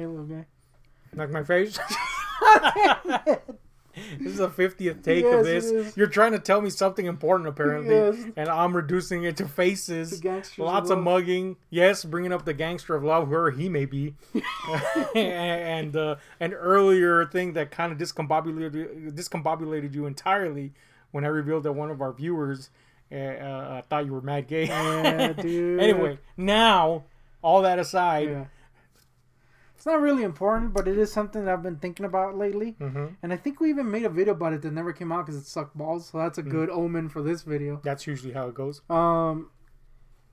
Halo 0.00 0.22
guy. 0.22 0.46
Like 1.14 1.28
my 1.30 1.42
face. 1.44 1.78
this 4.18 4.32
is 4.32 4.38
the 4.38 4.48
50th 4.48 5.02
take 5.02 5.24
Yes, 5.24 5.34
of 5.34 5.44
this. 5.44 5.94
You're 5.94 6.06
trying 6.06 6.32
to 6.32 6.38
tell 6.38 6.62
me 6.62 6.70
something 6.70 7.04
important, 7.04 7.50
apparently, 7.50 7.94
Yes. 7.94 8.16
and 8.34 8.48
I'm 8.48 8.74
reducing 8.74 9.24
it 9.24 9.36
to 9.38 9.46
faces. 9.46 10.24
Lots 10.56 10.88
of 10.88 10.96
of 10.98 11.04
mugging. 11.04 11.56
Yes, 11.68 12.02
bringing 12.06 12.32
up 12.32 12.46
the 12.46 12.54
gangster 12.54 12.94
of 12.94 13.04
love, 13.04 13.28
whoever 13.28 13.50
he 13.50 13.68
may 13.68 13.84
be. 13.84 14.14
and 15.14 15.94
uh, 15.94 16.16
an 16.40 16.54
earlier 16.54 17.26
thing 17.26 17.52
that 17.52 17.70
kind 17.70 17.92
of 17.92 17.98
discombobulated, 17.98 19.12
discombobulated 19.12 19.92
you 19.94 20.06
entirely 20.06 20.72
when 21.10 21.26
I 21.26 21.28
revealed 21.28 21.64
that 21.64 21.72
one 21.72 21.90
of 21.90 22.00
our 22.00 22.12
viewers 22.14 22.70
uh, 23.12 23.16
uh, 23.16 23.82
thought 23.90 24.06
you 24.06 24.12
were 24.14 24.22
mad 24.22 24.46
gay. 24.46 24.64
Yeah, 24.66 25.32
dude. 25.34 25.78
anyway, 25.78 26.18
now, 26.38 27.04
all 27.42 27.60
that 27.62 27.78
aside, 27.78 28.28
Yeah. 28.30 28.44
It's 29.80 29.86
not 29.86 30.02
really 30.02 30.24
important, 30.24 30.74
but 30.74 30.86
it 30.86 30.98
is 30.98 31.10
something 31.10 31.46
that 31.46 31.50
I've 31.54 31.62
been 31.62 31.76
thinking 31.78 32.04
about 32.04 32.36
lately. 32.36 32.76
mhm, 32.78 33.16
And 33.22 33.32
I 33.32 33.36
think 33.38 33.60
we 33.60 33.70
even 33.70 33.90
made 33.90 34.04
a 34.04 34.10
video 34.10 34.34
about 34.34 34.52
it 34.52 34.60
that 34.60 34.74
never 34.74 34.92
came 34.92 35.10
out 35.10 35.24
because 35.24 35.40
it 35.40 35.46
sucked 35.46 35.74
balls. 35.74 36.04
So 36.10 36.18
that's 36.18 36.36
a 36.36 36.42
Mm. 36.42 36.50
good 36.50 36.68
omen 36.68 37.08
for 37.08 37.22
this 37.22 37.40
video. 37.44 37.80
that's 37.82 38.06
usually 38.06 38.34
how 38.34 38.46
it 38.48 38.54
goes. 38.54 38.82
Um, 38.90 39.48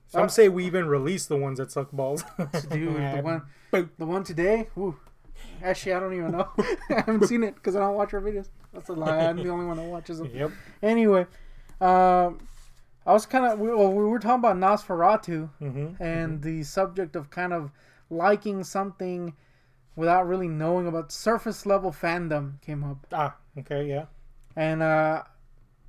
Some 0.08 0.24
Uh, 0.24 0.28
say 0.28 0.50
we 0.50 0.66
even 0.66 0.86
release 0.86 1.24
the 1.26 1.36
ones 1.38 1.56
that 1.60 1.70
suck 1.72 1.90
balls. 1.92 2.24
dude, 2.68 3.10
the 3.10 3.22
one, 3.22 3.42
the 3.96 4.04
one 4.06 4.22
today. 4.22 4.68
Whew. 4.74 4.96
Actually, 5.62 5.94
I 5.94 6.00
don't 6.00 6.12
even 6.12 6.32
know. 6.32 6.48
I 6.90 7.00
haven't 7.06 7.24
seen 7.26 7.42
it 7.42 7.54
because 7.54 7.74
I 7.74 7.80
don't 7.80 7.94
watch 7.94 8.12
our 8.12 8.20
videos. 8.20 8.50
That's 8.74 8.90
a 8.90 8.92
lie. 8.92 9.16
I'm 9.30 9.36
the 9.42 9.48
only 9.48 9.64
one 9.64 9.78
that 9.78 9.84
watches 9.84 10.18
them. 10.18 10.30
Yep. 10.34 10.50
Anyway, 10.82 11.26
um, 11.80 12.38
I 13.06 13.12
was 13.14 13.24
kind 13.24 13.46
of 13.46 13.58
we, 13.58 13.68
well, 13.68 13.92
we 13.92 14.04
were 14.04 14.18
talking 14.18 14.40
about 14.40 14.56
Nosferatu 14.56 15.48
Mm-hmm. 15.62 16.02
and 16.02 16.42
the 16.42 16.62
subject 16.64 17.16
of 17.16 17.30
kind 17.30 17.52
of 17.54 17.70
liking 18.10 18.64
something 18.64 19.34
without 19.96 20.26
really 20.26 20.48
knowing 20.48 20.86
about 20.86 21.10
surface 21.12 21.66
level 21.66 21.90
fandom 21.92 22.60
came 22.62 22.84
up, 22.84 23.06
Ah, 23.12 23.36
okay, 23.58 23.86
yeah. 23.88 24.04
and 24.56 24.82
uh, 24.82 25.22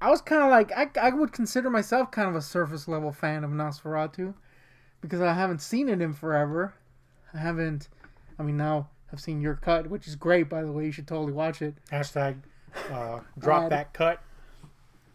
I 0.02 0.10
was 0.10 0.22
kind 0.22 0.42
of 0.44 0.50
like 0.50 0.72
I, 0.76 0.90
I 1.00 1.12
would 1.12 1.32
consider 1.32 1.70
myself 1.70 2.10
kind 2.12 2.28
of 2.30 2.36
a 2.36 2.42
surface 2.42 2.88
level 2.88 3.12
fan 3.12 3.44
of 3.44 3.52
Nosferatu 3.52 4.34
because 5.02 5.22
I 5.22 5.34
haven't 5.34 5.62
seen 5.62 5.90
it 5.90 6.02
in 6.02 6.14
forever. 6.14 6.74
I 7.34 7.38
haven't. 7.38 7.88
I 8.40 8.44
mean, 8.44 8.58
now 8.58 8.90
I've 9.14 9.20
seen 9.20 9.42
your 9.42 9.56
cut, 9.56 9.88
which 9.90 10.08
is 10.08 10.16
great, 10.16 10.50
by 10.50 10.64
the 10.64 10.72
way. 10.72 10.86
You 10.86 10.92
should 10.92 11.08
totally 11.08 11.34
watch 11.34 11.62
it. 11.62 11.76
Hashtag 11.92 12.38
uh, 12.92 13.20
drop 13.38 13.64
Ad. 13.66 13.72
that 13.72 13.94
cut. 13.94 14.22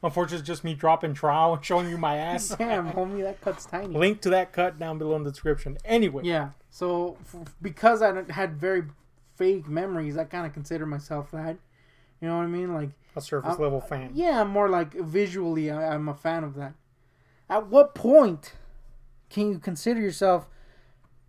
Unfortunately, 0.02 0.39
it's 0.41 0.46
just 0.46 0.64
me 0.64 0.74
dropping 0.74 1.14
trial 1.14 1.55
and 1.55 1.64
showing 1.64 1.89
you 1.89 1.96
my 1.96 2.16
ass. 2.18 2.48
Damn, 2.58 2.92
homie, 2.92 3.22
that 3.22 3.41
cut's 3.41 3.64
tiny. 3.64 3.86
Link 3.96 4.20
to 4.20 4.30
that 4.30 4.52
cut 4.52 4.78
down 4.78 4.98
below 4.98 5.16
in 5.16 5.22
the 5.24 5.30
description. 5.30 5.78
Anyway, 5.84 6.22
Yeah. 6.24 6.50
So 6.75 7.17
f- 7.20 7.55
because 7.62 8.03
I 8.03 8.25
had 8.33 8.56
very 8.56 8.83
fake 9.36 9.69
memories, 9.69 10.17
I 10.19 10.25
kind 10.25 10.44
of 10.44 10.53
consider 10.53 10.86
myself 10.86 11.30
that. 11.30 11.56
You 12.20 12.27
know 12.27 12.36
what 12.39 12.42
I 12.42 12.47
mean? 12.48 12.75
Like, 12.75 12.91
a 13.14 13.20
surface 13.20 13.61
Uh, 13.61 13.62
level 13.62 13.80
fan. 13.80 14.11
yeah, 14.12 14.41
I'm 14.41 14.48
more 14.48 14.69
like 14.69 14.92
visually, 14.92 15.70
I, 15.70 15.95
I'm 15.95 16.08
a 16.08 16.14
fan 16.14 16.42
of 16.42 16.56
that. 16.56 16.75
At 17.48 17.69
what 17.69 17.95
point 17.95 18.55
can 19.30 19.52
you 19.52 19.61
consider 19.61 20.00
yourself? 20.00 20.48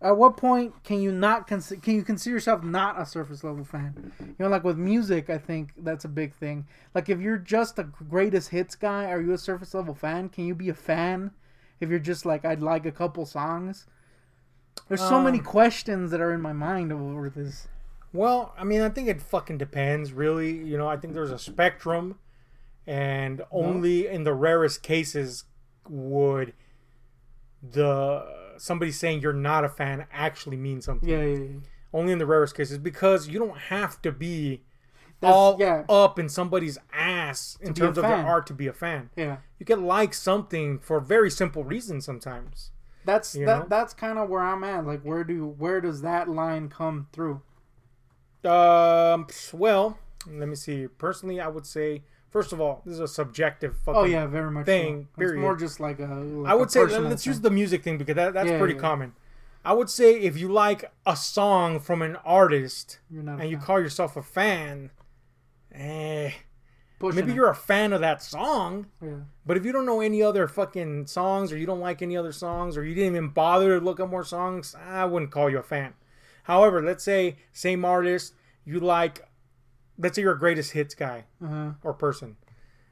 At 0.01 0.17
what 0.17 0.35
point 0.35 0.83
can 0.83 0.99
you 0.99 1.11
not 1.11 1.45
consider? 1.45 1.79
Can 1.79 1.93
you 1.93 2.01
consider 2.03 2.33
yourself 2.37 2.63
not 2.63 2.99
a 2.99 3.05
surface 3.05 3.43
level 3.43 3.63
fan? 3.63 4.11
You 4.19 4.35
know, 4.39 4.47
like 4.47 4.63
with 4.63 4.79
music, 4.79 5.29
I 5.29 5.37
think 5.37 5.73
that's 5.77 6.05
a 6.05 6.09
big 6.09 6.33
thing. 6.33 6.65
Like 6.95 7.07
if 7.07 7.19
you're 7.21 7.37
just 7.37 7.77
a 7.77 7.83
greatest 7.83 8.49
hits 8.49 8.73
guy, 8.73 9.05
are 9.11 9.21
you 9.21 9.31
a 9.33 9.37
surface 9.37 9.75
level 9.75 9.93
fan? 9.93 10.29
Can 10.29 10.45
you 10.47 10.55
be 10.55 10.69
a 10.69 10.73
fan 10.73 11.29
if 11.79 11.91
you're 11.91 11.99
just 11.99 12.25
like 12.25 12.45
I'd 12.45 12.63
like 12.63 12.87
a 12.87 12.91
couple 12.91 13.27
songs? 13.27 13.85
There's 14.87 15.01
so 15.01 15.21
many 15.21 15.39
Um, 15.39 15.45
questions 15.45 16.11
that 16.11 16.21
are 16.21 16.31
in 16.33 16.41
my 16.41 16.53
mind 16.53 16.91
over 16.93 17.29
this. 17.29 17.67
Well, 18.13 18.53
I 18.57 18.63
mean, 18.63 18.81
I 18.81 18.89
think 18.89 19.07
it 19.07 19.21
fucking 19.21 19.57
depends, 19.57 20.13
really. 20.13 20.51
You 20.51 20.77
know, 20.77 20.87
I 20.87 20.95
think 20.97 21.13
there's 21.13 21.31
a 21.31 21.39
spectrum, 21.39 22.19
and 22.87 23.41
only 23.51 24.07
in 24.07 24.23
the 24.23 24.33
rarest 24.33 24.83
cases 24.83 25.45
would 25.89 26.53
the 27.61 28.53
somebody 28.57 28.91
saying 28.91 29.21
you're 29.21 29.33
not 29.33 29.65
a 29.65 29.69
fan 29.69 30.05
actually 30.11 30.57
mean 30.57 30.81
something. 30.81 31.09
Yeah, 31.09 31.23
yeah, 31.23 31.37
yeah. 31.37 31.59
Only 31.93 32.13
in 32.13 32.19
the 32.19 32.25
rarest 32.25 32.55
cases 32.55 32.77
because 32.77 33.27
you 33.27 33.39
don't 33.39 33.57
have 33.57 34.01
to 34.03 34.11
be 34.11 34.61
That's- 35.19 35.33
all 35.35 35.57
yeah. 35.59 35.83
up 35.89 36.19
in 36.19 36.29
somebody's 36.29 36.77
ass 36.93 37.57
in 37.61 37.73
To 37.73 37.73
be 37.73 37.81
a 37.81 37.85
terms 37.87 37.97
of 37.97 38.03
their 38.03 38.15
art 38.15 38.47
to 38.47 38.53
be 38.53 38.67
a 38.67 38.73
fan. 38.73 39.09
yeah. 39.15 39.37
You 39.59 39.65
can 39.65 39.85
like 39.85 40.13
something 40.13 40.79
for 40.79 40.99
very 40.99 41.29
simple 41.31 41.63
reasons 41.63 42.05
sometimes. 42.05 42.71
That's 43.05 43.35
You 43.35 43.45
that. 43.45 43.59
know? 43.59 43.65
That's 43.69 43.93
kind 43.93 44.17
of 44.17 44.29
where 44.29 44.41
I'm 44.41 44.63
at. 44.63 44.85
Like, 44.85 45.01
where 45.03 45.23
do 45.23 45.45
where 45.45 45.79
does 45.81 46.01
that 46.01 46.27
line 46.29 46.69
come 46.69 47.07
through? 47.13 47.41
Um, 48.43 49.27
well, 49.53 49.97
let 50.27 50.47
me 50.47 50.55
see. 50.55 50.87
Personally, 50.87 51.39
I 51.39 51.47
would 51.47 51.65
say 51.65 52.03
first 52.29 52.51
of 52.53 52.59
all, 52.61 52.81
this 52.85 52.95
is 52.95 52.99
a 52.99 53.07
subjective 53.07 53.77
fucking 53.77 54.01
Oh 54.01 54.03
yeah, 54.05 54.27
very 54.27 54.51
much. 54.51 54.65
thing, 54.65 55.07
So. 55.13 55.19
period. 55.19 55.35
It's 55.35 55.41
more 55.41 55.55
just 55.55 55.79
like 55.79 55.99
a. 55.99 56.05
Like 56.05 56.51
I 56.51 56.55
would 56.55 56.69
say 56.71 56.85
let's 56.85 57.23
thing. 57.23 57.31
use 57.31 57.41
the 57.41 57.49
music 57.51 57.83
thing 57.83 57.97
because 57.97 58.15
that, 58.15 58.33
that's 58.33 58.49
Yeah, 58.49 58.57
pretty 58.59 58.75
yeah. 58.75 58.81
common. 58.81 59.13
I 59.63 59.73
would 59.73 59.89
say 59.89 60.19
if 60.19 60.37
you 60.37 60.47
like 60.47 60.91
a 61.07 61.15
song 61.15 61.79
from 61.79 62.03
an 62.03 62.17
artist 62.17 62.99
You're 63.09 63.23
not. 63.23 63.39
a 63.39 63.41
and 63.43 63.49
you 63.49 63.57
call 63.57 63.79
yourself 63.79 64.15
a 64.15 64.21
fan, 64.21 64.91
eh, 65.73 66.31
Pushing 67.11 67.25
maybe 67.25 67.31
it. 67.31 67.35
you're 67.35 67.49
a 67.49 67.55
fan 67.55 67.93
of 67.93 68.01
that 68.01 68.21
song. 68.23 68.87
Yeah. 69.01 69.09
But 69.45 69.57
if 69.57 69.65
you 69.65 69.71
don't 69.71 69.85
know 69.85 70.01
any 70.01 70.21
other 70.23 70.47
fucking 70.47 71.07
songs 71.07 71.51
or 71.51 71.57
you 71.57 71.65
don't 71.65 71.79
like 71.79 72.01
any 72.01 72.15
other 72.17 72.31
songs 72.31 72.77
or 72.77 72.83
you 72.85 72.93
didn't 72.95 73.15
even 73.15 73.29
bother 73.29 73.79
to 73.79 73.83
look 73.85 73.99
up 73.99 74.09
more 74.09 74.23
songs, 74.23 74.75
I 74.75 75.05
wouldn't 75.05 75.31
call 75.31 75.49
you 75.49 75.57
a 75.59 75.63
fan. 75.63 75.93
However, 76.43 76.81
let's 76.81 77.03
say 77.03 77.37
same 77.53 77.83
artist, 77.85 78.33
you 78.65 78.79
like 78.79 79.27
let's 79.97 80.15
say 80.15 80.21
you're 80.21 80.33
a 80.33 80.39
greatest 80.39 80.71
hits 80.73 80.93
guy 80.95 81.25
Uh-huh. 81.43 81.71
or 81.83 81.93
person. 81.93 82.35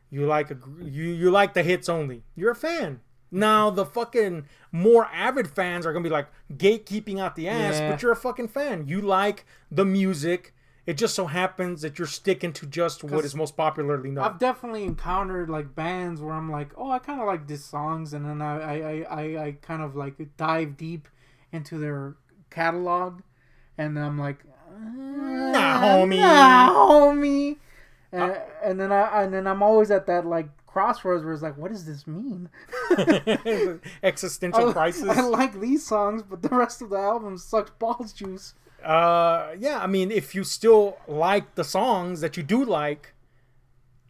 You 0.10 0.26
like 0.28 0.52
a, 0.52 0.58
you 0.82 1.06
you 1.06 1.32
like 1.32 1.54
the 1.54 1.64
hits 1.64 1.90
only. 1.90 2.24
You're 2.36 2.52
a 2.52 2.56
fan. 2.56 3.02
Now 3.32 3.72
the 3.72 3.84
fucking 3.86 4.46
more 4.72 5.06
avid 5.12 5.48
fans 5.48 5.86
are 5.88 5.92
gonna 5.94 6.04
be 6.04 6.10
like 6.10 6.28
gatekeeping 6.56 7.20
out 7.20 7.36
the 7.36 7.48
ass, 7.50 7.80
Yeah. 7.80 7.90
but 7.92 8.02
you're 8.04 8.12
a 8.12 8.16
fucking 8.16 8.50
fan. 8.50 8.88
You 8.88 9.02
like 9.02 9.46
the 9.72 9.86
music. 9.86 10.54
It 10.86 10.98
just 10.98 11.16
so 11.16 11.28
happens 11.28 11.82
that 11.82 11.98
you're 11.98 12.08
sticking 12.08 12.52
to 12.54 12.66
just 12.66 13.06
what 13.06 13.24
is 13.24 13.36
most 13.36 13.56
popularly 13.56 14.12
known. 14.12 14.26
I've 14.26 14.38
definitely 14.38 14.84
encountered 14.84 15.50
like 15.50 15.74
bands 15.74 16.20
where 16.20 16.34
I'm 16.34 16.52
like, 16.52 16.72
oh, 16.76 16.92
I 16.92 17.00
kind 17.00 17.22
of 17.22 17.28
like 17.28 17.48
these 17.48 17.64
songs, 17.64 18.14
and 18.14 18.26
then 18.26 18.42
I 18.42 18.58
I, 18.58 19.06
I, 19.10 19.46
I, 19.46 19.52
kind 19.62 19.82
of 19.82 19.96
like 19.96 20.16
dive 20.36 20.76
deep 20.76 21.08
into 21.54 21.78
their 21.78 22.16
catalog, 22.50 23.22
and 23.78 23.98
I'm 23.98 24.20
like, 24.20 24.44
nah, 24.70 25.82
homie. 25.82 26.20
nah, 26.20 26.70
homie, 26.70 27.58
uh, 28.12 28.18
and, 28.18 28.42
and 28.64 28.80
then 28.82 28.92
I 28.92 29.24
and 29.24 29.34
then 29.34 29.48
I'm 29.48 29.64
always 29.64 29.90
at 29.90 30.06
that 30.08 30.26
like 30.26 30.50
crossroads 30.74 31.24
where 31.24 31.34
it's 31.34 31.44
like, 31.44 31.58
what 31.58 31.72
does 31.72 31.86
this 31.86 32.06
mean? 32.08 32.50
Existential 34.04 34.70
I, 34.70 34.74
crisis. 34.74 35.08
I 35.08 35.22
like 35.22 35.60
these 35.62 35.86
songs, 35.86 36.24
but 36.24 36.42
the 36.42 36.50
rest 36.50 36.82
of 36.82 36.90
the 36.90 36.98
album 36.98 37.38
sucks 37.38 37.72
balls 37.72 38.12
juice. 38.12 38.56
Uh, 38.84 39.54
yeah, 39.58 39.80
I 39.80 39.88
mean, 39.88 40.12
if 40.12 40.36
you 40.36 40.44
still 40.44 40.98
like 41.08 41.56
the 41.56 41.64
songs 41.64 42.22
that 42.22 42.36
you 42.38 42.44
do 42.44 42.64
like, 42.66 43.14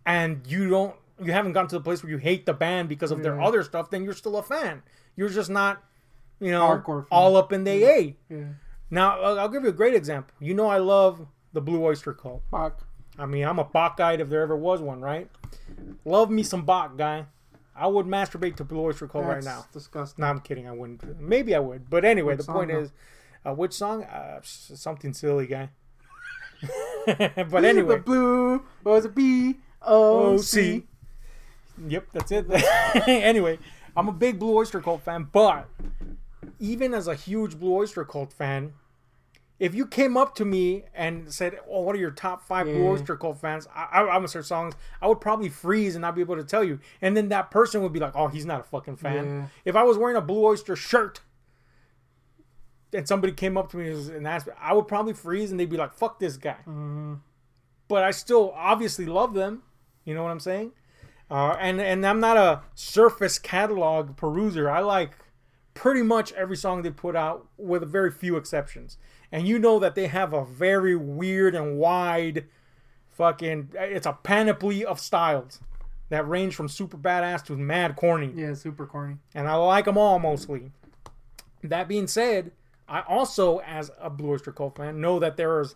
and 0.05 0.41
you 0.47 0.69
don't, 0.69 0.95
you 1.23 1.31
haven't 1.31 1.53
gotten 1.53 1.69
to 1.69 1.75
the 1.77 1.81
place 1.83 2.03
where 2.03 2.11
you 2.11 2.17
hate 2.17 2.45
the 2.45 2.53
band 2.53 2.89
because 2.89 3.11
of 3.11 3.21
their 3.23 3.39
other 3.41 3.63
stuff, 3.63 3.89
then 3.89 4.03
you're 4.03 4.13
still 4.13 4.37
a 4.37 4.43
fan. 4.43 4.81
You're 5.15 5.29
just 5.29 5.49
not, 5.49 5.83
you 6.39 6.51
know, 6.51 6.65
all 7.11 7.35
up 7.37 7.53
in 7.53 7.63
the 7.63 7.83
A. 7.85 8.15
Yeah, 8.29 8.37
Now, 8.89 9.21
I'll 9.21 9.47
give 9.49 9.63
you 9.63 9.69
a 9.69 9.73
great 9.73 9.93
example. 9.93 10.33
You 10.39 10.53
know, 10.53 10.67
I 10.67 10.77
love 10.79 11.25
the 11.53 11.61
Blue 11.61 11.83
Oyster 11.83 12.13
Cult. 12.13 12.41
fuck. 12.49 12.85
I 13.17 13.27
mean, 13.27 13.45
I'm 13.45 13.59
a 13.59 13.63
Bach 13.63 13.95
guy 13.97 14.13
if 14.13 14.27
there 14.29 14.41
ever 14.41 14.55
was 14.57 14.81
one, 14.81 14.99
right? 14.99 15.29
Love 16.03 16.31
me 16.31 16.41
some 16.41 16.65
Bach 16.65 16.97
guy. 16.97 17.27
I 17.75 17.87
would 17.87 18.07
masturbate 18.07 18.55
to 18.57 18.63
Blue 18.63 18.81
Oyster 18.81 19.07
Cult 19.07 19.25
right 19.25 19.43
now. 19.43 19.65
disgusting. 19.71 20.21
No, 20.23 20.29
I'm 20.29 20.39
kidding. 20.39 20.67
I 20.67 20.71
wouldn't. 20.71 21.19
Maybe 21.21 21.53
I 21.55 21.59
would. 21.59 21.89
But 21.89 22.05
anyway, 22.05 22.35
the 22.35 22.43
point 22.43 22.71
is, 22.71 22.91
uh, 23.45 23.53
which 23.53 23.73
song? 23.73 24.03
Uh, 24.03 24.39
something 24.43 25.13
silly, 25.13 25.47
guy. 25.47 25.69
but 27.05 27.65
anyway, 27.65 27.97
the 27.97 28.03
blue 28.03 28.63
was 28.83 29.05
a 29.05 29.09
B 29.09 29.57
O. 29.81 30.37
C. 30.37 30.83
Yep, 31.87 32.07
that's 32.13 32.31
it. 32.31 32.45
anyway, 33.07 33.59
I'm 33.95 34.07
a 34.07 34.11
big 34.11 34.39
Blue 34.39 34.55
Oyster 34.55 34.79
Cult 34.79 35.01
fan, 35.01 35.27
but 35.31 35.67
even 36.59 36.93
as 36.93 37.07
a 37.07 37.15
huge 37.15 37.59
Blue 37.59 37.73
Oyster 37.75 38.05
Cult 38.05 38.31
fan, 38.31 38.73
if 39.59 39.73
you 39.73 39.85
came 39.85 40.17
up 40.17 40.35
to 40.35 40.45
me 40.45 40.83
and 40.93 41.31
said, 41.33 41.59
"Oh, 41.69 41.81
what 41.81 41.95
are 41.95 41.99
your 41.99 42.11
top 42.11 42.45
five 42.47 42.65
Blue 42.65 42.87
Oyster 42.87 43.15
Cult 43.15 43.39
fans?" 43.39 43.67
I, 43.73 43.87
I, 43.91 43.99
I'm 44.01 44.07
gonna 44.17 44.27
start 44.27 44.45
songs. 44.45 44.75
I 45.01 45.07
would 45.07 45.21
probably 45.21 45.49
freeze 45.49 45.95
and 45.95 46.01
not 46.01 46.15
be 46.15 46.21
able 46.21 46.35
to 46.35 46.43
tell 46.43 46.63
you, 46.63 46.79
and 47.01 47.17
then 47.17 47.29
that 47.29 47.51
person 47.51 47.81
would 47.81 47.93
be 47.93 47.99
like, 47.99 48.15
"Oh, 48.15 48.27
he's 48.27 48.45
not 48.45 48.61
a 48.61 48.63
fucking 48.63 48.97
fan." 48.97 49.25
Yeah. 49.25 49.45
If 49.65 49.75
I 49.75 49.83
was 49.83 49.97
wearing 49.97 50.17
a 50.17 50.21
Blue 50.21 50.45
Oyster 50.45 50.75
shirt 50.75 51.21
and 52.93 53.07
somebody 53.07 53.33
came 53.33 53.57
up 53.57 53.71
to 53.71 53.77
me 53.77 53.89
and 53.89 54.27
asked, 54.27 54.47
me, 54.47 54.53
I 54.59 54.73
would 54.73 54.87
probably 54.87 55.13
freeze 55.13 55.51
and 55.51 55.59
they'd 55.59 55.69
be 55.69 55.77
like, 55.77 55.93
"Fuck 55.93 56.19
this 56.19 56.37
guy." 56.37 56.57
Mm-hmm. 56.67 57.15
But 57.87 58.03
I 58.03 58.11
still 58.11 58.53
obviously 58.55 59.05
love 59.05 59.33
them. 59.33 59.63
You 60.05 60.13
know 60.15 60.23
what 60.23 60.31
I'm 60.31 60.39
saying? 60.39 60.71
Uh, 61.31 61.55
and 61.59 61.81
and 61.81 62.05
I'm 62.05 62.19
not 62.19 62.37
a 62.37 62.61
surface 62.75 63.39
catalog 63.39 64.15
peruser. 64.17 64.71
I 64.71 64.79
like 64.79 65.11
pretty 65.73 66.03
much 66.03 66.31
every 66.33 66.55
song 66.55 66.81
they 66.83 66.91
put 66.91 67.15
out, 67.15 67.47
with 67.57 67.89
very 67.91 68.11
few 68.11 68.35
exceptions. 68.37 68.97
and 69.31 69.47
you 69.47 69.57
know 69.57 69.79
that 69.79 69.95
they 69.95 70.05
have 70.07 70.31
a 70.33 70.45
very 70.45 70.95
weird 70.95 71.55
and 71.55 71.77
wide 71.79 72.45
fucking 73.09 73.69
it's 73.73 74.05
a 74.05 74.13
panoply 74.23 74.85
of 74.85 74.99
styles 74.99 75.59
that 76.09 76.27
range 76.27 76.55
from 76.55 76.67
super 76.67 76.97
badass 76.97 77.43
to 77.45 77.55
mad 77.57 77.95
corny 77.95 78.31
Yeah, 78.35 78.53
super 78.53 78.85
corny. 78.85 79.17
and 79.33 79.47
I 79.47 79.55
like 79.55 79.85
them 79.85 79.97
all 79.97 80.19
mostly. 80.19 80.71
That 81.63 81.87
being 81.87 82.07
said, 82.07 82.51
I 82.87 83.01
also, 83.01 83.59
as 83.59 83.91
a 83.99 84.09
Blue 84.09 84.31
Oyster 84.31 84.51
Cult 84.51 84.77
fan, 84.77 84.99
know 84.99 85.19
that 85.19 85.37
there's 85.37 85.75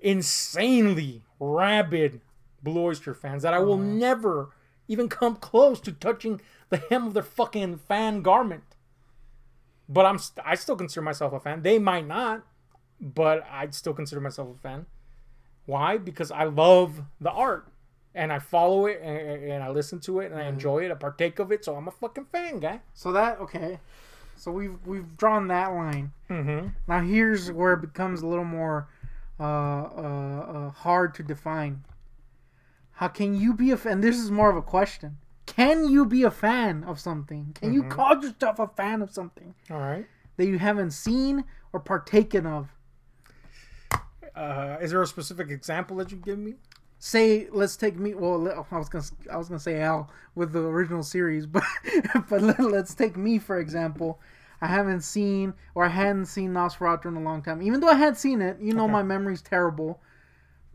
insanely 0.00 1.22
rabid 1.38 2.20
Blue 2.62 2.84
Oyster 2.84 3.14
fans 3.14 3.42
that 3.42 3.54
I 3.54 3.58
will 3.58 3.74
uh-huh. 3.74 3.82
never 3.82 4.50
even 4.88 5.08
come 5.08 5.36
close 5.36 5.80
to 5.80 5.92
touching 5.92 6.40
the 6.68 6.78
hem 6.78 7.08
of 7.08 7.14
their 7.14 7.22
fucking 7.22 7.78
fan 7.78 8.22
garment. 8.22 8.76
But 9.88 10.06
I'm 10.06 10.18
st- 10.18 10.44
I 10.44 10.56
still 10.56 10.76
consider 10.76 11.02
myself 11.02 11.32
a 11.32 11.40
fan. 11.40 11.62
They 11.62 11.78
might 11.78 12.06
not, 12.06 12.44
but 13.00 13.44
I'd 13.50 13.74
still 13.74 13.94
consider 13.94 14.20
myself 14.20 14.56
a 14.56 14.58
fan. 14.58 14.86
Why? 15.64 15.98
Because 15.98 16.30
I 16.30 16.44
love 16.44 17.02
the 17.20 17.30
art 17.30 17.68
and 18.14 18.32
I 18.32 18.38
follow 18.38 18.86
it 18.86 19.00
and, 19.02 19.44
and 19.44 19.62
I 19.62 19.70
listen 19.70 20.00
to 20.00 20.20
it 20.20 20.26
and 20.26 20.34
I 20.34 20.44
mm-hmm. 20.44 20.54
enjoy 20.54 20.84
it. 20.84 20.90
I 20.90 20.94
partake 20.94 21.38
of 21.38 21.52
it, 21.52 21.64
so 21.64 21.76
I'm 21.76 21.86
a 21.86 21.92
fucking 21.92 22.26
fan, 22.26 22.60
guy. 22.60 22.80
So 22.94 23.12
that 23.12 23.38
okay. 23.40 23.78
So 24.36 24.50
we've 24.50 24.78
we've 24.84 25.16
drawn 25.16 25.48
that 25.48 25.68
line. 25.68 26.12
Mm-hmm. 26.30 26.68
Now 26.86 27.00
here's 27.00 27.50
where 27.50 27.72
it 27.72 27.80
becomes 27.80 28.22
a 28.22 28.26
little 28.26 28.44
more 28.44 28.88
uh, 29.40 29.42
uh, 29.42 30.46
uh, 30.48 30.70
hard 30.70 31.14
to 31.14 31.22
define. 31.22 31.84
How 32.92 33.08
can 33.08 33.34
you 33.34 33.52
be 33.52 33.70
a 33.70 33.76
fan? 33.76 34.00
This 34.00 34.16
is 34.16 34.30
more 34.30 34.48
of 34.50 34.56
a 34.56 34.62
question. 34.62 35.18
Can 35.44 35.88
you 35.88 36.06
be 36.06 36.22
a 36.22 36.30
fan 36.30 36.84
of 36.84 36.98
something? 36.98 37.54
Can 37.60 37.72
you 37.72 37.84
call 37.84 38.22
yourself 38.22 38.58
a 38.58 38.68
fan 38.68 39.00
of 39.00 39.10
something 39.10 39.54
All 39.70 39.78
right. 39.78 40.06
that 40.36 40.46
you 40.46 40.58
haven't 40.58 40.90
seen 40.90 41.44
or 41.72 41.80
partaken 41.80 42.46
of? 42.46 42.68
Uh, 44.34 44.76
is 44.80 44.90
there 44.90 45.00
a 45.00 45.06
specific 45.06 45.50
example 45.50 45.96
that 45.98 46.10
you 46.10 46.16
give 46.16 46.38
me? 46.38 46.54
Say, 47.06 47.46
let's 47.52 47.76
take 47.76 47.96
me. 47.96 48.14
Well, 48.14 48.66
I 48.72 48.78
was 48.78 48.88
gonna, 48.88 49.04
I 49.32 49.36
was 49.36 49.46
gonna 49.48 49.60
say 49.60 49.80
Al 49.80 50.10
with 50.34 50.52
the 50.52 50.58
original 50.58 51.04
series, 51.04 51.46
but 51.56 51.62
but 52.28 52.42
let, 52.42 52.58
let's 52.58 52.94
take 52.96 53.16
me 53.16 53.38
for 53.38 53.60
example. 53.60 54.18
I 54.60 54.66
haven't 54.66 55.02
seen 55.02 55.54
or 55.76 55.84
I 55.84 55.88
hadn't 55.88 56.26
seen 56.26 56.52
Nosferatu 56.52 57.06
in 57.06 57.14
a 57.14 57.20
long 57.20 57.42
time. 57.42 57.62
Even 57.62 57.78
though 57.78 57.90
I 57.90 57.94
had 57.94 58.16
seen 58.16 58.42
it, 58.42 58.56
you 58.60 58.72
know 58.74 58.84
Okay. 58.84 58.92
my 58.98 59.04
memory's 59.04 59.40
terrible. 59.40 60.00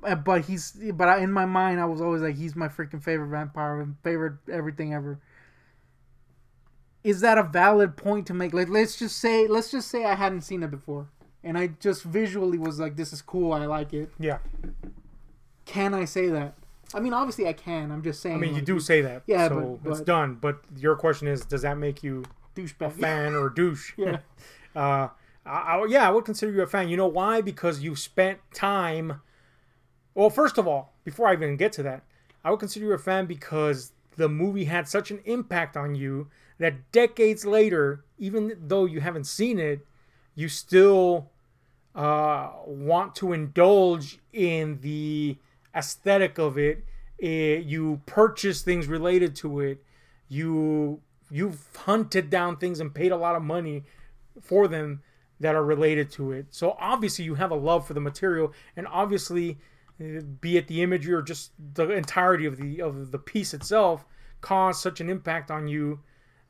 Uh, 0.03 0.15
But 0.15 0.45
he's, 0.45 0.71
but 0.93 1.09
I, 1.09 1.17
in 1.17 1.33
my 1.33 1.45
mind, 1.45 1.81
I 1.81 1.85
was 1.85 1.99
always 1.99 2.21
like, 2.21 2.35
he's 2.37 2.55
my 2.55 2.69
freaking 2.69 3.03
favorite 3.03 3.27
vampire, 3.27 3.85
favorite 4.01 4.35
everything 4.49 4.93
ever. 4.93 5.19
Is 7.03 7.19
that 7.21 7.37
a 7.39 7.43
valid 7.43 7.97
point 7.97 8.25
to 8.27 8.33
make? 8.33 8.53
Like, 8.53 8.69
let's 8.69 8.95
just 8.95 9.17
say, 9.17 9.47
let's 9.47 9.69
just 9.71 9.89
say 9.89 10.05
I 10.05 10.15
hadn't 10.15 10.41
seen 10.41 10.63
it 10.63 10.71
before, 10.71 11.09
and 11.43 11.57
I 11.57 11.67
just 11.79 12.03
visually 12.03 12.57
was 12.57 12.79
like, 12.79 12.95
this 12.95 13.11
is 13.11 13.21
cool, 13.21 13.51
I 13.51 13.65
like 13.65 13.93
it. 13.93 14.11
Yeah. 14.19 14.37
Can 15.71 15.93
I 15.93 16.03
say 16.03 16.27
that? 16.27 16.55
I 16.93 16.99
mean, 16.99 17.13
obviously 17.13 17.47
I 17.47 17.53
can. 17.53 17.91
I'm 17.91 18.03
just 18.03 18.21
saying. 18.21 18.35
I 18.35 18.39
mean, 18.39 18.55
you 18.55 18.61
do 18.61 18.77
say 18.81 18.99
that. 18.99 19.23
Yeah, 19.25 19.47
so 19.47 19.79
but- 19.81 19.91
it's 19.91 20.01
done. 20.01 20.35
But 20.35 20.59
your 20.75 20.97
question 20.97 21.29
is, 21.29 21.45
does 21.45 21.61
that 21.61 21.77
make 21.77 22.03
you 22.03 22.25
douchebag. 22.55 22.91
fan 22.93 23.35
or 23.35 23.49
douche? 23.49 23.93
Yeah. 23.97 24.17
Uh, 24.73 25.09
I, 25.45 25.49
I, 25.49 25.85
yeah, 25.89 26.07
I 26.07 26.11
would 26.11 26.23
consider 26.23 26.53
you 26.53 26.61
a 26.61 26.65
fan. 26.65 26.87
You 26.87 26.95
know 26.95 27.07
why? 27.07 27.41
Because 27.41 27.81
you 27.81 27.93
spent 27.93 28.39
time. 28.53 29.19
Well, 30.15 30.29
first 30.29 30.57
of 30.57 30.65
all, 30.65 30.93
before 31.03 31.27
I 31.27 31.33
even 31.33 31.57
get 31.57 31.73
to 31.73 31.83
that, 31.83 32.03
I 32.45 32.51
would 32.51 32.61
consider 32.61 32.85
you 32.85 32.93
a 32.93 32.97
fan 32.97 33.25
because 33.25 33.91
the 34.15 34.29
movie 34.29 34.63
had 34.63 34.87
such 34.87 35.11
an 35.11 35.19
impact 35.25 35.75
on 35.75 35.93
you 35.93 36.29
that 36.57 36.89
decades 36.93 37.43
later, 37.43 38.05
even 38.17 38.55
though 38.65 38.85
you 38.85 39.01
haven't 39.01 39.25
seen 39.25 39.59
it, 39.59 39.85
you 40.35 40.47
still 40.47 41.31
uh, 41.95 42.51
want 42.65 43.13
to 43.15 43.33
indulge 43.33 44.19
in 44.31 44.79
the 44.79 45.37
aesthetic 45.75 46.37
of 46.37 46.57
it. 46.57 46.85
Eh, 47.21 47.57
you 47.57 48.01
purchase 48.05 48.61
things 48.61 48.87
related 48.87 49.35
to 49.37 49.59
it. 49.59 49.83
You 50.27 51.01
you've 51.29 51.67
hunted 51.75 52.29
down 52.29 52.57
things 52.57 52.79
and 52.79 52.93
paid 52.93 53.11
a 53.11 53.17
lot 53.17 53.35
of 53.35 53.41
money 53.41 53.83
for 54.41 54.67
them 54.67 55.01
that 55.39 55.55
are 55.55 55.63
related 55.63 56.11
to 56.11 56.31
it. 56.31 56.47
So 56.51 56.75
obviously 56.79 57.25
you 57.25 57.35
have 57.35 57.51
a 57.51 57.55
love 57.55 57.87
for 57.87 57.93
the 57.93 57.99
material, 57.99 58.53
and 58.75 58.87
obviously, 58.87 59.57
uh, 59.99 60.21
be 60.39 60.57
it 60.57 60.67
the 60.67 60.81
imagery 60.81 61.13
or 61.13 61.21
just 61.21 61.51
the 61.73 61.89
entirety 61.89 62.45
of 62.45 62.57
the 62.57 62.81
of 62.81 63.11
the 63.11 63.19
piece 63.19 63.53
itself, 63.53 64.05
caused 64.41 64.81
such 64.81 65.01
an 65.01 65.09
impact 65.09 65.51
on 65.51 65.67
you 65.67 65.99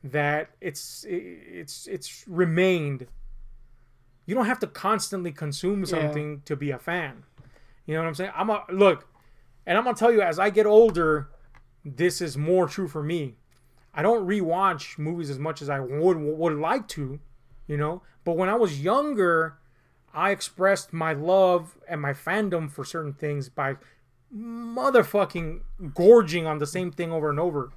that 0.03 0.49
it's 0.59 1.05
it's 1.07 1.87
it's 1.87 2.25
remained. 2.27 3.07
You 4.25 4.35
don't 4.35 4.45
have 4.45 4.59
to 4.59 4.67
constantly 4.67 5.31
consume 5.31 5.85
something 5.85 6.41
to 6.45 6.55
be 6.55 6.71
a 6.71 6.79
fan. 6.79 7.23
You 7.85 7.95
know 7.95 8.01
what 8.01 8.07
I'm 8.07 8.15
saying? 8.15 8.31
I'm 8.35 8.49
a 8.49 8.63
look, 8.69 9.07
and 9.65 9.77
I'm 9.77 9.83
gonna 9.83 9.95
tell 9.95 10.11
you 10.11 10.21
as 10.21 10.39
I 10.39 10.49
get 10.49 10.65
older, 10.65 11.29
this 11.83 12.21
is 12.21 12.37
more 12.37 12.67
true 12.67 12.87
for 12.87 13.03
me. 13.03 13.35
I 13.93 14.01
don't 14.01 14.25
rewatch 14.27 14.97
movies 14.97 15.29
as 15.29 15.39
much 15.39 15.61
as 15.61 15.69
I 15.69 15.79
would 15.79 16.17
would 16.17 16.57
like 16.57 16.87
to, 16.89 17.19
you 17.67 17.77
know. 17.77 18.01
But 18.23 18.37
when 18.37 18.49
I 18.49 18.55
was 18.55 18.81
younger, 18.81 19.57
I 20.13 20.31
expressed 20.31 20.93
my 20.93 21.13
love 21.13 21.77
and 21.87 22.01
my 22.01 22.13
fandom 22.13 22.71
for 22.71 22.85
certain 22.85 23.13
things 23.13 23.49
by 23.49 23.75
motherfucking 24.33 25.59
gorging 25.93 26.45
on 26.47 26.57
the 26.59 26.65
same 26.67 26.91
thing 26.91 27.11
over 27.11 27.29
and 27.29 27.39
over. 27.39 27.71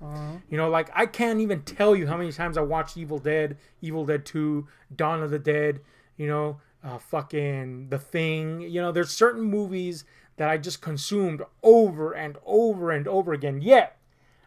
You 0.49 0.57
know, 0.57 0.69
like 0.69 0.89
I 0.95 1.07
can't 1.07 1.41
even 1.41 1.63
tell 1.63 1.97
you 1.97 2.07
how 2.07 2.17
many 2.17 2.33
times 2.33 2.57
I 2.57 2.61
watched 2.63 2.97
Evil 2.97 3.19
Dead, 3.19 3.59
Evil 3.81 4.05
Dead 4.05 4.25
2, 4.25 4.67
Dawn 4.95 5.23
of 5.23 5.31
the 5.31 5.39
Dead, 5.39 5.81
you 6.17 6.29
know, 6.29 6.61
uh, 6.85 6.99
fucking 6.99 7.89
The 7.89 7.99
Thing. 7.99 8.61
You 8.61 8.83
know, 8.83 8.93
there's 8.93 9.11
certain 9.11 9.43
movies 9.43 10.05
that 10.37 10.49
I 10.49 10.59
just 10.59 10.81
consumed 10.83 11.43
over 11.63 12.13
and 12.13 12.37
over 12.45 12.91
and 12.91 13.07
over 13.07 13.33
again. 13.33 13.61
Yet, 13.61 13.99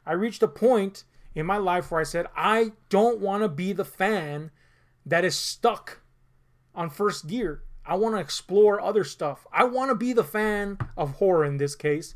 I 0.05 0.13
reached 0.13 0.43
a 0.43 0.47
point 0.47 1.03
in 1.35 1.45
my 1.45 1.57
life 1.57 1.91
where 1.91 2.01
I 2.01 2.03
said, 2.05 2.25
I 2.35 2.73
don't 2.89 3.19
want 3.19 3.43
to 3.43 3.49
be 3.49 3.73
the 3.73 3.85
fan 3.85 4.51
that 5.05 5.23
is 5.23 5.35
stuck 5.35 6.01
on 6.75 6.89
first 6.89 7.27
gear. 7.27 7.61
I 7.85 7.95
want 7.95 8.15
to 8.15 8.19
explore 8.19 8.81
other 8.81 9.03
stuff. 9.05 9.47
I 9.53 9.63
want 9.63 9.89
to 9.91 9.95
be 9.95 10.11
the 10.13 10.23
fan 10.23 10.77
of 10.97 11.11
horror 11.15 11.45
in 11.45 11.57
this 11.57 11.75
case. 11.75 12.15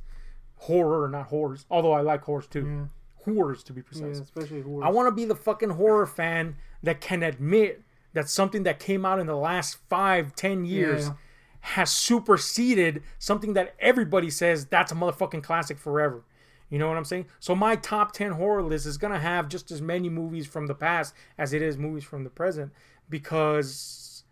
Horror, 0.57 1.07
not 1.07 1.27
horrors. 1.27 1.65
Although 1.71 1.94
I 1.94 2.01
like 2.01 2.23
horrors 2.23 2.47
too. 2.47 2.89
Horrors, 3.23 3.63
to 3.63 3.73
be 3.73 3.79
Yeah, 3.81 3.85
precise. 3.88 4.19
especially 4.19 4.62
horror. 4.62 4.83
I 4.83 4.89
want 4.89 5.07
to 5.07 5.12
be 5.12 5.25
the 5.25 5.35
fucking 5.35 5.69
horror 5.71 6.06
fan 6.06 6.56
that 6.83 7.00
can 7.01 7.23
admit 7.23 7.83
that 8.13 8.27
something 8.27 8.63
that 8.63 8.79
came 8.79 9.06
out 9.06 9.19
in 9.19 9.27
the 9.27 9.35
last 9.38 9.77
five, 9.88 10.35
ten 10.35 10.65
years 10.65 11.06
Yeah. 11.07 11.13
Has 11.62 11.92
superseded 11.92 13.04
something 13.19 13.54
that 13.54 13.75
everybody 13.80 14.30
says 14.30 14.66
that's 14.66 14.92
a 14.92 14.95
motherfucking 14.95 15.44
classic 15.44 15.78
forever. 15.78 16.24
You 16.69 16.80
know 16.80 16.88
what 16.88 16.97
I'm 16.97 17.06
saying? 17.06 17.28
So 17.40 17.54
my 17.54 17.76
top 17.76 18.14
10 18.14 18.31
horror 18.31 18.64
list 18.64 18.85
is 18.85 18.97
going 18.97 19.14
to 19.14 19.19
have 19.19 19.50
just 19.50 19.71
as 19.71 19.81
many 19.81 20.09
movies 20.09 20.47
from 20.47 20.68
the 20.68 20.74
past 20.74 21.14
as 21.38 21.54
it 21.54 21.62
is 21.62 21.78
movies 21.78 22.04
from 22.04 22.24
the 22.24 22.30
present 22.30 22.71
because 23.09 24.24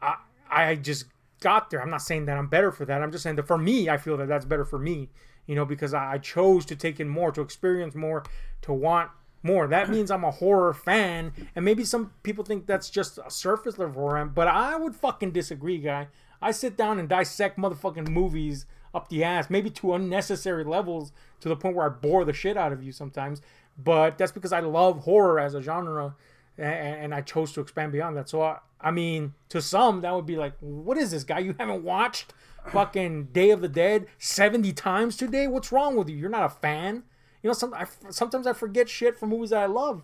I 0.00 0.16
I 0.48 0.74
just 0.76 1.06
got 1.40 1.70
there. 1.70 1.82
I'm 1.82 1.90
not 1.90 2.02
saying 2.02 2.26
that 2.26 2.38
I'm 2.38 2.48
better 2.48 2.72
for 2.72 2.84
that. 2.84 3.02
I'm 3.02 3.12
just 3.12 3.22
saying 3.22 3.36
that 3.36 3.46
for 3.46 3.58
me, 3.58 3.88
I 3.88 3.98
feel 3.98 4.16
that 4.16 4.28
that's 4.28 4.44
better 4.44 4.64
for 4.64 4.78
me. 4.78 5.10
You 5.46 5.56
know, 5.56 5.64
because 5.64 5.92
I 5.92 6.12
I 6.12 6.18
chose 6.18 6.64
to 6.66 6.76
take 6.76 7.00
in 7.00 7.08
more, 7.08 7.32
to 7.32 7.40
experience 7.40 7.94
more, 7.94 8.22
to 8.62 8.72
want 8.72 9.10
more. 9.42 9.66
That 9.66 9.88
means 9.88 10.10
I'm 10.10 10.24
a 10.24 10.30
horror 10.30 10.72
fan, 10.72 11.32
and 11.56 11.64
maybe 11.64 11.84
some 11.84 12.12
people 12.22 12.44
think 12.44 12.66
that's 12.66 12.90
just 12.90 13.18
a 13.18 13.30
surface 13.30 13.78
level 13.78 13.94
horror, 13.94 14.24
but 14.26 14.48
I 14.48 14.76
would 14.76 14.94
fucking 14.94 15.32
disagree, 15.32 15.78
guy. 15.78 16.08
I 16.42 16.52
sit 16.52 16.76
down 16.76 16.98
and 16.98 17.08
dissect 17.08 17.58
motherfucking 17.58 18.08
movies 18.08 18.66
up 18.94 19.08
the 19.08 19.22
ass, 19.22 19.50
maybe 19.50 19.70
to 19.70 19.94
unnecessary 19.94 20.64
levels, 20.64 21.12
to 21.40 21.48
the 21.48 21.56
point 21.56 21.76
where 21.76 21.86
I 21.86 21.90
bore 21.90 22.24
the 22.24 22.32
shit 22.32 22.56
out 22.56 22.72
of 22.72 22.82
you 22.82 22.92
sometimes. 22.92 23.40
But 23.78 24.18
that's 24.18 24.32
because 24.32 24.52
I 24.52 24.60
love 24.60 25.00
horror 25.00 25.38
as 25.38 25.54
a 25.54 25.62
genre, 25.62 26.16
and 26.58 27.14
I 27.14 27.20
chose 27.20 27.52
to 27.52 27.60
expand 27.60 27.92
beyond 27.92 28.16
that. 28.16 28.28
So 28.28 28.42
I, 28.42 28.58
I 28.80 28.90
mean, 28.90 29.34
to 29.50 29.62
some 29.62 30.00
that 30.02 30.14
would 30.14 30.26
be 30.26 30.36
like, 30.36 30.54
what 30.60 30.98
is 30.98 31.10
this 31.12 31.24
guy? 31.24 31.38
You 31.38 31.54
haven't 31.58 31.84
watched 31.84 32.34
fucking 32.72 33.26
Day 33.26 33.50
of 33.50 33.62
the 33.62 33.68
Dead 33.68 34.06
seventy 34.18 34.72
times 34.72 35.16
today? 35.16 35.46
What's 35.46 35.72
wrong 35.72 35.96
with 35.96 36.08
you? 36.08 36.16
You're 36.16 36.28
not 36.28 36.44
a 36.44 36.50
fan. 36.50 37.04
You 37.42 37.48
know, 37.48 37.54
some 37.54 37.72
I, 37.72 37.86
sometimes 38.10 38.46
I 38.46 38.52
forget 38.52 38.88
shit 38.88 39.18
from 39.18 39.30
movies 39.30 39.50
that 39.50 39.62
I 39.62 39.66
love. 39.66 40.02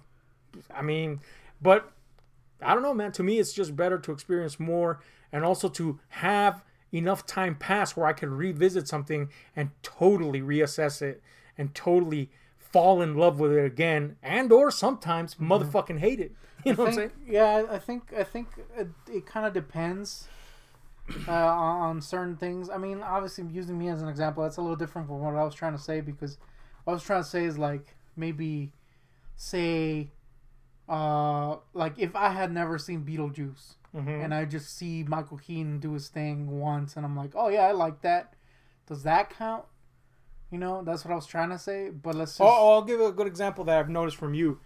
I 0.75 0.81
mean, 0.81 1.21
but 1.61 1.93
I 2.63 2.73
don't 2.73 2.83
know, 2.83 2.95
man. 2.95 3.13
To 3.13 3.23
me, 3.23 3.39
it's 3.39 3.53
just 3.53 3.77
better 3.77 3.99
to 3.99 4.13
experience 4.13 4.59
more 4.59 5.01
and 5.33 5.45
also 5.45 5.69
to 5.71 5.99
have 6.09 6.63
enough 6.93 7.27
time 7.27 7.55
pass 7.55 7.97
where 7.97 8.07
I 8.07 8.13
can 8.13 8.31
revisit 8.31 8.89
something 8.89 9.29
and 9.55 9.71
totally 9.83 10.41
reassess 10.41 11.03
it 11.03 11.23
and 11.59 11.75
totally 11.75 12.31
fall 12.59 13.03
in 13.03 13.17
love 13.17 13.39
with 13.41 13.53
it 13.53 13.65
again 13.65 14.17
and 14.23 14.53
or 14.53 14.71
sometimes 14.71 15.37
motherfucking 15.37 15.99
hate 15.99 16.21
it. 16.21 16.33
You 16.65 16.73
know 16.73 16.83
I 16.83 16.87
what 16.87 16.89
I'm 16.89 16.95
saying? 16.95 17.11
yeah, 17.29 17.63
I 17.71 17.79
think 17.79 18.13
I 18.19 18.25
think 18.25 18.49
it, 18.77 18.89
it 19.09 19.25
kind 19.25 19.47
of 19.47 19.53
depends 19.53 20.27
uh, 21.29 21.33
on 21.33 22.01
certain 22.01 22.37
things. 22.37 22.69
I 22.69 22.77
mean, 22.77 23.03
obviously, 23.03 23.45
using 23.53 23.79
me 23.79 23.89
as 23.89 24.03
an 24.03 24.09
example, 24.09 24.43
that's 24.43 24.57
a 24.57 24.61
little 24.63 24.75
different 24.75 25.07
from 25.07 25.21
what 25.21 25.37
I 25.37 25.45
was 25.45 25.55
trying 25.55 25.77
to 25.77 25.79
say 25.81 26.01
because 26.01 26.39
what 26.83 26.93
I 26.93 26.95
was 26.95 27.05
trying 27.05 27.23
to 27.23 27.29
say 27.29 27.45
is 27.45 27.57
like 27.57 27.95
maybe 28.17 28.73
say 29.37 30.09
uh, 30.89 31.57
like 31.75 31.95
if 31.99 32.15
I 32.15 32.31
had 32.31 32.53
never 32.53 32.79
seen 32.79 33.05
Beetlejuice 33.05 33.75
hmm 33.93 34.09
and 34.09 34.35
I 34.35 34.45
just 34.45 34.77
see 34.77 35.05
Michael 35.05 35.39
Keaton 35.39 35.79
do 35.79 35.93
his 35.93 36.09
thing 36.09 36.61
once, 36.61 36.97
and 36.97 37.07
I'm 37.07 37.17
like, 37.17 37.31
oh 37.35 37.49
yeah, 37.49 37.63
I 37.63 37.73
like 37.73 38.03
that. 38.03 38.35
Does 38.87 39.03
that 39.05 39.31
count? 39.31 39.65
You 40.51 40.59
know, 40.59 40.83
that's 40.85 41.05
what 41.05 41.13
I 41.13 41.15
was 41.15 41.27
trying 41.27 41.51
to 41.51 41.59
say. 41.59 41.91
But 41.91 42.15
let's 42.15 42.33
just. 42.33 42.41
Oh, 42.41 42.73
I'll 42.73 42.83
give 42.83 43.01
a 43.01 43.11
good 43.11 43.27
example 43.27 43.65
that 43.65 43.79
I've 43.79 43.89
noticed 43.89 44.17
from 44.17 44.35
you. 44.35 44.61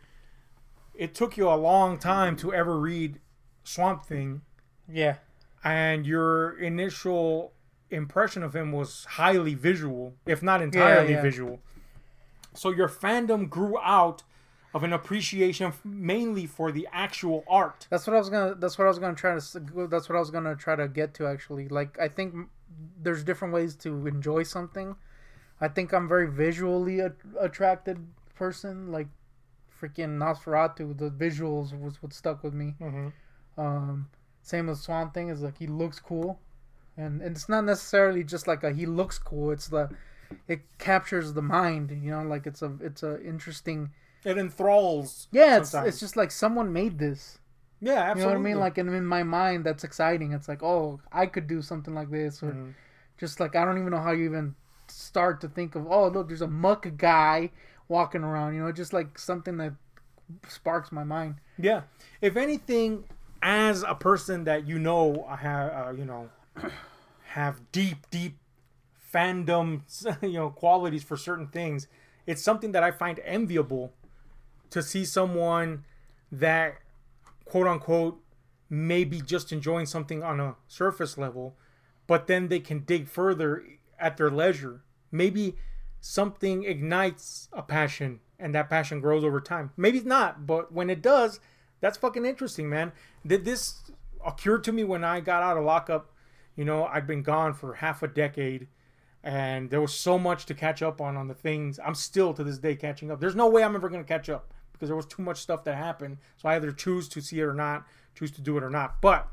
It 0.95 1.15
took 1.15 1.37
you 1.37 1.49
a 1.49 1.55
long 1.57 1.99
time 1.99 2.37
to 2.37 2.53
ever 2.53 2.79
read 2.79 3.21
Swamp 3.65 4.05
Thing, 4.05 4.43
yeah, 4.89 5.17
and 5.65 6.07
your 6.07 6.59
initial 6.59 7.53
impression 7.91 8.43
of 8.43 8.55
him 8.55 8.73
was 8.73 9.05
highly 9.11 9.55
visual, 9.55 10.15
if 10.27 10.43
not 10.43 10.61
entirely 10.61 11.13
yeah. 11.13 11.23
visual. 11.23 11.61
So 12.55 12.71
your 12.71 12.89
fandom 12.89 13.49
grew 13.49 13.79
out 13.79 14.23
of 14.73 14.85
an 14.85 14.93
appreciation 14.93 15.73
mainly 15.85 16.47
for 16.47 16.71
the 16.71 16.87
actual 16.93 17.45
art. 17.49 17.87
that's 17.91 18.07
what 18.07 18.15
I 18.15 18.19
was 18.19 18.31
gonna. 18.31 18.55
That's 18.55 18.79
what 18.79 18.85
I 18.85 18.89
was 18.89 18.99
gonna 18.99 19.15
try 19.15 19.39
to. 19.39 19.87
That's 19.89 20.09
what 20.09 20.17
I 20.17 20.21
was 20.21 20.31
gonna 20.31 20.57
try 20.57 20.77
to 20.77 20.89
get 20.89 21.15
to. 21.15 21.27
Actually, 21.27 21.69
like 21.69 21.99
I 21.99 22.09
think 22.09 22.35
there's 23.03 23.25
different 23.25 23.53
ways 23.55 23.75
to 23.77 24.07
enjoy 24.07 24.45
something. 24.45 24.97
I 25.61 25.69
think 25.69 25.93
I'm 25.93 26.09
very 26.09 26.31
visually 26.31 27.01
a- 27.01 27.13
attracted 27.39 28.07
person. 28.35 28.93
Like 28.93 29.09
freaking 29.81 30.19
Nosferatu, 30.19 30.97
the 30.97 31.11
visuals 31.11 31.79
was 31.79 32.03
what 32.03 32.13
stuck 32.13 32.45
with 32.45 32.55
me. 32.55 32.75
Mm-hmm. 32.81 33.61
Um, 33.61 34.09
same 34.43 34.67
with 34.69 34.79
Swamp 34.79 35.15
Thing 35.15 35.29
is 35.29 35.43
like 35.43 35.59
he 35.59 35.67
looks 35.67 35.99
cool, 35.99 36.39
and, 36.97 37.21
and 37.21 37.37
it's 37.37 37.49
not 37.49 37.65
necessarily 37.65 38.25
just 38.25 38.47
like 38.47 38.63
a 38.63 38.73
he 38.73 38.87
looks 38.87 39.19
cool. 39.19 39.51
It's 39.51 39.69
the 39.69 39.91
it 40.47 40.61
captures 40.79 41.33
the 41.33 41.43
mind. 41.43 41.91
You 41.91 42.11
know, 42.13 42.23
like 42.23 42.47
it's 42.47 42.63
a 42.63 42.73
it's 42.81 43.03
a 43.03 43.21
interesting. 43.25 43.91
It 44.25 44.37
enthralls. 44.39 45.29
Yeah, 45.33 45.59
it's 45.59 45.71
sometimes. 45.71 45.95
it's 45.95 46.01
just 46.01 46.17
like 46.17 46.31
someone 46.31 46.73
made 46.73 46.99
this. 46.99 47.39
yeah, 47.81 47.95
absolutely. 47.95 48.21
You 48.21 48.25
know 48.25 48.31
what 48.33 48.39
I 48.39 48.51
mean? 48.53 48.61
Like, 48.61 48.79
and 48.79 48.91
in 48.95 49.07
my 49.07 49.23
mind, 49.23 49.65
that's 49.65 49.85
exciting. 49.85 50.33
It's 50.33 50.49
like, 50.49 50.63
oh, 50.63 51.01
I 51.13 51.27
could 51.27 51.47
do 51.47 51.63
something 51.63 51.95
like 51.95 52.11
this, 52.11 52.43
or 52.43 52.53
Mhm. 52.53 52.75
just 53.19 53.41
like 53.41 53.57
I 53.57 53.65
don't 53.65 53.79
even 53.79 53.91
know 53.91 54.01
how 54.03 54.13
you 54.13 54.25
even 54.27 54.55
start 54.89 55.41
to 55.41 55.49
think 55.49 55.75
of. 55.75 55.87
Oh, 55.91 56.09
look, 56.09 56.29
there's 56.29 56.43
a 56.43 56.47
muck 56.49 56.87
guy 56.97 57.51
walking 57.89 58.23
around. 58.23 58.55
You 58.55 58.63
know, 58.65 58.73
just 58.73 58.93
like 58.93 59.19
something 59.19 59.57
that 59.57 59.73
sparks 60.49 60.93
my 60.93 61.05
mind. 61.05 61.37
Yeah. 61.59 61.83
If 62.21 62.37
anything, 62.37 63.05
as 63.43 63.83
a 63.83 63.95
person 63.95 64.45
that 64.45 64.67
you 64.67 64.79
know, 64.79 65.25
I 65.29 65.37
have 65.37 65.73
uh, 65.73 65.91
you 65.93 66.05
know, 66.05 66.29
have 67.29 67.73
deep, 67.73 68.11
deep 68.11 68.37
fandom, 69.13 69.83
you 70.23 70.35
know, 70.35 70.51
qualities 70.51 71.03
for 71.05 71.17
certain 71.17 71.47
things. 71.49 71.87
It's 72.27 72.43
something 72.43 72.73
that 72.73 72.83
I 72.83 72.91
find 72.91 73.19
enviable 73.25 73.93
to 74.71 74.83
see 74.83 75.05
someone 75.05 75.85
that, 76.33 76.79
quote 77.45 77.67
unquote, 77.67 78.23
may 78.69 79.05
be 79.05 79.21
just 79.21 79.53
enjoying 79.53 79.87
something 79.87 80.23
on 80.23 80.39
a 80.39 80.57
surface 80.69 81.19
level, 81.19 81.57
but 82.07 82.29
then 82.29 82.49
they 82.49 82.61
can 82.61 82.81
dig 82.81 83.09
further 83.09 83.65
at 83.99 84.17
their 84.17 84.31
leisure. 84.31 84.83
Maybe 85.11 85.57
something 86.01 86.65
ignites 86.65 87.49
a 87.53 87.63
passion 87.63 88.21
and 88.39 88.55
that 88.55 88.71
passion 88.71 89.01
grows 89.01 89.25
over 89.25 89.41
time. 89.41 89.73
Maybe 89.77 89.99
it's 89.99 90.07
not, 90.07 90.47
but 90.47 90.73
when 90.73 90.89
it 90.89 91.03
does, 91.03 91.41
that's 91.81 91.99
fucking 91.99 92.25
interesting, 92.25 92.71
man. 92.71 92.93
Did 93.27 93.45
this 93.45 93.91
occur 94.25 94.59
to 94.59 94.73
me 94.73 94.85
when 94.85 95.05
I 95.05 95.21
got 95.21 95.43
out 95.43 95.59
of 95.59 95.65
lockup? 95.65 96.13
You 96.57 96.65
know, 96.65 96.85
I'd 96.87 97.07
been 97.07 97.23
gone 97.23 97.55
for 97.55 97.75
half 97.75 98.03
a 98.03 98.09
decade 98.09 98.69
and 99.23 99.69
there 99.69 99.81
was 99.81 99.93
so 99.93 100.19
much 100.19 100.47
to 100.47 100.55
catch 100.55 100.81
up 100.81 101.01
on 101.01 101.17
on 101.17 101.29
the 101.29 101.35
things. 101.35 101.79
I'm 101.85 101.95
still 101.95 102.33
to 102.35 102.45
this 102.45 102.59
day 102.59 102.77
catching 102.77 103.11
up. 103.11 103.21
There's 103.21 103.37
no 103.37 103.49
way 103.49 103.63
I'm 103.63 103.75
ever 103.75 103.89
going 103.89 104.03
to 104.03 104.09
catch 104.09 104.31
up 104.31 104.55
because 104.81 104.89
there 104.89 104.97
was 104.97 105.05
too 105.05 105.21
much 105.21 105.37
stuff 105.43 105.63
that 105.65 105.77
happened. 105.77 106.17
So 106.39 106.49
I 106.49 106.57
either 106.57 106.73
choose 106.73 107.07
to 107.11 107.21
see 107.21 107.39
it 107.39 107.45
or 107.45 107.53
not, 107.53 107.87
choose 108.15 108.31
to 108.31 108.41
do 108.41 108.57
it 108.57 108.63
or 108.63 108.71
not. 108.71 109.03
But 109.03 109.29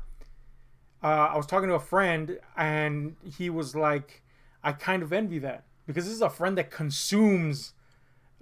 uh, 1.02 1.06
I 1.06 1.36
was 1.38 1.46
talking 1.46 1.70
to 1.70 1.74
a 1.74 1.80
friend 1.80 2.38
and 2.54 3.16
he 3.24 3.48
was 3.48 3.74
like, 3.74 4.22
I 4.62 4.72
kind 4.72 5.02
of 5.02 5.10
envy 5.10 5.38
that 5.38 5.64
because 5.86 6.04
this 6.04 6.12
is 6.12 6.20
a 6.20 6.28
friend 6.28 6.58
that 6.58 6.70
consumes. 6.70 7.72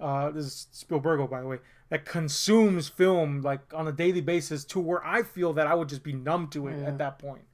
Uh, 0.01 0.31
this 0.31 0.45
is 0.45 0.67
Spielbergo, 0.73 1.29
by 1.29 1.39
the 1.41 1.47
way, 1.47 1.59
that 1.89 2.03
consumes 2.05 2.89
film 2.89 3.41
like 3.41 3.61
on 3.73 3.87
a 3.87 3.91
daily 3.93 4.21
basis 4.21 4.65
to 4.65 4.79
where 4.81 5.03
I 5.05 5.23
feel 5.23 5.53
that 5.53 5.65
I 5.65 5.73
would 5.75 5.87
just 5.87 6.03
be 6.03 6.11
numb 6.13 6.49
to 6.49 6.67
it 6.67 6.77
Yeah. 6.77 6.87
at 6.87 6.97
that 6.97 7.19
point. 7.19 7.45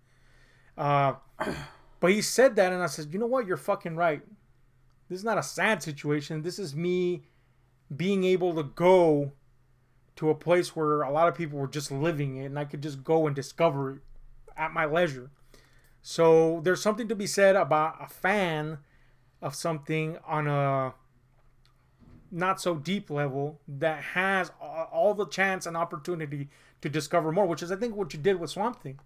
Uh, 0.76 1.14
but 2.00 2.12
he 2.12 2.22
said 2.24 2.56
that, 2.56 2.74
and 2.74 2.82
I 2.82 2.88
said, 2.88 3.14
you 3.14 3.20
know 3.20 3.28
what? 3.28 3.46
You're 3.46 3.56
fucking 3.56 3.96
right. 3.96 4.22
This 5.10 5.20
is 5.20 5.24
not 5.26 5.38
a 5.38 5.44
sad 5.44 5.84
situation. 5.84 6.42
This 6.42 6.58
is 6.58 6.76
me 6.76 7.24
being 7.96 8.24
able 8.24 8.56
to 8.56 8.64
go 8.64 9.32
to 10.16 10.30
a 10.30 10.36
place 10.36 10.76
where 10.76 11.02
a 11.02 11.12
lot 11.12 11.28
of 11.28 11.36
people 11.36 11.60
were 11.60 11.68
just 11.68 11.92
living 11.92 12.38
it, 12.38 12.46
and 12.46 12.60
I 12.60 12.66
could 12.66 12.82
just 12.82 13.04
go 13.04 13.28
and 13.28 13.36
discover 13.36 13.92
it 13.92 14.02
at 14.56 14.72
my 14.72 14.86
leisure. 14.86 15.32
So 16.02 16.62
there's 16.64 16.82
something 16.82 17.08
to 17.08 17.16
be 17.16 17.28
said 17.28 17.56
about 17.56 17.96
a 18.00 18.08
fan 18.08 18.80
of 19.42 19.56
something 19.56 20.18
on 20.28 20.48
a 20.48 20.94
not 22.32 22.60
so 22.60 22.76
deep 22.76 23.10
level 23.10 23.60
that 23.68 24.04
has 24.04 24.52
all 24.60 25.14
the 25.14 25.28
chance 25.28 25.66
and 25.66 25.78
opportunity 25.78 26.50
to 26.82 26.90
discover 26.90 27.32
more, 27.32 27.46
which 27.46 27.62
is 27.62 27.72
I 27.72 27.76
think 27.76 27.96
what 27.96 28.14
you 28.14 28.20
did 28.20 28.40
with 28.40 28.50
Swamp 28.50 28.82
Thing. 28.82 29.00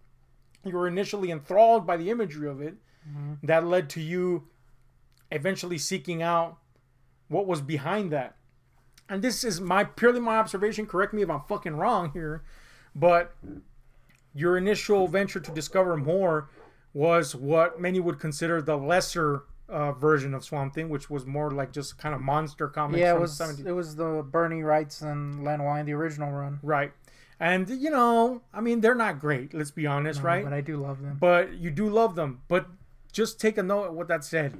You 0.63 0.73
were 0.73 0.87
initially 0.87 1.29
enthralled 1.29 1.85
by 1.85 1.97
the 1.97 2.09
imagery 2.09 2.49
of 2.49 2.61
it, 2.61 2.75
mm-hmm. 3.07 3.33
that 3.43 3.65
led 3.65 3.89
to 3.91 4.01
you 4.01 4.47
eventually 5.31 5.77
seeking 5.77 6.21
out 6.21 6.57
what 7.27 7.45
was 7.45 7.61
behind 7.61 8.11
that. 8.11 8.36
And 9.09 9.21
this 9.21 9.43
is 9.43 9.61
my 9.61 9.83
purely 9.83 10.19
my 10.19 10.37
observation. 10.37 10.85
Correct 10.85 11.13
me 11.13 11.21
if 11.21 11.29
I'm 11.29 11.41
fucking 11.47 11.75
wrong 11.75 12.11
here, 12.11 12.43
but 12.95 13.33
your 14.33 14.57
initial 14.57 15.07
venture 15.07 15.39
to 15.39 15.51
discover 15.51 15.95
more 15.97 16.49
was 16.93 17.35
what 17.35 17.79
many 17.79 17.99
would 17.99 18.19
consider 18.19 18.61
the 18.61 18.75
lesser 18.77 19.43
uh, 19.69 19.91
version 19.93 20.33
of 20.33 20.43
Swamp 20.43 20.73
Thing, 20.73 20.89
which 20.89 21.09
was 21.09 21.25
more 21.25 21.51
like 21.51 21.71
just 21.71 21.97
kind 21.97 22.15
of 22.15 22.21
monster 22.21 22.67
comics. 22.67 22.99
yeah, 22.99 23.15
it 23.15 23.19
was 23.19 23.37
the 23.37 23.45
70s. 23.45 23.65
it 23.65 23.71
was 23.71 23.95
the 23.95 24.25
Bernie 24.29 24.61
Wrightson 24.61 25.43
Len 25.43 25.63
Wein, 25.63 25.85
the 25.85 25.93
original 25.93 26.31
run. 26.31 26.59
right. 26.63 26.91
And 27.39 27.69
you 27.69 27.91
know, 27.91 28.41
I 28.51 28.61
mean, 28.61 28.81
they're 28.81 28.95
not 28.95 29.19
great. 29.19 29.53
Let's 29.53 29.69
be 29.69 29.85
honest, 29.85 30.23
right? 30.23 30.43
But 30.43 30.53
I 30.53 30.61
do 30.61 30.77
love 30.77 31.03
them. 31.03 31.17
but 31.19 31.53
you 31.53 31.69
do 31.69 31.87
love 31.87 32.15
them. 32.15 32.41
But 32.47 32.65
just 33.11 33.39
take 33.39 33.59
a 33.59 33.63
note 33.63 33.89
of 33.89 33.93
what 33.93 34.07
that 34.07 34.23
said. 34.23 34.59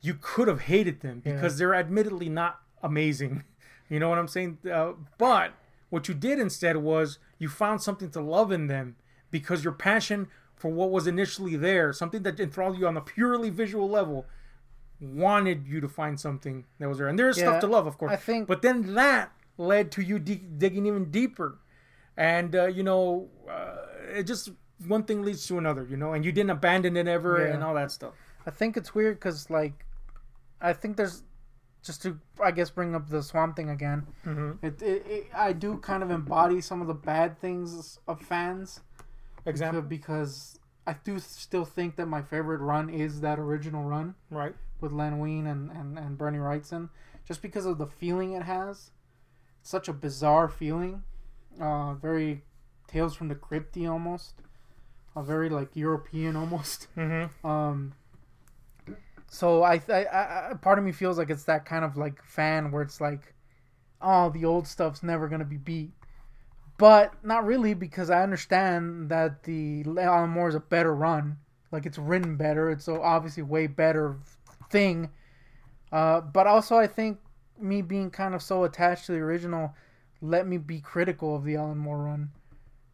You 0.00 0.14
could 0.20 0.46
have 0.46 0.62
hated 0.62 1.00
them 1.00 1.20
because 1.24 1.58
they're 1.58 1.74
admittedly 1.74 2.28
not 2.28 2.60
amazing. 2.82 3.42
You 3.92 4.00
know 4.00 4.08
what 4.08 4.18
I'm 4.18 4.28
saying? 4.28 4.56
Uh, 4.72 4.92
but 5.18 5.52
what 5.90 6.08
you 6.08 6.14
did 6.14 6.38
instead 6.40 6.78
was 6.78 7.18
you 7.38 7.50
found 7.50 7.82
something 7.82 8.10
to 8.12 8.22
love 8.22 8.50
in 8.50 8.66
them 8.66 8.96
because 9.30 9.62
your 9.64 9.74
passion 9.74 10.28
for 10.56 10.70
what 10.70 10.90
was 10.90 11.06
initially 11.06 11.56
there, 11.56 11.92
something 11.92 12.22
that 12.22 12.40
enthralled 12.40 12.78
you 12.78 12.86
on 12.86 12.96
a 12.96 13.02
purely 13.02 13.50
visual 13.50 13.86
level, 13.90 14.24
wanted 14.98 15.66
you 15.66 15.78
to 15.82 15.88
find 15.88 16.18
something 16.18 16.64
that 16.78 16.88
was 16.88 16.96
there. 16.96 17.08
And 17.08 17.18
there's 17.18 17.36
Yeah, 17.36 17.44
stuff 17.50 17.60
to 17.60 17.66
love, 17.66 17.86
of 17.86 17.98
course. 17.98 18.12
I 18.12 18.16
think- 18.16 18.48
But 18.48 18.62
then 18.62 18.94
that 18.94 19.30
led 19.58 19.92
to 19.92 20.02
you 20.02 20.18
dig 20.18 20.58
digging 20.58 20.86
even 20.86 21.10
deeper. 21.10 21.58
And, 22.16 22.56
uh, 22.56 22.66
you 22.66 22.82
know, 22.82 23.28
uh, 23.46 23.76
it 24.14 24.22
just 24.22 24.50
one 24.86 25.02
thing 25.02 25.22
leads 25.22 25.46
to 25.48 25.58
another, 25.58 25.84
you 25.84 25.98
know, 25.98 26.14
and 26.14 26.24
you 26.24 26.32
didn't 26.32 26.50
abandon 26.50 26.96
it 26.96 27.06
ever 27.08 27.46
Yeah. 27.46 27.52
and 27.54 27.62
all 27.62 27.74
that 27.74 27.90
stuff. 27.92 28.14
I 28.46 28.50
think 28.50 28.78
it's 28.78 28.94
weird 28.94 29.16
because 29.16 29.50
like, 29.50 29.84
I 30.62 30.72
think 30.72 30.96
there's 30.96 31.24
just 31.82 32.02
to 32.02 32.18
I 32.42 32.50
guess 32.50 32.70
bring 32.70 32.94
up 32.94 33.08
the 33.08 33.22
Swamp 33.22 33.56
Thing 33.56 33.70
again. 33.70 34.06
Mm-hmm. 34.26 34.64
It, 34.64 34.82
it, 34.82 35.06
it 35.06 35.26
I 35.34 35.52
do 35.52 35.78
kind 35.78 36.02
of 36.02 36.10
embody 36.10 36.60
some 36.60 36.80
of 36.80 36.86
the 36.86 36.94
bad 36.94 37.38
things 37.40 37.98
of 38.06 38.20
fans 38.20 38.80
Example, 39.44 39.82
because 39.82 40.58
I 40.86 40.94
do 41.04 41.18
still 41.18 41.64
think 41.64 41.96
that 41.96 42.06
my 42.06 42.22
favorite 42.22 42.60
run 42.60 42.88
is 42.88 43.20
that 43.20 43.38
original 43.38 43.84
run 43.84 44.14
right? 44.30 44.54
with 44.80 44.92
Len 44.92 45.18
Wein 45.18 45.46
and, 45.46 45.70
and, 45.70 45.98
and 45.98 46.16
Bernie 46.16 46.38
Wrightson, 46.38 46.90
just 47.26 47.42
because 47.42 47.66
of 47.66 47.78
the 47.78 47.86
feeling 47.86 48.32
it 48.32 48.42
has. 48.42 48.90
Such 49.64 49.88
a 49.88 49.92
bizarre 49.92 50.48
feeling, 50.48 51.04
uh, 51.60 51.94
very 51.94 52.42
Tales 52.88 53.14
from 53.14 53.28
the 53.28 53.36
Crypty 53.36 53.88
almost, 53.88 54.34
a 55.14 55.22
very 55.22 55.48
like 55.48 55.74
European 55.74 56.34
almost. 56.42 56.88
Mm-hmm. 56.96 57.46
Um, 57.46 57.94
so 59.32 59.62
I, 59.62 59.80
I, 59.88 60.50
I, 60.50 60.54
part 60.60 60.78
of 60.78 60.84
me 60.84 60.92
feels 60.92 61.16
like 61.16 61.30
it's 61.30 61.44
that 61.44 61.64
kind 61.64 61.86
of 61.86 61.96
like 61.96 62.22
fan 62.22 62.70
where 62.70 62.82
it's 62.82 63.00
like, 63.00 63.32
oh, 64.02 64.28
the 64.28 64.44
old 64.44 64.68
stuff's 64.68 65.02
never 65.02 65.26
gonna 65.26 65.46
be 65.46 65.56
beat, 65.56 65.92
but 66.76 67.14
not 67.24 67.46
really 67.46 67.72
because 67.72 68.10
I 68.10 68.22
understand 68.22 69.08
that 69.08 69.44
the 69.44 69.84
Alan 69.98 70.28
Moore 70.28 70.50
is 70.50 70.54
a 70.54 70.60
better 70.60 70.94
run, 70.94 71.38
like 71.70 71.86
it's 71.86 71.96
written 71.96 72.36
better, 72.36 72.70
it's 72.70 72.88
obviously 72.88 73.42
way 73.42 73.66
better 73.66 74.18
thing. 74.68 75.08
Uh, 75.90 76.20
but 76.20 76.46
also 76.46 76.76
I 76.76 76.86
think 76.86 77.18
me 77.58 77.80
being 77.80 78.10
kind 78.10 78.34
of 78.34 78.42
so 78.42 78.64
attached 78.64 79.06
to 79.06 79.12
the 79.12 79.18
original 79.18 79.74
let 80.20 80.46
me 80.46 80.58
be 80.58 80.78
critical 80.78 81.34
of 81.34 81.44
the 81.44 81.56
Alan 81.56 81.78
Moore 81.78 82.04
run. 82.04 82.30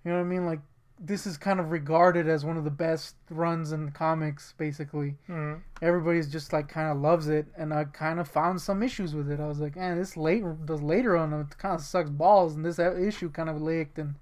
You 0.05 0.13
know 0.13 0.19
what 0.19 0.25
I 0.25 0.29
mean? 0.29 0.47
Like 0.47 0.61
this 1.01 1.27
is 1.27 1.37
kind 1.37 1.61
of 1.61 1.71
regarded 1.71 2.29
as 2.29 2.45
one 2.45 2.57
of 2.57 2.65
the 2.65 2.71
best 2.71 3.15
runs 3.31 3.73
in 3.73 3.91
comics. 3.93 4.55
Basically, 4.59 5.17
Mhm. 5.29 5.61
everybody's 5.81 6.29
just 6.29 6.53
like 6.53 6.69
kind 6.69 6.91
of 6.91 6.99
loves 6.99 7.29
it, 7.29 7.47
and 7.57 7.73
I 7.73 7.85
kind 7.85 8.19
of 8.19 8.27
found 8.29 8.61
some 8.61 8.83
issues 8.83 9.15
with 9.15 9.31
it. 9.31 9.39
I 9.41 9.47
was 9.47 9.61
like, 9.61 9.77
man, 9.77 9.97
this 9.97 10.17
late, 10.17 10.43
this 10.67 10.81
later 10.81 11.17
on, 11.17 11.33
it 11.33 11.57
kind 11.59 11.75
of 11.75 11.81
sucks 11.83 12.11
balls, 12.11 12.57
and 12.57 12.65
this 12.65 12.79
issue 12.79 13.31
kind 13.31 13.49
of 13.49 13.63
leaked, 13.63 13.99
and 13.99 14.17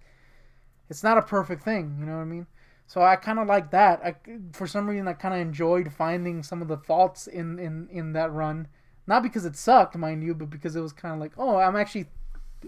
it's 0.90 1.02
not 1.02 1.18
a 1.18 1.22
perfect 1.22 1.62
thing. 1.62 1.96
You 1.98 2.06
know 2.06 2.16
what 2.16 2.22
I 2.22 2.26
mean? 2.26 2.46
So 2.86 3.02
I 3.02 3.16
kind 3.16 3.38
of 3.38 3.46
like 3.48 3.70
that. 3.70 4.00
I, 4.04 4.14
for 4.52 4.66
some 4.66 4.88
reason, 4.88 5.08
I 5.08 5.14
kind 5.14 5.34
of 5.34 5.40
enjoyed 5.40 5.92
finding 5.92 6.42
some 6.42 6.62
of 6.62 6.68
the 6.68 6.76
faults 6.76 7.26
in, 7.26 7.58
in, 7.58 7.88
in 7.90 8.12
that 8.12 8.30
run. 8.32 8.68
Not 9.08 9.22
because 9.22 9.44
it 9.44 9.56
sucked, 9.56 9.96
mind 9.96 10.22
you, 10.22 10.34
but 10.34 10.50
because 10.50 10.76
it 10.76 10.80
was 10.80 10.92
kind 10.92 11.14
of 11.14 11.20
like, 11.20 11.32
oh, 11.36 11.56
I'm 11.56 11.74
actually 11.74 12.06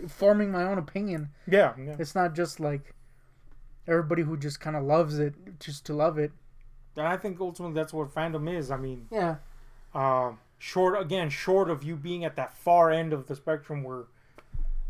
forming 0.09 0.51
my 0.51 0.65
own 0.65 0.79
opinion. 0.79 1.31
Yeah, 1.47 1.75
yeah. 1.79 1.97
It's 1.99 2.15
not 2.15 2.35
just 2.35 2.59
like 2.59 2.95
everybody 3.89 4.23
who 4.23 4.37
just 4.37 4.61
kind 4.61 4.77
of 4.77 4.85
loves 4.85 5.19
it 5.19 5.35
just 5.59 5.85
to 5.87 5.95
love 5.95 6.19
it. 6.19 6.31
And 6.97 7.07
I 7.07 7.17
think 7.17 7.41
ultimately 7.41 7.75
that's 7.75 7.93
what 7.93 8.15
fandom 8.15 8.53
is. 8.55 8.71
I 8.71 8.77
mean, 8.77 9.07
Yeah. 9.11 9.37
uh, 9.95 10.33
short 10.59 11.01
again, 11.01 11.31
short 11.31 11.71
of 11.71 11.83
you 11.83 11.97
being 11.97 12.25
at 12.25 12.37
that 12.37 12.53
far 12.57 12.91
end 12.91 13.13
of 13.13 13.27
the 13.27 13.35
spectrum 13.35 13.83
where, 13.83 14.05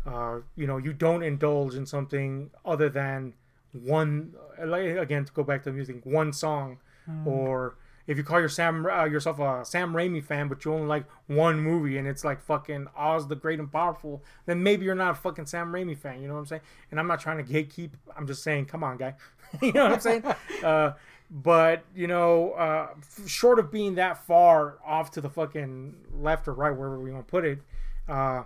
uh, 0.05 0.39
you 0.55 0.67
know, 0.67 0.77
you 0.77 0.91
don't 0.93 1.23
indulge 1.23 1.75
in 1.75 1.85
something 1.85 2.49
other 2.65 2.89
than 2.89 3.33
one. 3.71 4.33
like, 4.63 4.97
Again, 4.97 5.25
to 5.25 5.31
go 5.33 5.43
back 5.43 5.63
to 5.63 5.69
the 5.69 5.75
music, 5.75 6.05
one 6.05 6.33
song, 6.33 6.77
or 7.25 7.75
if 8.09 8.17
you 8.17 8.23
call 8.23 8.39
your 8.39 8.49
Sam 8.49 8.87
uh, 8.87 9.05
yourself 9.05 9.37
a 9.37 9.63
Sam 9.63 9.93
Raimi 9.93 10.23
fan, 10.23 10.47
but 10.47 10.65
you 10.65 10.73
only 10.73 10.87
like 10.87 11.05
one 11.27 11.59
movie 11.59 11.99
and 11.99 12.07
it's 12.07 12.23
like 12.23 12.41
fucking 12.41 12.87
Oz 12.97 13.27
the 13.27 13.35
Great 13.35 13.59
and 13.59 13.71
Powerful, 13.71 14.23
then 14.47 14.63
maybe 14.63 14.83
you're 14.83 14.95
not 14.95 15.11
a 15.11 15.15
fucking 15.15 15.45
Sam 15.45 15.71
Raimi 15.71 15.95
fan. 15.95 16.19
You 16.19 16.27
know 16.27 16.33
what 16.33 16.39
I'm 16.39 16.45
saying? 16.47 16.61
And 16.89 16.99
I'm 16.99 17.05
not 17.05 17.19
trying 17.19 17.37
to 17.37 17.43
gatekeep. 17.43 17.91
I'm 18.17 18.25
just 18.25 18.41
saying, 18.41 18.65
come 18.65 18.83
on, 18.83 18.97
guy. 18.97 19.13
you 19.61 19.71
know 19.73 19.83
what 19.83 19.93
I'm 19.93 19.99
saying? 19.99 20.23
uh, 20.63 20.93
but 21.29 21.83
you 21.93 22.07
know, 22.07 22.53
uh, 22.53 22.87
short 23.27 23.59
of 23.59 23.71
being 23.71 23.93
that 23.95 24.25
far 24.25 24.79
off 24.83 25.11
to 25.11 25.21
the 25.21 25.29
fucking 25.29 25.93
left 26.11 26.47
or 26.47 26.55
right, 26.55 26.75
wherever 26.75 26.99
we 26.99 27.11
want 27.11 27.27
to 27.27 27.29
put 27.29 27.45
it, 27.45 27.59
uh, 28.07 28.41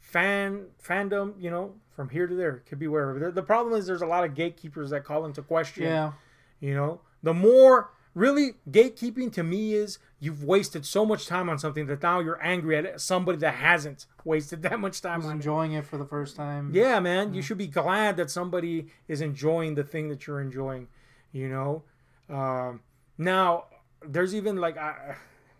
fan 0.00 0.66
fandom, 0.84 1.34
you 1.38 1.52
know, 1.52 1.74
from 1.94 2.08
here 2.08 2.26
to 2.26 2.34
there 2.34 2.64
could 2.66 2.80
be 2.80 2.88
wherever. 2.88 3.16
The, 3.20 3.30
the 3.30 3.42
problem 3.44 3.78
is 3.78 3.86
there's 3.86 4.02
a 4.02 4.06
lot 4.06 4.24
of 4.24 4.34
gatekeepers 4.34 4.90
that 4.90 5.04
call 5.04 5.26
into 5.26 5.42
question. 5.42 5.84
Yeah. 5.84 6.10
You 6.58 6.74
know, 6.74 7.00
the 7.22 7.32
more 7.32 7.90
really 8.14 8.54
gatekeeping 8.68 9.32
to 9.32 9.42
me 9.42 9.74
is 9.74 9.98
you've 10.18 10.42
wasted 10.44 10.84
so 10.84 11.06
much 11.06 11.26
time 11.26 11.48
on 11.48 11.58
something 11.58 11.86
that 11.86 12.02
now 12.02 12.20
you're 12.20 12.42
angry 12.42 12.76
at 12.76 13.00
somebody 13.00 13.38
that 13.38 13.54
hasn't 13.54 14.06
wasted 14.24 14.62
that 14.64 14.80
much 14.80 15.00
time 15.00 15.18
was 15.18 15.26
on 15.26 15.32
it. 15.32 15.34
enjoying 15.36 15.72
it 15.72 15.86
for 15.86 15.96
the 15.96 16.04
first 16.04 16.36
time. 16.36 16.70
Yeah, 16.72 17.00
man, 17.00 17.34
you 17.34 17.42
should 17.42 17.58
be 17.58 17.66
glad 17.66 18.16
that 18.16 18.30
somebody 18.30 18.88
is 19.08 19.20
enjoying 19.20 19.74
the 19.74 19.84
thing 19.84 20.08
that 20.08 20.26
you're 20.26 20.40
enjoying. 20.40 20.88
You 21.32 21.48
know, 21.48 21.82
um, 22.28 22.80
now 23.16 23.64
there's 24.06 24.34
even 24.34 24.56
like 24.56 24.76
I, 24.76 25.16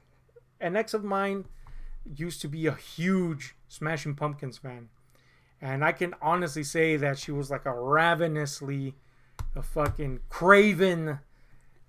an 0.61 0.77
ex 0.77 0.95
of 0.95 1.05
mine 1.05 1.47
used 2.17 2.41
to 2.43 2.49
be 2.49 2.67
a 2.67 2.75
huge 2.75 3.55
Smashing 3.69 4.17
Pumpkins 4.17 4.59
fan, 4.59 4.89
and 5.61 5.85
I 5.85 5.93
can 5.93 6.15
honestly 6.21 6.65
say 6.65 6.97
that 6.97 7.19
she 7.19 7.31
was 7.31 7.51
like 7.51 7.67
a 7.67 7.73
ravenously, 7.73 8.95
a 9.55 9.63
fucking 9.63 10.21
craven, 10.29 11.21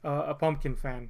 uh, 0.03 0.25
a 0.27 0.34
pumpkin 0.36 0.75
fan. 0.75 1.10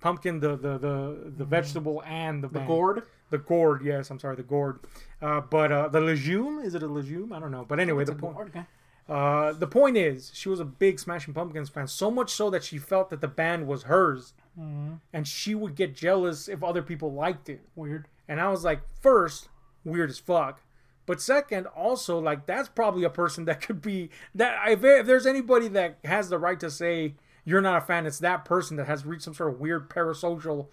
Pumpkin, 0.00 0.40
the 0.40 0.56
the 0.56 0.78
the, 0.78 1.32
the 1.36 1.44
vegetable 1.44 2.02
and 2.06 2.42
the 2.42 2.48
The 2.48 2.54
band. 2.60 2.66
gourd. 2.68 3.02
The 3.30 3.38
gourd, 3.38 3.82
yes, 3.84 4.10
I'm 4.10 4.18
sorry, 4.18 4.34
the 4.36 4.42
gourd. 4.42 4.80
Uh, 5.22 5.40
but 5.40 5.70
uh, 5.70 5.88
the 5.88 6.00
legume, 6.00 6.58
is 6.60 6.74
it 6.74 6.82
a 6.82 6.86
legume? 6.88 7.32
I 7.32 7.38
don't 7.38 7.52
know. 7.52 7.64
But 7.64 7.78
anyway, 7.78 8.04
the 8.04 8.14
point. 8.14 8.36
okay. 8.48 8.64
Uh, 9.08 9.52
the 9.52 9.66
point 9.66 9.96
is, 9.96 10.30
she 10.34 10.48
was 10.48 10.58
a 10.60 10.64
big 10.64 10.98
Smashing 10.98 11.34
Pumpkins 11.34 11.68
fan, 11.68 11.86
so 11.86 12.10
much 12.10 12.30
so 12.30 12.48
that 12.50 12.62
she 12.64 12.78
felt 12.78 13.10
that 13.10 13.20
the 13.20 13.28
band 13.28 13.66
was 13.66 13.84
hers, 13.84 14.34
Mhm. 14.58 15.00
and 15.12 15.26
she 15.28 15.54
would 15.54 15.74
get 15.74 15.94
jealous 15.96 16.48
if 16.48 16.62
other 16.62 16.82
people 16.82 17.12
liked 17.12 17.48
it. 17.48 17.60
Weird. 17.74 18.06
And 18.28 18.40
I 18.40 18.48
was 18.50 18.64
like, 18.64 18.80
first, 19.00 19.48
weird 19.84 20.10
as 20.10 20.18
fuck, 20.20 20.62
but 21.06 21.20
second, 21.20 21.66
also 21.66 22.18
like 22.20 22.46
that's 22.46 22.68
probably 22.68 23.02
a 23.04 23.10
person 23.10 23.44
that 23.46 23.60
could 23.60 23.80
be 23.82 24.10
that 24.34 24.56
if, 24.68 24.84
if 24.84 25.06
there's 25.06 25.26
anybody 25.26 25.66
that 25.68 25.98
has 26.04 26.28
the 26.28 26.38
right 26.38 26.60
to 26.60 26.70
say 26.70 27.14
you're 27.44 27.60
not 27.60 27.78
a 27.78 27.80
fan, 27.80 28.06
it's 28.06 28.18
that 28.20 28.44
person 28.44 28.76
that 28.76 28.86
has 28.86 29.04
reached 29.06 29.22
some 29.24 29.34
sort 29.34 29.52
of 29.52 29.60
weird 29.60 29.88
parasocial 29.90 30.68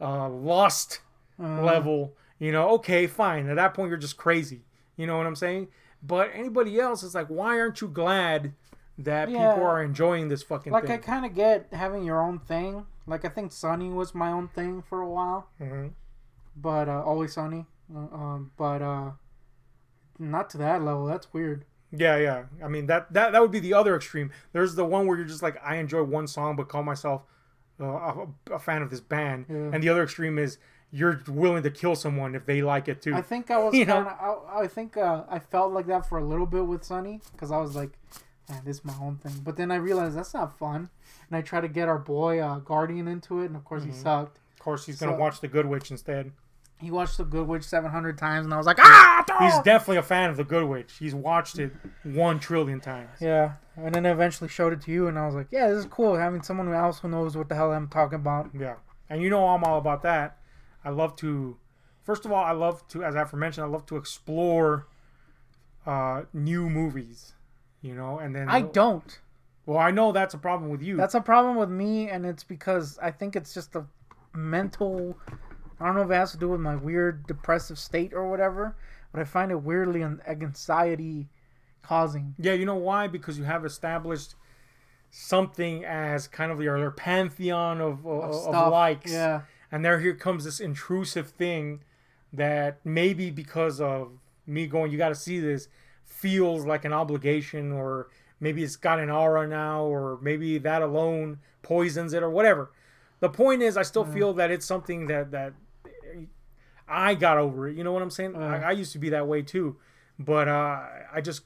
uh, 0.00 0.28
lust 0.28 1.00
Uh, 1.38 1.62
level. 1.62 2.14
You 2.38 2.52
know, 2.52 2.70
okay, 2.70 3.06
fine. 3.06 3.48
At 3.48 3.56
that 3.56 3.74
point, 3.74 3.88
you're 3.90 3.98
just 3.98 4.16
crazy. 4.16 4.62
You 4.96 5.06
know 5.06 5.16
what 5.16 5.26
I'm 5.26 5.36
saying? 5.36 5.68
But 6.02 6.30
anybody 6.34 6.78
else 6.80 7.02
is 7.02 7.14
like, 7.14 7.28
why 7.28 7.58
aren't 7.60 7.80
you 7.80 7.88
glad 7.88 8.54
that 8.98 9.30
Yeah. 9.30 9.52
people 9.52 9.62
are 9.64 9.82
enjoying 9.82 10.28
this 10.28 10.42
fucking 10.42 10.72
Like 10.72 10.88
I 10.90 10.96
kind 10.98 11.24
of 11.26 11.34
get 11.34 11.68
having 11.72 12.04
your 12.04 12.20
own 12.20 12.38
thing. 12.38 12.86
Like 13.06 13.24
I 13.24 13.28
think 13.28 13.52
Sunny 13.52 13.90
was 13.90 14.14
my 14.14 14.30
own 14.30 14.48
thing 14.48 14.82
for 14.82 15.00
a 15.00 15.08
while, 15.08 15.48
hmm 15.58 15.88
but 16.56 16.88
uh, 16.88 17.02
always 17.02 17.32
Sunny. 17.34 17.66
Uh, 17.94 17.98
um, 18.14 18.50
but 18.56 18.82
uh, 18.82 19.10
not 20.18 20.50
to 20.50 20.58
that 20.58 20.82
level. 20.82 21.06
That's 21.06 21.32
weird. 21.32 21.64
Yeah, 21.92 22.16
yeah. 22.16 22.44
I 22.64 22.68
mean 22.68 22.86
that 22.86 23.12
that 23.12 23.32
that 23.32 23.40
would 23.42 23.50
be 23.50 23.60
the 23.60 23.74
other 23.74 23.96
extreme. 23.96 24.30
There's 24.52 24.74
the 24.74 24.84
one 24.84 25.06
where 25.06 25.16
you're 25.16 25.26
just 25.26 25.42
like, 25.42 25.60
I 25.64 25.76
enjoy 25.76 26.02
one 26.04 26.26
song, 26.26 26.56
but 26.56 26.68
call 26.68 26.82
myself 26.82 27.22
uh, 27.80 27.84
a, 27.84 28.26
a 28.54 28.58
fan 28.58 28.82
of 28.82 28.90
this 28.90 29.00
band, 29.00 29.46
Yeah. 29.48 29.70
and 29.72 29.82
the 29.82 29.88
other 29.88 30.02
extreme 30.04 30.38
is 30.38 30.58
you're 30.92 31.22
willing 31.28 31.62
to 31.62 31.70
kill 31.70 31.94
someone 31.96 32.34
if 32.34 32.44
they 32.46 32.62
like 32.62 32.88
it 32.88 33.00
too. 33.00 33.14
I 33.14 33.22
think 33.22 33.50
I 33.50 33.58
was 33.58 33.72
kind 33.86 33.90
of. 33.90 34.06
I, 34.06 34.62
I 34.62 34.66
think 34.66 34.96
uh, 34.96 35.24
I 35.28 35.38
felt 35.38 35.72
like 35.72 35.86
that 35.86 36.06
for 36.08 36.18
a 36.18 36.24
little 36.24 36.46
bit 36.46 36.66
with 36.66 36.84
Sunny 36.84 37.20
because 37.32 37.50
I 37.50 37.58
was 37.58 37.74
like, 37.76 37.90
man, 38.48 38.62
this 38.64 38.78
is 38.78 38.84
my 38.84 38.94
own 39.00 39.16
thing. 39.16 39.32
But 39.44 39.56
then 39.56 39.70
I 39.70 39.76
realized 39.76 40.16
that's 40.16 40.34
not 40.34 40.58
fun, 40.58 40.90
and 41.28 41.36
I 41.36 41.42
tried 41.42 41.62
to 41.62 41.68
get 41.68 41.88
our 41.88 41.98
boy 41.98 42.40
uh, 42.40 42.58
Guardian 42.58 43.08
into 43.08 43.40
it, 43.40 43.46
and 43.46 43.56
of 43.56 43.64
course 43.64 43.84
he 43.84 43.92
sucked. 43.92 44.38
of 44.52 44.58
course, 44.58 44.84
he's 44.86 44.98
gonna 45.00 45.16
watch 45.16 45.40
The 45.40 45.48
Good 45.48 45.66
Witch 45.66 45.90
instead. 45.90 46.32
He 46.80 46.90
watched 46.90 47.18
The 47.18 47.24
Good 47.24 47.46
Witch 47.46 47.64
700 47.64 48.16
times, 48.16 48.46
and 48.46 48.54
I 48.54 48.56
was 48.56 48.66
like, 48.66 48.78
ah! 48.80 49.24
He's 49.38 49.58
definitely 49.62 49.98
a 49.98 50.02
fan 50.02 50.30
of 50.30 50.36
The 50.36 50.44
Good 50.44 50.64
Witch. 50.64 50.94
He's 50.98 51.14
watched 51.14 51.58
it 51.58 51.72
one 52.02 52.40
trillion 52.40 52.80
times. 52.80 53.10
Yeah, 53.20 53.54
and 53.76 53.94
then 53.94 54.06
I 54.06 54.10
eventually 54.10 54.48
showed 54.48 54.72
it 54.72 54.80
to 54.82 54.90
you, 54.90 55.06
and 55.06 55.18
I 55.18 55.26
was 55.26 55.34
like, 55.34 55.48
yeah, 55.50 55.68
this 55.68 55.78
is 55.78 55.86
cool 55.86 56.16
having 56.16 56.42
someone 56.42 56.72
else 56.72 57.00
who 57.00 57.08
knows 57.08 57.36
what 57.36 57.48
the 57.48 57.54
hell 57.54 57.72
I'm 57.72 57.88
talking 57.88 58.16
about. 58.16 58.50
Yeah, 58.58 58.76
and 59.08 59.22
you 59.22 59.30
know 59.30 59.46
I'm 59.48 59.64
all 59.64 59.78
about 59.78 60.02
that. 60.02 60.38
I 60.84 60.90
love 60.90 61.16
to, 61.16 61.58
first 62.02 62.24
of 62.24 62.32
all, 62.32 62.42
I 62.42 62.52
love 62.52 62.86
to, 62.88 63.04
as 63.04 63.14
I've 63.14 63.32
mentioned, 63.34 63.66
I 63.66 63.68
love 63.68 63.84
to 63.86 63.96
explore 63.96 64.86
uh, 65.86 66.22
new 66.32 66.70
movies. 66.70 67.34
You 67.82 67.94
know, 67.94 68.18
and 68.18 68.34
then 68.36 68.48
I 68.48 68.60
don't. 68.60 69.20
Well, 69.64 69.78
I 69.78 69.90
know 69.90 70.12
that's 70.12 70.34
a 70.34 70.38
problem 70.38 70.70
with 70.70 70.82
you. 70.82 70.96
That's 70.96 71.14
a 71.14 71.20
problem 71.20 71.56
with 71.56 71.70
me, 71.70 72.10
and 72.10 72.26
it's 72.26 72.44
because 72.44 72.98
I 73.00 73.10
think 73.10 73.36
it's 73.36 73.54
just 73.54 73.74
a 73.74 73.86
mental. 74.34 75.16
I 75.80 75.86
don't 75.86 75.94
know 75.94 76.02
if 76.02 76.10
it 76.10 76.14
has 76.14 76.32
to 76.32 76.38
do 76.38 76.48
with 76.48 76.60
my 76.60 76.76
weird 76.76 77.26
depressive 77.26 77.78
state 77.78 78.12
or 78.12 78.28
whatever, 78.28 78.76
but 79.12 79.20
I 79.20 79.24
find 79.24 79.50
it 79.50 79.62
weirdly 79.62 80.02
an 80.02 80.20
anxiety 80.28 81.28
causing. 81.82 82.34
yeah, 82.38 82.52
you 82.52 82.66
know 82.66 82.74
why? 82.74 83.06
Because 83.06 83.38
you 83.38 83.44
have 83.44 83.64
established 83.64 84.34
something 85.10 85.84
as 85.84 86.28
kind 86.28 86.52
of 86.52 86.60
your, 86.60 86.90
pantheon 86.92 87.80
of, 87.80 88.06
of, 88.06 88.22
of 88.30 88.42
Stuff. 88.42 88.72
likes. 88.72 89.10
Yeah. 89.12 89.42
and 89.72 89.84
there 89.84 89.98
here 90.00 90.14
comes 90.14 90.44
this 90.44 90.60
intrusive 90.60 91.30
thing 91.30 91.80
that 92.32 92.78
maybe 92.84 93.30
because 93.30 93.80
of 93.80 94.12
me 94.46 94.66
going 94.66 94.92
you 94.92 94.98
got 94.98 95.08
to 95.08 95.14
see 95.14 95.40
this 95.40 95.68
feels 96.04 96.64
like 96.64 96.84
an 96.84 96.92
obligation 96.92 97.72
or 97.72 98.08
maybe 98.38 98.62
it's 98.62 98.76
got 98.76 98.98
an 99.00 99.10
aura 99.10 99.46
now 99.46 99.82
or 99.84 100.18
maybe 100.22 100.58
that 100.58 100.82
alone 100.82 101.38
poisons 101.62 102.12
it 102.12 102.22
or 102.22 102.30
whatever 102.30 102.70
the 103.20 103.28
point 103.28 103.62
is 103.62 103.76
i 103.76 103.82
still 103.82 104.04
feel 104.04 104.32
that 104.32 104.50
it's 104.50 104.66
something 104.66 105.06
that 105.06 105.30
that 105.30 105.52
i 106.90 107.14
got 107.14 107.38
over 107.38 107.68
it. 107.68 107.76
You 107.76 107.84
know 107.84 107.92
what 107.92 108.02
i'm 108.02 108.10
saying? 108.10 108.36
I, 108.36 108.62
I 108.62 108.70
used 108.72 108.92
to 108.92 108.98
be 108.98 109.10
that 109.10 109.26
way 109.26 109.42
too. 109.42 109.76
But 110.18 110.48
uh 110.48 110.80
i 111.12 111.20
just 111.22 111.42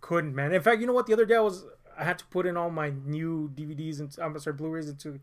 couldn't 0.00 0.34
man. 0.34 0.52
In 0.52 0.62
fact 0.62 0.80
you 0.80 0.86
know 0.86 0.92
what? 0.92 1.06
The 1.06 1.12
other 1.12 1.26
day 1.26 1.36
i 1.36 1.40
was 1.40 1.64
i 1.98 2.04
had 2.04 2.18
to 2.18 2.26
put 2.26 2.46
in 2.46 2.56
all 2.56 2.70
my 2.70 2.90
new 3.04 3.50
dvds 3.54 4.00
and 4.00 4.16
i'm 4.22 4.38
sorry 4.38 4.56
blu-rays 4.56 4.88
into 4.88 5.20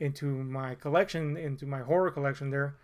into 0.00 0.26
my 0.26 0.74
collection, 0.74 1.36
into 1.36 1.66
my 1.66 1.80
horror 1.80 2.10
collection 2.10 2.50
there. 2.50 2.76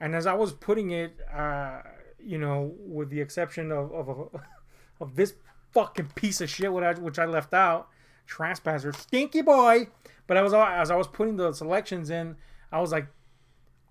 And 0.00 0.14
as 0.14 0.26
I 0.26 0.34
was 0.34 0.52
putting 0.52 0.90
it, 0.90 1.16
uh, 1.34 1.80
you 2.18 2.38
know, 2.38 2.74
with 2.78 3.10
the 3.10 3.20
exception 3.20 3.72
of 3.72 3.92
of, 3.92 4.40
of 5.00 5.16
this 5.16 5.34
fucking 5.72 6.10
piece 6.14 6.40
of 6.40 6.50
shit, 6.50 6.72
which 6.72 6.84
I, 6.84 6.92
which 6.94 7.18
I 7.18 7.24
left 7.24 7.54
out, 7.54 7.88
Trespasser, 8.26 8.92
stinky 8.92 9.42
boy. 9.42 9.88
But 10.26 10.36
I 10.36 10.42
was 10.42 10.52
as 10.52 10.90
I 10.90 10.96
was 10.96 11.06
putting 11.06 11.36
the 11.36 11.52
selections 11.52 12.10
in, 12.10 12.36
I 12.70 12.80
was 12.80 12.92
like 12.92 13.06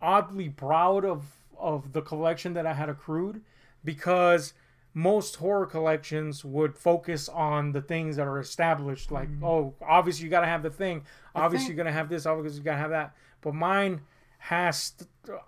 oddly 0.01 0.49
proud 0.49 1.03
of 1.03 1.25
of 1.59 1.93
the 1.93 2.01
collection 2.01 2.53
that 2.53 2.65
I 2.65 2.73
had 2.73 2.89
accrued 2.89 3.41
because 3.83 4.53
most 4.93 5.35
horror 5.37 5.65
collections 5.65 6.43
would 6.43 6.75
focus 6.75 7.29
on 7.29 7.71
the 7.71 7.81
things 7.81 8.15
that 8.15 8.27
are 8.27 8.39
established 8.39 9.11
like 9.11 9.29
oh 9.43 9.73
obviously 9.87 10.23
you 10.25 10.29
got 10.31 10.41
to 10.41 10.47
have 10.47 10.63
the 10.63 10.69
thing 10.71 11.03
obviously 11.35 11.67
think- 11.67 11.75
you're 11.77 11.83
going 11.83 11.93
to 11.93 11.97
have 11.99 12.09
this 12.09 12.25
obviously 12.25 12.57
you 12.59 12.63
got 12.63 12.71
to 12.71 12.77
have 12.79 12.89
that 12.89 13.13
but 13.41 13.53
mine 13.53 14.01
has 14.39 14.93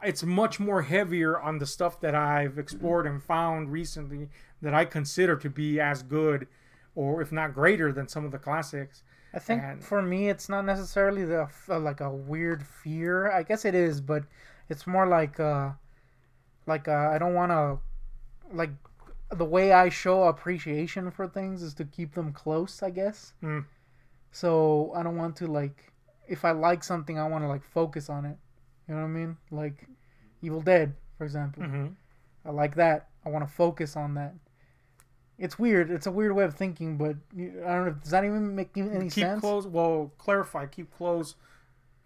it's 0.03 0.23
much 0.23 0.59
more 0.59 0.81
heavier 0.81 1.39
on 1.39 1.57
the 1.57 1.65
stuff 1.65 1.99
that 2.01 2.13
I've 2.15 2.57
explored 2.59 3.05
and 3.07 3.23
found 3.23 3.71
recently 3.71 4.29
that 4.61 4.73
I 4.73 4.85
consider 4.85 5.35
to 5.37 5.49
be 5.49 5.79
as 5.79 6.03
good 6.03 6.47
or 6.95 7.21
if 7.21 7.31
not 7.31 7.53
greater 7.53 7.91
than 7.93 8.07
some 8.07 8.25
of 8.25 8.31
the 8.31 8.39
classics. 8.39 9.03
I 9.33 9.39
think 9.39 9.61
And- 9.63 9.83
for 9.83 10.01
me, 10.01 10.27
it's 10.29 10.49
not 10.49 10.65
necessarily 10.65 11.23
the 11.23 11.47
uh, 11.69 11.79
like 11.79 12.01
a 12.01 12.09
weird 12.11 12.65
fear. 12.65 13.31
I 13.31 13.43
guess 13.43 13.63
it 13.63 13.75
is, 13.75 14.01
but 14.01 14.23
it's 14.69 14.85
more 14.87 15.05
like 15.07 15.39
uh, 15.39 15.69
like 16.69 16.87
uh, 16.87 17.09
I 17.13 17.17
don't 17.17 17.33
want 17.33 17.51
to 17.51 17.79
like 18.55 18.71
the 19.31 19.45
way 19.45 19.73
I 19.73 19.89
show 19.89 20.23
appreciation 20.23 21.11
for 21.11 21.27
things 21.27 21.61
is 21.61 21.73
to 21.75 21.85
keep 21.85 22.13
them 22.13 22.31
close. 22.31 22.81
I 22.81 22.91
guess. 22.91 23.33
Mm. 23.43 23.65
So 24.31 24.93
I 24.95 25.03
don't 25.03 25.17
want 25.17 25.35
to 25.37 25.47
like 25.47 25.91
if 26.27 26.45
I 26.45 26.51
like 26.51 26.83
something, 26.83 27.19
I 27.19 27.27
want 27.27 27.43
to 27.43 27.47
like 27.49 27.63
focus 27.63 28.09
on 28.09 28.23
it. 28.25 28.37
You 28.87 28.95
know 28.95 29.01
what 29.01 29.07
I 29.07 29.11
mean? 29.11 29.37
Like 29.51 29.87
Evil 30.41 30.61
Dead, 30.61 30.95
for 31.17 31.25
example. 31.25 31.63
hmm 31.63 31.87
I 32.45 32.51
like 32.51 32.75
that. 32.75 33.09
I 33.25 33.29
want 33.29 33.45
to 33.47 33.53
focus 33.53 33.97
on 33.97 34.13
that. 34.13 34.33
It's 35.37 35.59
weird. 35.59 35.91
It's 35.91 36.07
a 36.07 36.11
weird 36.11 36.33
way 36.33 36.43
of 36.45 36.55
thinking, 36.55 36.97
but 36.97 37.15
I 37.37 37.73
don't 37.75 37.85
know. 37.85 37.95
Does 38.01 38.11
that 38.11 38.23
even 38.23 38.55
make 38.55 38.71
any 38.77 39.09
keep 39.09 39.23
sense? 39.23 39.41
close. 39.41 39.67
Well, 39.67 40.11
clarify. 40.17 40.65
Keep 40.65 40.95
close. 40.97 41.35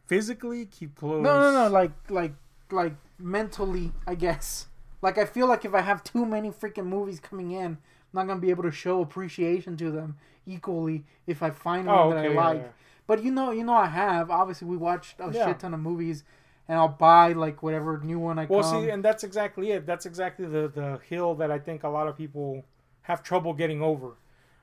Physically, 0.05 0.65
keep 0.65 0.95
close. 0.95 1.23
No, 1.23 1.39
no, 1.39 1.51
no. 1.51 1.67
Like, 1.69 1.91
like, 2.09 2.33
like 2.73 2.93
mentally, 3.19 3.91
I 4.07 4.15
guess. 4.15 4.67
Like, 5.01 5.17
I 5.17 5.25
feel 5.25 5.47
like 5.47 5.65
if 5.65 5.73
I 5.73 5.81
have 5.81 6.03
too 6.03 6.25
many 6.25 6.49
freaking 6.49 6.85
movies 6.85 7.19
coming 7.19 7.51
in, 7.51 7.65
I'm 7.65 7.77
not 8.13 8.27
gonna 8.27 8.39
be 8.39 8.49
able 8.49 8.63
to 8.63 8.71
show 8.71 9.01
appreciation 9.01 9.75
to 9.77 9.91
them 9.91 10.17
equally 10.45 11.05
if 11.27 11.41
I 11.43 11.49
find 11.51 11.87
one 11.87 11.95
Oh, 11.97 12.09
that 12.09 12.17
I 12.25 12.29
yeah, 12.29 12.39
like. 12.41 12.61
yeah. 12.61 12.67
But 13.07 13.23
you 13.23 13.31
know, 13.31 13.51
you 13.51 13.63
know, 13.63 13.73
I 13.73 13.87
have. 13.87 14.31
Obviously, 14.31 14.67
we 14.67 14.77
watched 14.77 15.19
a 15.19 15.31
Yeah. 15.31 15.45
shit 15.47 15.59
ton 15.59 15.73
of 15.73 15.79
movies, 15.81 16.23
and 16.67 16.77
I'll 16.79 16.87
buy 16.87 17.33
like 17.33 17.61
whatever 17.61 17.99
new 17.99 18.17
one 18.19 18.39
I 18.39 18.45
Well, 18.45 18.61
come. 18.61 18.83
see, 18.83 18.89
and 18.89 19.03
that's 19.03 19.23
exactly 19.23 19.71
it. 19.71 19.85
That's 19.85 20.05
exactly 20.05 20.45
the 20.45 20.67
the 20.69 20.99
hill 21.09 21.35
that 21.35 21.51
I 21.51 21.59
think 21.59 21.83
a 21.83 21.89
lot 21.89 22.07
of 22.07 22.15
people 22.17 22.63
have 23.03 23.21
trouble 23.23 23.53
getting 23.53 23.81
over. 23.81 24.11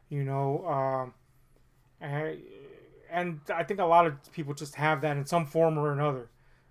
You 0.08 0.24
know, 0.24 0.66
um, 0.66 1.14
I- 2.02 2.38
and 3.10 3.40
I 3.52 3.64
think 3.64 3.80
a 3.80 3.84
lot 3.84 4.06
of 4.06 4.14
people 4.32 4.54
just 4.54 4.76
have 4.76 5.00
that 5.02 5.16
in 5.16 5.26
some 5.26 5.44
form 5.44 5.76
or 5.78 5.92
another. 5.92 6.28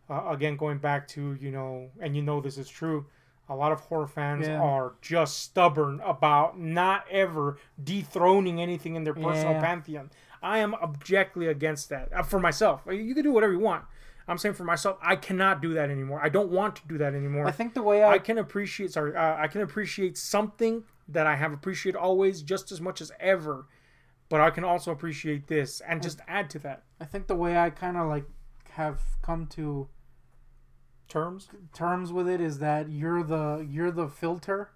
Uh, 0.09 0.23
again, 0.29 0.57
going 0.57 0.77
back 0.79 1.07
to 1.09 1.35
you 1.39 1.51
know, 1.51 1.89
and 2.01 2.15
you 2.15 2.21
know 2.21 2.41
this 2.41 2.57
is 2.57 2.67
true. 2.69 3.05
A 3.47 3.55
lot 3.55 3.71
of 3.71 3.79
horror 3.81 4.07
fans 4.07 4.47
Yeah. 4.47 4.59
are 4.61 4.93
just 5.01 5.39
stubborn 5.39 5.99
about 6.01 6.59
not 6.59 7.05
ever 7.09 7.57
dethroning 7.83 8.61
anything 8.61 8.95
in 8.95 9.03
their 9.03 9.13
personal 9.13 9.53
Yeah. 9.55 9.61
pantheon. 9.61 10.11
I 10.41 10.59
am 10.59 10.75
objectly 10.75 11.47
against 11.47 11.89
that. 11.89 12.13
Uh, 12.13 12.21
for 12.23 12.39
myself, 12.39 12.83
you 12.89 13.13
can 13.15 13.23
do 13.23 13.31
whatever 13.31 13.53
you 13.53 13.59
want. 13.59 13.85
I'm 14.27 14.37
saying 14.37 14.53
for 14.53 14.63
myself, 14.63 14.99
I 15.01 15.15
cannot 15.15 15.61
do 15.61 15.73
that 15.73 15.89
anymore. 15.89 16.19
I 16.23 16.29
don't 16.29 16.51
want 16.51 16.75
to 16.77 16.87
do 16.87 16.99
that 16.99 17.15
anymore. 17.15 17.47
I 17.47 17.51
think 17.51 17.73
the 17.73 17.81
way 17.81 18.03
I, 18.03 18.13
I 18.13 18.19
can 18.19 18.37
appreciate 18.37 18.91
sorry, 18.91 19.15
uh, 19.15 19.35
I 19.37 19.47
can 19.47 19.61
appreciate 19.61 20.15
something 20.17 20.83
that 21.07 21.25
I 21.25 21.35
have 21.35 21.51
appreciated 21.51 21.97
always 21.97 22.43
just 22.43 22.71
as 22.71 22.79
much 22.79 23.01
as 23.01 23.11
ever, 23.19 23.65
but 24.29 24.39
I 24.39 24.51
can 24.51 24.63
also 24.63 24.91
appreciate 24.91 25.47
this 25.47 25.81
and 25.81 26.03
just 26.03 26.19
add 26.27 26.51
to 26.51 26.59
that 26.59 26.83
I 27.01 27.05
think 27.05 27.25
the 27.25 27.35
way 27.35 27.57
I 27.57 27.71
kind 27.71 27.97
of 27.97 28.07
like 28.07 28.25
have 28.73 29.01
come 29.23 29.47
to 29.47 29.87
terms. 31.09 31.49
terms 31.73 32.11
with 32.13 32.27
it 32.27 32.39
is 32.39 32.59
that 32.59 32.89
you're 32.89 33.23
the 33.23 33.65
you're 33.69 33.91
the 33.91 34.07
filter. 34.07 34.69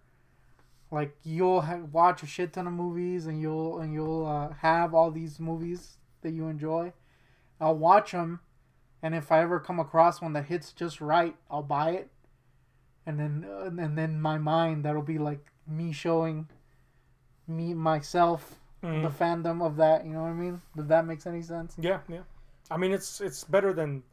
Like 0.92 1.16
you'll 1.24 1.62
ha- 1.62 1.82
watch 1.92 2.22
a 2.24 2.28
shit 2.28 2.54
ton 2.54 2.68
of 2.68 2.74
movies 2.74 3.26
and 3.26 3.42
you'll 3.42 3.80
and 3.80 3.94
you'll 3.94 4.26
uh, 4.26 4.54
have 4.62 4.94
all 4.94 5.10
these 5.12 5.40
movies 5.40 5.98
that 6.22 6.32
you 6.32 6.48
enjoy. 6.48 6.94
I'll 7.62 7.78
watch 7.78 8.12
them, 8.12 8.42
and 9.02 9.16
if 9.16 9.32
I 9.32 9.42
ever 9.42 9.60
come 9.60 9.80
across 9.80 10.22
one 10.22 10.34
that 10.34 10.46
hits 10.46 10.74
just 10.74 11.00
right, 11.02 11.36
I'll 11.50 11.64
buy 11.64 11.92
it. 11.92 12.10
And 13.06 13.20
then 13.20 13.46
uh, 13.50 13.66
and 13.82 13.98
then 13.98 14.20
my 14.22 14.38
mind 14.38 14.84
that'll 14.86 15.02
be 15.02 15.18
like 15.18 15.52
me 15.68 15.92
showing 15.94 16.48
me 17.48 17.74
myself 17.74 18.60
Mhm. 18.84 19.02
the 19.02 19.10
fandom 19.10 19.66
of 19.66 19.78
that. 19.78 20.06
You 20.06 20.12
know 20.14 20.24
what 20.24 20.30
I 20.30 20.34
mean? 20.34 20.62
If 20.78 20.88
that 20.90 21.06
makes 21.06 21.26
any 21.26 21.42
sense. 21.42 21.76
Yeah, 21.80 22.00
yeah. 22.10 22.24
I 22.70 22.78
mean, 22.78 22.92
it's 22.92 23.20
it's 23.22 23.44
better 23.46 23.72
than 23.74 24.04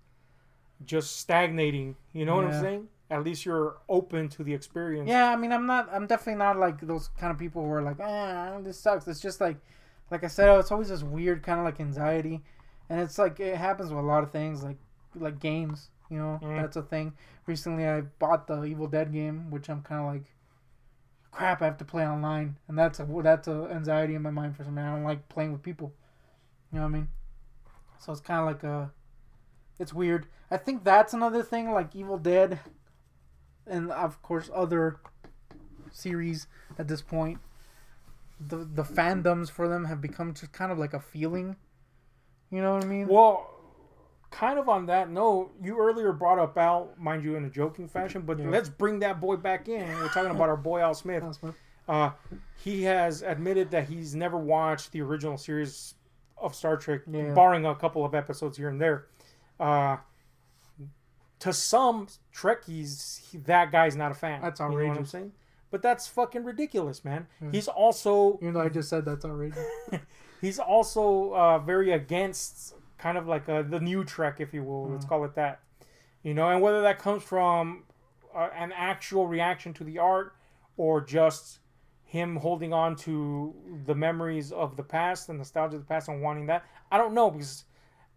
just 0.85 1.17
stagnating. 1.17 1.97
You 2.13 2.25
know 2.25 2.37
what 2.37 2.47
I'm 2.47 2.61
saying? 2.61 2.89
At 3.11 3.25
least 3.25 3.45
you're 3.45 3.77
open 3.89 4.29
to 4.31 4.45
the 4.45 4.55
experience. 4.55 5.09
Yeah, 5.09 5.31
I 5.31 5.37
mean, 5.37 5.53
I'm 5.53 5.67
not. 5.67 5.89
I'm 5.93 6.07
definitely 6.07 6.39
not 6.39 6.59
like 6.59 6.81
those 6.81 7.09
kind 7.19 7.33
of 7.33 7.39
people 7.39 7.63
who 7.65 7.71
are 7.73 7.83
like, 7.83 7.97
ah, 8.01 8.59
this 8.63 8.79
sucks. 8.79 9.09
It's 9.09 9.21
just 9.21 9.41
like, 9.41 9.57
like 10.11 10.23
I 10.23 10.29
said, 10.29 10.49
it's 10.61 10.71
always 10.71 10.89
this 10.89 11.03
weird 11.03 11.43
kind 11.43 11.59
of 11.59 11.65
like 11.65 11.81
anxiety, 11.81 12.41
and 12.89 13.01
it's 13.01 13.19
like 13.19 13.41
it 13.41 13.57
happens 13.57 13.91
with 13.91 13.99
a 13.99 14.07
lot 14.07 14.23
of 14.23 14.31
things, 14.31 14.63
like 14.63 14.77
like 15.17 15.41
games. 15.41 15.91
You 16.09 16.19
know, 16.19 16.41
Mm. 16.43 16.61
that's 16.61 16.77
a 16.77 16.83
thing. 16.83 17.13
Recently, 17.47 17.87
I 17.87 18.01
bought 18.01 18.47
the 18.47 18.65
Evil 18.65 18.87
Dead 18.89 19.13
game, 19.13 19.51
which 19.51 19.69
I'm 19.69 19.81
kind 19.83 20.01
of 20.01 20.07
like, 20.13 20.25
crap, 21.33 21.63
I 21.63 21.65
have 21.67 21.79
to 21.79 21.85
play 21.85 22.07
online, 22.07 22.57
and 22.69 22.79
that's 22.79 23.01
a 23.01 23.07
that's 23.23 23.49
a 23.49 23.69
anxiety 23.73 24.15
in 24.15 24.23
my 24.23 24.31
mind 24.31 24.57
for 24.57 24.63
some 24.65 24.77
reason. 24.77 24.89
I 24.89 24.95
don't 24.95 25.05
like 25.05 25.29
playing 25.29 25.53
with 25.53 25.63
people. 25.63 25.93
You 26.73 26.79
know 26.79 26.85
what 26.85 26.91
I 26.91 26.93
mean? 26.93 27.09
So 27.99 28.13
it's 28.13 28.21
kind 28.21 28.41
of 28.41 28.47
like 28.47 28.63
a, 28.63 28.91
it's 29.81 29.93
weird. 29.93 30.27
I 30.51 30.57
think 30.59 30.85
that's 30.85 31.13
another 31.15 31.43
thing, 31.43 31.73
like 31.73 31.97
Evil 31.97 32.19
Dead, 32.19 32.61
and 33.67 33.91
of 33.91 34.21
course 34.23 34.49
other 34.55 35.01
series 35.91 36.47
at 36.79 36.87
this 36.89 37.03
point. 37.03 37.39
The 38.41 38.59
the 38.59 38.83
fandoms 38.85 39.51
for 39.51 39.69
them 39.69 39.85
have 39.87 40.01
become 40.01 40.35
just 40.35 40.53
kind 40.53 40.71
of 40.73 40.79
like 40.79 40.93
a 40.95 41.01
feeling. 41.01 41.57
You 42.51 42.63
know 42.63 42.75
what 42.75 42.85
I 42.85 42.87
mean? 42.87 43.07
Well, 43.07 43.49
kind 44.31 44.59
of 44.59 44.69
on 44.69 44.87
that 44.87 45.11
note, 45.11 45.53
you 45.63 45.79
earlier 45.79 46.13
brought 46.13 46.39
up 46.39 46.57
Al, 46.59 46.91
mind 46.97 47.23
you, 47.23 47.37
in 47.37 47.45
a 47.45 47.51
joking 47.51 47.87
fashion, 47.89 48.23
but 48.23 48.39
Yeah. 48.39 48.49
let's 48.49 48.69
bring 48.69 48.99
that 49.01 49.21
boy 49.21 49.37
back 49.37 49.69
in. 49.69 49.87
We're 49.99 50.09
talking 50.09 50.31
about 50.31 50.49
our 50.49 50.57
boy 50.57 50.81
Al 50.81 50.95
Smith. 50.95 51.23
Al 51.23 51.33
Smith. 51.33 51.55
Uh, 51.89 52.11
he 52.57 52.83
has 52.85 53.23
admitted 53.23 53.71
that 53.73 53.89
he's 53.89 54.15
never 54.15 54.37
watched 54.37 54.93
the 54.93 55.01
original 55.03 55.37
series 55.37 55.95
of 56.39 56.55
Star 56.55 56.77
Trek, 56.77 57.03
Yeah. 57.07 57.35
barring 57.35 57.67
a 57.67 57.75
couple 57.75 58.05
of 58.05 58.15
episodes 58.15 58.57
here 58.57 58.69
and 58.69 58.81
there. 58.81 59.07
Uh, 59.61 59.99
to 61.41 61.53
some 61.53 62.07
Trekkies, 62.35 63.31
he, 63.31 63.39
that 63.39 63.71
guy's 63.71 63.97
not 63.97 64.11
a 64.11 64.15
fan. 64.15 64.41
That's 64.43 64.61
You 64.61 64.67
know 64.67 64.75
what 64.75 64.81
I'm 64.83 64.91
outrageous. 64.91 65.11
saying? 65.11 65.33
But 65.71 65.83
that's 65.83 66.09
fucking 66.09 66.45
ridiculous, 66.45 67.05
man. 67.05 67.27
He's 67.53 67.69
also 67.69 68.39
You 68.43 68.53
know, 68.53 68.61
I 68.61 68.69
just 68.69 68.89
said 68.89 69.05
that's 69.05 69.25
outrageous. 69.25 69.65
he's 70.41 70.59
also 70.59 71.33
uh, 71.33 71.59
very 71.59 71.93
against 71.93 72.75
kind 72.99 73.17
of 73.17 73.27
like 73.27 73.49
uh 73.49 73.63
the 73.63 73.81
new 73.81 74.05
Trek, 74.05 74.41
if 74.41 74.53
you 74.53 74.63
will. 74.63 74.89
Let's 74.89 75.05
call 75.05 75.25
it 75.25 75.35
that. 75.37 75.61
You 76.23 76.35
know, 76.35 76.49
and 76.49 76.61
whether 76.61 76.83
that 76.83 76.99
comes 76.99 77.23
from 77.23 77.85
uh, 78.35 78.49
an 78.55 78.73
actual 78.73 79.27
reaction 79.27 79.73
to 79.75 79.85
the 79.85 79.99
art 79.99 80.35
or 80.77 81.01
just 81.01 81.61
him 82.05 82.37
holding 82.37 82.73
on 82.73 82.97
to 82.97 83.55
the 83.87 83.95
memories 83.95 84.51
of 84.51 84.77
the 84.77 84.83
past, 84.83 85.29
the 85.29 85.35
nostalgia 85.35 85.77
of 85.77 85.83
the 85.83 85.87
past, 85.87 86.09
and 86.09 86.21
wanting 86.21 86.47
that, 86.47 86.65
I 86.91 86.99
don't 86.99 87.15
know 87.15 87.31
because 87.31 87.65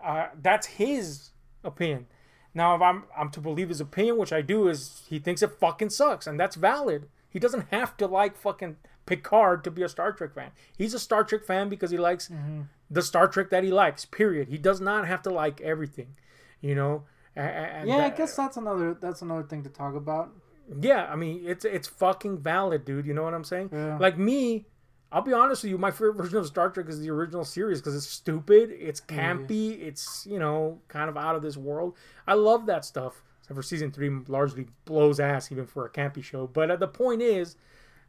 uh, 0.03 0.27
that's 0.41 0.65
his 0.65 1.29
opinion. 1.63 2.07
Now, 2.53 2.75
if 2.75 2.81
I'm 2.81 3.03
I'm 3.17 3.29
to 3.31 3.41
believe 3.41 3.69
his 3.69 3.81
opinion, 3.81 4.17
which 4.17 4.33
I 4.33 4.41
do, 4.41 4.67
is 4.67 5.03
he 5.09 5.19
thinks 5.19 5.41
it 5.41 5.51
fucking 5.59 5.89
sucks, 5.89 6.27
and 6.27 6.39
that's 6.39 6.55
valid. 6.55 7.09
He 7.29 7.39
doesn't 7.39 7.67
have 7.71 7.97
to 7.97 8.07
like 8.07 8.37
fucking 8.37 8.77
Picard 9.05 9.63
to 9.63 9.71
be 9.71 9.83
a 9.83 9.89
Star 9.89 10.11
Trek 10.11 10.35
fan. 10.35 10.51
He's 10.77 10.93
a 10.93 10.99
Star 10.99 11.23
Trek 11.23 11.43
fan 11.45 11.67
because 11.67 11.91
he 11.91 11.97
likes 11.97 12.29
mm-hmm. 12.29 12.61
the 12.89 13.01
Star 13.01 13.27
Trek 13.27 13.49
that 13.49 13.63
he 13.63 13.71
likes. 13.71 14.05
Period. 14.05 14.49
He 14.49 14.57
does 14.57 14.79
not 14.79 15.07
have 15.07 15.21
to 15.23 15.29
like 15.29 15.59
everything, 15.61 16.15
you 16.61 16.75
know. 16.75 17.03
And 17.35 17.89
yeah, 17.89 18.05
I 18.05 18.09
guess 18.09 18.35
that's 18.35 18.57
another 18.57 18.93
that's 18.93 19.23
another 19.23 19.43
thing 19.43 19.63
to 19.63 19.69
talk 19.69 19.95
about. 19.95 20.31
yeah, 20.79 21.07
I 21.11 21.15
mean, 21.15 21.43
it's 21.45 21.65
it's 21.65 21.87
fucking 21.87 22.37
valid, 22.37 22.85
dude. 22.85 23.07
You 23.07 23.15
know 23.15 23.23
what 23.23 23.33
I'm 23.33 23.43
saying? 23.43 23.71
Yeah. 23.73 23.97
Like 23.97 24.17
me, 24.17 24.67
I'll 25.13 25.21
be 25.21 25.31
honest 25.31 25.61
with 25.61 25.69
you. 25.69 25.77
My 25.77 25.91
favorite 25.91 26.15
version 26.15 26.39
of 26.39 26.47
Star 26.47 26.71
Trek 26.71 26.89
is 26.89 26.99
the 26.99 27.11
original 27.11 27.45
series 27.45 27.79
because 27.79 27.95
it's 27.95 28.07
stupid, 28.09 28.71
it's 28.71 28.99
campy, 28.99 29.79
it's 29.79 30.25
you 30.27 30.39
know 30.39 30.79
kind 30.87 31.07
of 31.07 31.15
out 31.15 31.35
of 31.35 31.43
this 31.43 31.55
world. 31.55 31.95
I 32.25 32.33
love 32.33 32.65
that 32.65 32.83
stuff. 32.83 33.21
Except 33.41 33.55
for 33.55 33.61
season 33.61 33.91
three, 33.91 34.09
largely 34.27 34.67
blows 34.85 35.19
ass 35.19 35.51
even 35.51 35.67
for 35.67 35.85
a 35.85 35.89
campy 35.89 36.23
show. 36.23 36.47
But 36.47 36.71
uh, 36.71 36.77
the 36.77 36.87
point 36.87 37.21
is, 37.21 37.57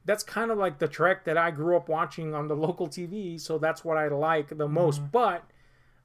that's 0.07 0.23
kind 0.23 0.51
of 0.51 0.57
like 0.57 0.79
the 0.79 0.88
Trek 0.88 1.25
that 1.25 1.37
I 1.37 1.51
grew 1.51 1.77
up 1.77 1.88
watching 1.90 2.35
on 2.35 2.49
the 2.49 2.57
local 2.57 2.88
TV. 2.88 3.38
So 3.38 3.59
that's 3.59 3.85
what 3.85 3.99
I 3.99 4.09
like 4.09 4.57
the 4.57 4.69
most. 4.69 5.03
But 5.12 5.45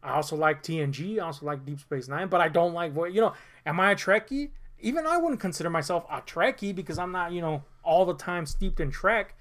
I 0.04 0.12
also 0.12 0.36
like 0.36 0.64
TNG. 0.64 1.18
I 1.18 1.28
also 1.28 1.46
like 1.46 1.66
Deep 1.66 1.80
Space 1.80 2.10
Nine, 2.10 2.28
but 2.28 2.42
I 2.42 2.50
don't 2.50 2.74
like 2.74 2.94
what 2.94 3.14
you 3.14 3.22
know. 3.22 3.34
Am 3.66 3.80
I 3.80 3.92
a 3.92 3.96
Trekkie? 3.96 4.50
Even 4.82 5.08
I 5.08 5.16
wouldn't 5.16 5.40
consider 5.40 5.70
myself 5.70 6.06
a 6.12 6.22
Trekkie 6.22 6.76
because 6.76 6.98
I'm 6.98 7.14
not 7.14 7.32
you 7.32 7.40
know 7.40 7.64
all 7.84 8.06
the 8.06 8.16
time 8.16 8.46
steeped 8.46 8.82
in 8.82 8.92
Trek. 8.92 9.36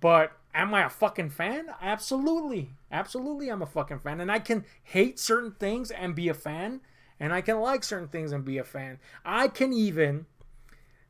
But 0.00 0.32
am 0.58 0.74
I 0.74 0.84
a 0.84 0.90
fucking 0.90 1.30
fan? 1.30 1.66
Absolutely, 1.80 2.70
absolutely, 2.90 3.48
I'm 3.48 3.62
a 3.62 3.66
fucking 3.66 4.00
fan, 4.00 4.20
and 4.20 4.30
I 4.30 4.40
can 4.40 4.64
hate 4.82 5.18
certain 5.18 5.52
things 5.52 5.90
and 5.90 6.14
be 6.14 6.28
a 6.28 6.34
fan, 6.34 6.80
and 7.20 7.32
I 7.32 7.40
can 7.40 7.60
like 7.60 7.84
certain 7.84 8.08
things 8.08 8.32
and 8.32 8.44
be 8.44 8.58
a 8.58 8.64
fan. 8.64 8.98
I 9.24 9.48
can 9.48 9.72
even 9.72 10.26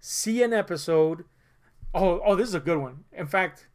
see 0.01 0.43
an 0.43 0.53
episode. 0.53 1.25
Oh, 1.95 2.21
oh, 2.25 2.37
this 2.37 2.49
is 2.49 2.55
a 2.55 2.61
good 2.61 2.79
one. 2.79 3.05
In 3.13 3.27
fact, 3.27 3.67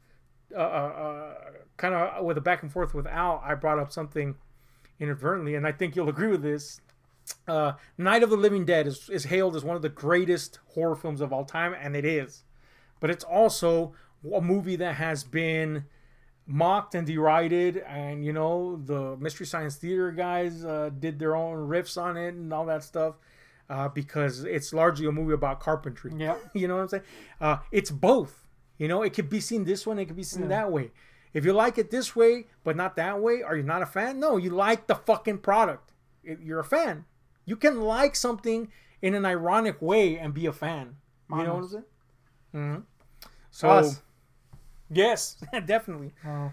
uh, 0.55 0.59
uh, 0.59 0.62
uh, 0.62 1.33
kind 1.77 1.95
of 1.95 2.23
with 2.23 2.38
a 2.38 2.41
back 2.41 2.62
and 2.62 2.71
forth 2.71 2.93
with 2.93 3.07
Al, 3.07 3.41
I 3.43 3.55
brought 3.55 3.79
up 3.79 3.91
something 3.91 4.36
inadvertently, 4.99 5.55
and 5.55 5.65
I 5.65 5.71
think 5.71 5.95
you'll 5.95 6.09
agree 6.09 6.29
with 6.29 6.43
this. 6.43 6.79
Uh, 7.47 7.73
Night 7.97 8.21
of 8.21 8.29
the 8.29 8.38
Living 8.38 8.63
Dead 8.63 8.86
is, 8.86 9.09
is 9.09 9.23
hailed 9.23 9.55
as 9.55 9.63
one 9.63 9.75
of 9.75 9.81
the 9.81 9.89
greatest 9.89 10.59
horror 10.75 10.95
films 10.95 11.19
of 11.19 11.33
all 11.33 11.45
time, 11.45 11.73
and 11.73 11.95
it 11.95 12.05
is. 12.05 12.43
But 12.99 13.09
it's 13.09 13.23
also 13.23 13.95
a 14.31 14.41
movie 14.41 14.75
that 14.77 14.95
has 14.95 15.23
been 15.23 15.86
mocked 16.45 16.95
and 16.95 17.07
derided, 17.07 17.77
and 17.77 18.25
you 18.25 18.33
know 18.33 18.81
the 18.86 19.15
Mystery 19.17 19.45
Science 19.45 19.75
Theater 19.77 20.12
guys 20.12 20.63
uh, 20.65 20.89
did 20.99 21.19
their 21.19 21.36
own 21.36 21.67
riffs 21.67 22.01
on 22.01 22.17
it 22.17 22.33
and 22.33 22.53
all 22.53 22.65
that 22.65 22.83
stuff. 22.83 23.15
Uh, 23.69 23.88
because 23.88 24.43
it's 24.43 24.73
largely 24.73 25.05
a 25.07 25.12
movie 25.12 25.33
about 25.33 25.59
carpentry. 25.62 26.12
Yeah. 26.17 26.36
you 26.53 26.67
know 26.67 26.75
what 26.75 26.81
I'm 26.83 26.88
saying? 26.89 27.03
Uh, 27.39 27.57
it's 27.71 27.89
both. 27.89 28.45
You 28.77 28.88
know, 28.89 29.03
it 29.03 29.13
could 29.13 29.29
be 29.29 29.39
seen 29.39 29.63
this 29.63 29.88
way, 29.88 29.99
it 30.01 30.05
could 30.05 30.17
be 30.17 30.23
seen 30.23 30.43
Yeah. 30.43 30.47
that 30.49 30.71
way. 30.71 30.91
If 31.33 31.45
you 31.45 31.53
like 31.53 31.77
it 31.77 31.89
this 31.89 32.15
way, 32.15 32.47
but 32.63 32.75
not 32.75 32.95
that 32.97 33.21
way, 33.21 33.41
are 33.41 33.55
you 33.55 33.63
not 33.63 33.81
a 33.81 33.86
fan? 33.86 34.19
No, 34.19 34.36
you 34.38 34.49
like 34.49 34.88
the 34.88 34.95
fucking 34.95 35.39
product. 35.39 35.93
You're 36.23 36.59
a 36.59 36.63
fan. 36.65 37.05
You 37.45 37.55
can 37.55 37.81
like 37.81 38.15
something 38.15 38.69
in 39.01 39.15
an 39.15 39.25
ironic 39.25 39.81
way 39.81 40.17
and 40.19 40.33
be 40.33 40.45
a 40.45 40.53
fan. 40.53 40.97
You 41.31 41.38
know 41.43 41.53
what 41.55 41.63
I'm 41.63 41.69
saying? 41.69 41.83
hmm 42.51 42.75
So, 43.49 43.69
Us. 43.69 44.01
Yes, 44.93 45.38
definitely. 45.65 46.13
Oh. 46.25 46.51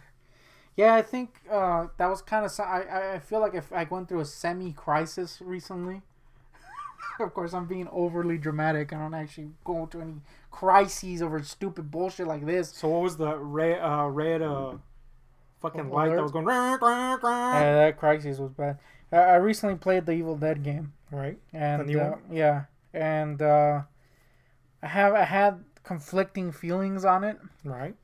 Yeah, 0.76 0.94
I 0.94 1.02
think 1.02 1.40
uh, 1.50 1.88
that 1.98 2.06
was 2.06 2.22
kind 2.22 2.46
of. 2.46 2.52
I 2.60 2.82
I- 2.82 3.14
I 3.14 3.18
feel 3.18 3.40
like 3.40 3.54
if 3.54 3.72
I 3.72 3.84
went 3.84 4.08
through 4.08 4.20
a 4.20 4.24
semi 4.24 4.72
crisis 4.72 5.40
recently. 5.40 6.02
of 7.20 7.34
course, 7.34 7.52
I'm 7.52 7.66
being 7.66 7.88
overly 7.92 8.38
dramatic. 8.38 8.92
I 8.92 8.98
don't 8.98 9.14
actually 9.14 9.50
go 9.64 9.86
to 9.86 10.00
any 10.00 10.14
crises 10.50 11.22
over 11.22 11.42
stupid 11.42 11.90
bullshit 11.90 12.26
like 12.26 12.46
this. 12.46 12.70
So, 12.72 12.88
what 12.88 13.02
was 13.02 13.16
the 13.16 13.36
red, 13.36 13.80
uh, 13.80 14.06
red, 14.08 14.42
uh, 14.42 14.74
fucking 15.60 15.90
light 15.90 16.14
that 16.14 16.22
was 16.22 16.32
going? 16.32 16.46
Rah, 16.46 16.78
rah, 16.80 17.18
rah. 17.22 17.60
Yeah, 17.60 17.74
that 17.74 17.98
crisis 17.98 18.38
was 18.38 18.52
bad. 18.52 18.78
I, 19.12 19.16
I 19.16 19.34
recently 19.36 19.76
played 19.76 20.06
the 20.06 20.12
Evil 20.12 20.36
Dead 20.36 20.62
game, 20.62 20.92
right. 21.10 21.38
and 21.52 21.86
new 21.86 22.00
uh, 22.00 22.10
one? 22.10 22.20
yeah, 22.30 22.64
and 22.94 23.42
uh, 23.42 23.82
I 24.82 24.86
have 24.86 25.14
I 25.14 25.24
had 25.24 25.64
conflicting 25.82 26.52
feelings 26.52 27.04
on 27.04 27.24
it, 27.24 27.38
Right. 27.64 27.94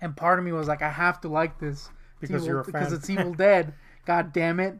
And 0.00 0.16
part 0.16 0.38
of 0.38 0.44
me 0.44 0.52
was 0.52 0.68
like, 0.68 0.82
I 0.82 0.90
have 0.90 1.20
to 1.22 1.28
like 1.28 1.58
this 1.58 1.90
Because 2.20 2.42
Evil- 2.42 2.46
you're 2.46 2.60
a 2.60 2.64
fan. 2.64 2.72
because 2.72 2.92
it's 2.92 3.10
Evil 3.10 3.34
Dead. 3.46 3.74
God 4.06 4.32
damn 4.32 4.60
it! 4.60 4.78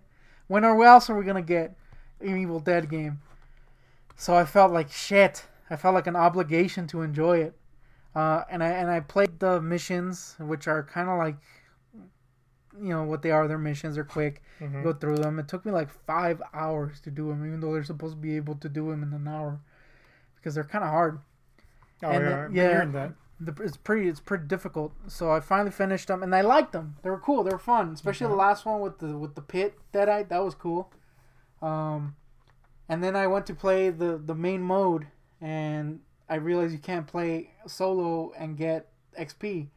When 0.48 0.64
or 0.64 0.82
else 0.84 1.08
are 1.10 1.16
we 1.16 1.24
gonna 1.24 1.42
get 1.42 1.76
an 2.20 2.36
Evil 2.38 2.60
Dead 2.60 2.88
game? 2.90 3.20
So 4.16 4.34
I 4.34 4.44
felt 4.44 4.72
like 4.72 4.90
shit. 4.90 5.44
I 5.70 5.76
felt 5.76 5.94
like 5.94 6.06
an 6.08 6.16
obligation 6.16 6.86
to 6.88 7.02
enjoy 7.02 7.38
it, 7.38 7.54
uh, 8.14 8.42
and 8.50 8.62
I 8.62 8.68
and 8.70 8.90
I 8.90 9.00
played 9.00 9.38
the 9.38 9.60
missions, 9.60 10.34
which 10.38 10.66
are 10.66 10.82
kind 10.82 11.08
of 11.08 11.16
like, 11.18 11.36
you 12.80 12.88
know, 12.88 13.04
what 13.04 13.22
they 13.22 13.30
are. 13.30 13.46
Their 13.46 13.58
missions 13.58 13.96
are 13.98 14.04
quick. 14.04 14.42
Mhm. 14.60 14.82
Go 14.82 14.92
through 14.92 15.16
them. 15.16 15.38
It 15.38 15.48
took 15.48 15.64
me 15.64 15.72
like 15.72 15.88
five 15.90 16.42
hours 16.52 17.00
to 17.02 17.10
do 17.10 17.28
them, 17.28 17.46
even 17.46 17.60
though 17.60 17.72
they're 17.72 17.84
supposed 17.84 18.14
to 18.16 18.20
be 18.20 18.36
able 18.36 18.56
to 18.56 18.68
do 18.68 18.90
them 18.90 19.02
in 19.02 19.12
an 19.12 19.28
hour, 19.28 19.60
because 20.36 20.54
they're 20.54 20.64
kind 20.64 20.84
of 20.84 20.90
hard. 20.90 21.20
Oh, 22.02 22.08
and 22.10 22.24
yeah. 22.24 22.30
then- 22.30 22.52
yeah. 22.92 23.08
The, 23.42 23.54
it's 23.62 23.78
pretty 23.78 24.08
it's 24.08 24.20
pretty 24.20 24.46
difficult. 24.46 24.92
So 25.06 25.32
I 25.32 25.40
finally 25.40 25.70
finished 25.70 26.08
them, 26.08 26.22
and 26.22 26.34
I 26.34 26.42
liked 26.42 26.72
them. 26.72 26.96
They 27.02 27.10
were 27.10 27.18
cool. 27.18 27.42
They 27.42 27.50
were 27.50 27.58
fun, 27.58 27.92
especially 27.92 28.26
the 28.26 28.34
last 28.34 28.66
one 28.66 28.80
with 28.80 28.98
the 28.98 29.16
with 29.16 29.34
the 29.34 29.40
pit 29.40 29.78
that 29.92 30.08
I 30.08 30.24
That 30.24 30.44
was 30.44 30.54
cool. 30.54 30.92
Um, 31.62 32.16
and 32.88 33.02
then 33.02 33.16
I 33.16 33.26
went 33.26 33.46
to 33.46 33.54
play 33.54 33.88
the 33.90 34.18
the 34.18 34.34
main 34.34 34.60
mode, 34.60 35.06
and 35.40 36.00
I 36.28 36.36
realized 36.36 36.72
you 36.72 36.78
can't 36.78 37.06
play 37.06 37.50
solo 37.66 38.32
and 38.38 38.56
get 38.56 38.88
XP. 39.18 39.68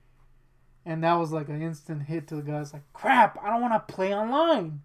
And 0.86 1.04
that 1.04 1.14
was 1.14 1.32
like 1.32 1.48
an 1.48 1.62
instant 1.62 2.04
hit 2.04 2.28
to 2.28 2.36
the 2.36 2.42
guys. 2.42 2.74
Like 2.74 2.84
crap, 2.92 3.40
I 3.42 3.50
don't 3.50 3.62
want 3.62 3.74
to 3.74 3.94
play 3.94 4.14
online. 4.14 4.82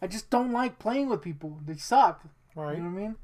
I 0.00 0.06
just 0.06 0.30
don't 0.30 0.52
like 0.52 0.78
playing 0.78 1.08
with 1.08 1.22
people. 1.22 1.60
They 1.66 1.76
suck. 1.76 2.24
Right. 2.54 2.78
You 2.78 2.82
know 2.82 2.90
what 2.90 2.98
I 2.98 3.02
mean? 3.02 3.16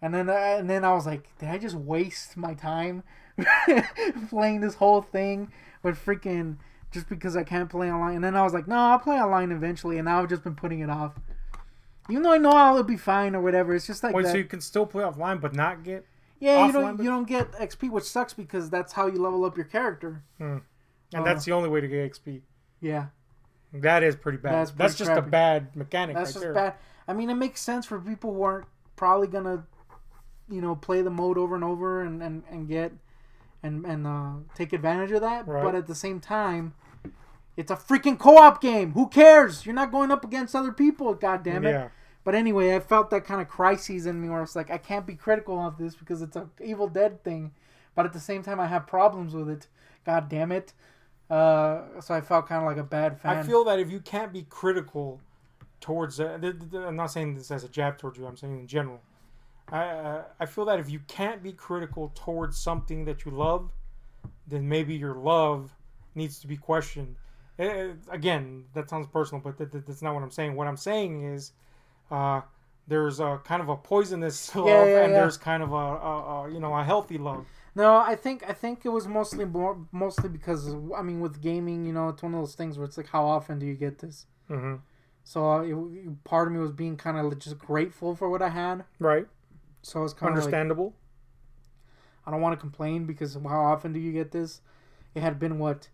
And 0.00 0.14
then, 0.14 0.28
uh, 0.28 0.32
and 0.32 0.68
then 0.70 0.84
I 0.84 0.92
was 0.92 1.06
like, 1.06 1.36
did 1.38 1.48
I 1.48 1.58
just 1.58 1.74
waste 1.74 2.36
my 2.36 2.54
time 2.54 3.02
playing 4.28 4.60
this 4.60 4.74
whole 4.74 5.02
thing 5.02 5.50
with 5.82 5.96
freaking 6.04 6.56
just 6.90 7.08
because 7.08 7.36
I 7.36 7.42
can't 7.44 7.68
play 7.68 7.90
online? 7.90 8.16
And 8.16 8.24
then 8.24 8.36
I 8.36 8.42
was 8.42 8.52
like, 8.54 8.68
no, 8.68 8.76
I'll 8.76 8.98
play 8.98 9.16
online 9.16 9.52
eventually. 9.52 9.98
And 9.98 10.06
now 10.06 10.22
I've 10.22 10.28
just 10.28 10.44
been 10.44 10.54
putting 10.54 10.80
it 10.80 10.90
off, 10.90 11.14
even 12.08 12.22
though 12.22 12.32
I 12.32 12.38
know 12.38 12.50
I'll 12.50 12.82
be 12.82 12.96
fine 12.96 13.34
or 13.34 13.40
whatever. 13.42 13.74
It's 13.74 13.86
just 13.86 14.02
like 14.02 14.14
Wait, 14.14 14.24
that. 14.24 14.32
so 14.32 14.38
you 14.38 14.44
can 14.44 14.60
still 14.60 14.86
play 14.86 15.02
offline, 15.04 15.40
but 15.40 15.54
not 15.54 15.82
get. 15.84 16.06
yeah, 16.40 16.66
you 16.66 16.72
don't 16.72 16.96
but- 16.96 17.02
you 17.02 17.10
don't 17.10 17.26
get 17.28 17.50
XP, 17.52 17.90
which 17.90 18.04
sucks 18.04 18.32
because 18.32 18.70
that's 18.70 18.92
how 18.92 19.06
you 19.06 19.20
level 19.20 19.44
up 19.44 19.56
your 19.56 19.66
character. 19.66 20.22
And 20.38 20.62
Uh, 21.14 21.22
that's 21.22 21.44
the 21.44 21.52
only 21.52 21.68
way 21.68 21.80
to 21.80 21.88
get 21.88 22.12
XP. 22.12 22.42
Yeah, 22.80 23.06
That 23.72 24.02
is 24.04 24.14
pretty 24.14 24.38
bad. 24.38 24.52
That's 24.52 24.70
That's, 24.70 24.96
pretty 24.96 25.08
just 25.10 25.18
a 25.18 25.22
bad 25.28 25.74
mechanic 25.74 26.14
that's 26.14 26.28
right 26.28 26.32
just 26.34 26.42
there. 26.44 26.52
bad. 26.54 26.74
I 27.08 27.12
mean, 27.12 27.28
it 27.30 27.34
makes 27.34 27.60
sense 27.60 27.84
for 27.86 27.98
people 27.98 28.32
who 28.34 28.42
aren't 28.42 28.66
probably 28.94 29.26
gonna, 29.26 29.66
you 30.50 30.60
know, 30.60 30.74
play 30.74 31.02
the 31.02 31.10
mode 31.10 31.38
over 31.38 31.54
and 31.54 31.64
over 31.64 32.02
and 32.02 32.22
and, 32.22 32.42
and 32.50 32.68
get 32.68 32.92
and 33.62 33.84
and 33.84 34.06
uh, 34.06 34.32
take 34.54 34.72
advantage 34.72 35.10
of 35.12 35.20
that. 35.20 35.46
Right. 35.46 35.62
But 35.62 35.74
at 35.74 35.86
the 35.86 35.94
same 35.94 36.20
time, 36.20 36.74
it's 37.56 37.70
a 37.70 37.76
freaking 37.76 38.18
co-op 38.18 38.60
game. 38.60 38.92
Who 38.92 39.08
cares? 39.08 39.66
You're 39.66 39.74
not 39.74 39.90
going 39.90 40.10
up 40.10 40.24
against 40.24 40.54
other 40.54 40.72
people. 40.72 41.14
God 41.14 41.42
damn 41.42 41.64
it. 41.64 41.70
Yeah. 41.70 41.88
But 42.24 42.34
anyway, 42.34 42.74
I 42.74 42.80
felt 42.80 43.10
that 43.10 43.24
kind 43.24 43.40
of 43.40 43.48
crisis 43.48 44.04
in 44.04 44.20
me 44.20 44.28
where 44.28 44.42
it's 44.42 44.54
like 44.54 44.70
I 44.70 44.78
can't 44.78 45.06
be 45.06 45.14
critical 45.14 45.58
of 45.58 45.78
this 45.78 45.94
because 45.94 46.20
it's 46.20 46.36
a 46.36 46.48
Evil 46.62 46.88
Dead 46.88 47.24
thing, 47.24 47.52
but 47.94 48.04
at 48.04 48.12
the 48.12 48.20
same 48.20 48.42
time 48.42 48.60
I 48.60 48.66
have 48.66 48.86
problems 48.86 49.34
with 49.34 49.48
it. 49.48 49.66
God 50.04 50.28
damn 50.28 50.52
it. 50.52 50.72
Uh, 51.30 52.00
so 52.00 52.14
I 52.14 52.20
felt 52.20 52.46
kind 52.46 52.62
of 52.62 52.68
like 52.68 52.78
a 52.78 52.88
bad 52.88 53.20
fan. 53.20 53.36
I 53.36 53.42
feel 53.42 53.64
that 53.64 53.78
if 53.78 53.90
you 53.90 54.00
can't 54.00 54.32
be 54.32 54.46
critical 54.48 55.20
towards, 55.80 56.20
uh, 56.20 56.38
I'm 56.74 56.96
not 56.96 57.10
saying 57.10 57.34
this 57.34 57.50
as 57.50 57.64
a 57.64 57.68
jab 57.68 57.98
towards 57.98 58.18
you. 58.18 58.26
I'm 58.26 58.36
saying 58.36 58.58
in 58.58 58.66
general. 58.66 59.00
I 59.72 59.84
uh, 59.84 60.24
I 60.40 60.46
feel 60.46 60.64
that 60.66 60.78
if 60.80 60.90
you 60.90 61.00
can't 61.08 61.42
be 61.42 61.52
critical 61.52 62.12
towards 62.14 62.56
something 62.58 63.04
that 63.06 63.24
you 63.24 63.30
love, 63.32 63.70
then 64.46 64.68
maybe 64.68 64.94
your 64.94 65.14
love 65.14 65.72
needs 66.14 66.38
to 66.40 66.46
be 66.46 66.56
questioned. 66.56 67.16
Uh, 67.58 67.88
again, 68.10 68.64
that 68.74 68.88
sounds 68.88 69.06
personal, 69.08 69.42
but 69.42 69.58
that, 69.58 69.72
that- 69.72 69.86
that's 69.86 70.02
not 70.02 70.14
what 70.14 70.22
I'm 70.22 70.30
saying. 70.30 70.54
What 70.54 70.68
I'm 70.68 70.76
saying 70.76 71.24
is, 71.24 71.52
uh, 72.10 72.42
there's 72.86 73.20
a 73.20 73.40
kind 73.44 73.62
of 73.62 73.68
a 73.68 73.76
poisonous 73.76 74.54
love, 74.56 74.88
yeah, 74.88 75.04
and 75.04 75.14
yeah. 75.14 75.16
there's 75.16 75.36
kind 75.36 75.62
of 75.62 75.72
a, 75.72 75.76
a, 75.76 76.44
a 76.46 76.52
you 76.52 76.60
know 76.60 76.74
a 76.74 76.84
healthy 76.84 77.18
love. 77.18 77.46
No, 77.74 77.96
I 77.96 78.14
think 78.16 78.42
I 78.48 78.52
think 78.52 78.84
it 78.84 78.88
was 78.90 79.06
mostly 79.06 79.44
more 79.44 79.86
mostly 79.92 80.28
because 80.28 80.74
I 80.96 81.02
mean 81.02 81.20
with 81.20 81.40
gaming, 81.40 81.86
you 81.86 81.92
know, 81.92 82.08
it's 82.08 82.22
one 82.22 82.34
of 82.34 82.40
those 82.40 82.54
things 82.54 82.76
where 82.78 82.86
it's 82.86 82.96
like 82.96 83.08
how 83.08 83.26
often 83.26 83.58
do 83.58 83.66
you 83.66 83.74
get 83.74 83.98
this? 83.98 84.26
hmm 84.48 84.76
So 85.24 85.50
uh, 85.52 85.60
it, 85.62 86.24
part 86.24 86.48
of 86.48 86.54
me 86.54 86.60
was 86.60 86.72
being 86.72 86.96
kind 86.96 87.18
of 87.18 87.38
just 87.38 87.58
grateful 87.58 88.14
for 88.16 88.28
what 88.30 88.42
I 88.42 88.48
had. 88.48 88.84
Right. 88.98 89.26
So 89.82 90.00
I 90.00 90.02
was 90.02 90.12
kind 90.14 90.30
of 90.32 90.36
like, 90.36 90.44
Understandable. 90.44 90.94
I 92.26 92.30
don't 92.30 92.40
want 92.40 92.52
to 92.52 92.60
complain 92.60 93.06
because 93.06 93.34
how 93.34 93.60
often 93.64 93.92
do 93.92 94.00
you 94.00 94.12
get 94.12 94.32
this? 94.32 94.60
It 95.14 95.22
had 95.22 95.38
been 95.38 95.58
what, 95.58 95.88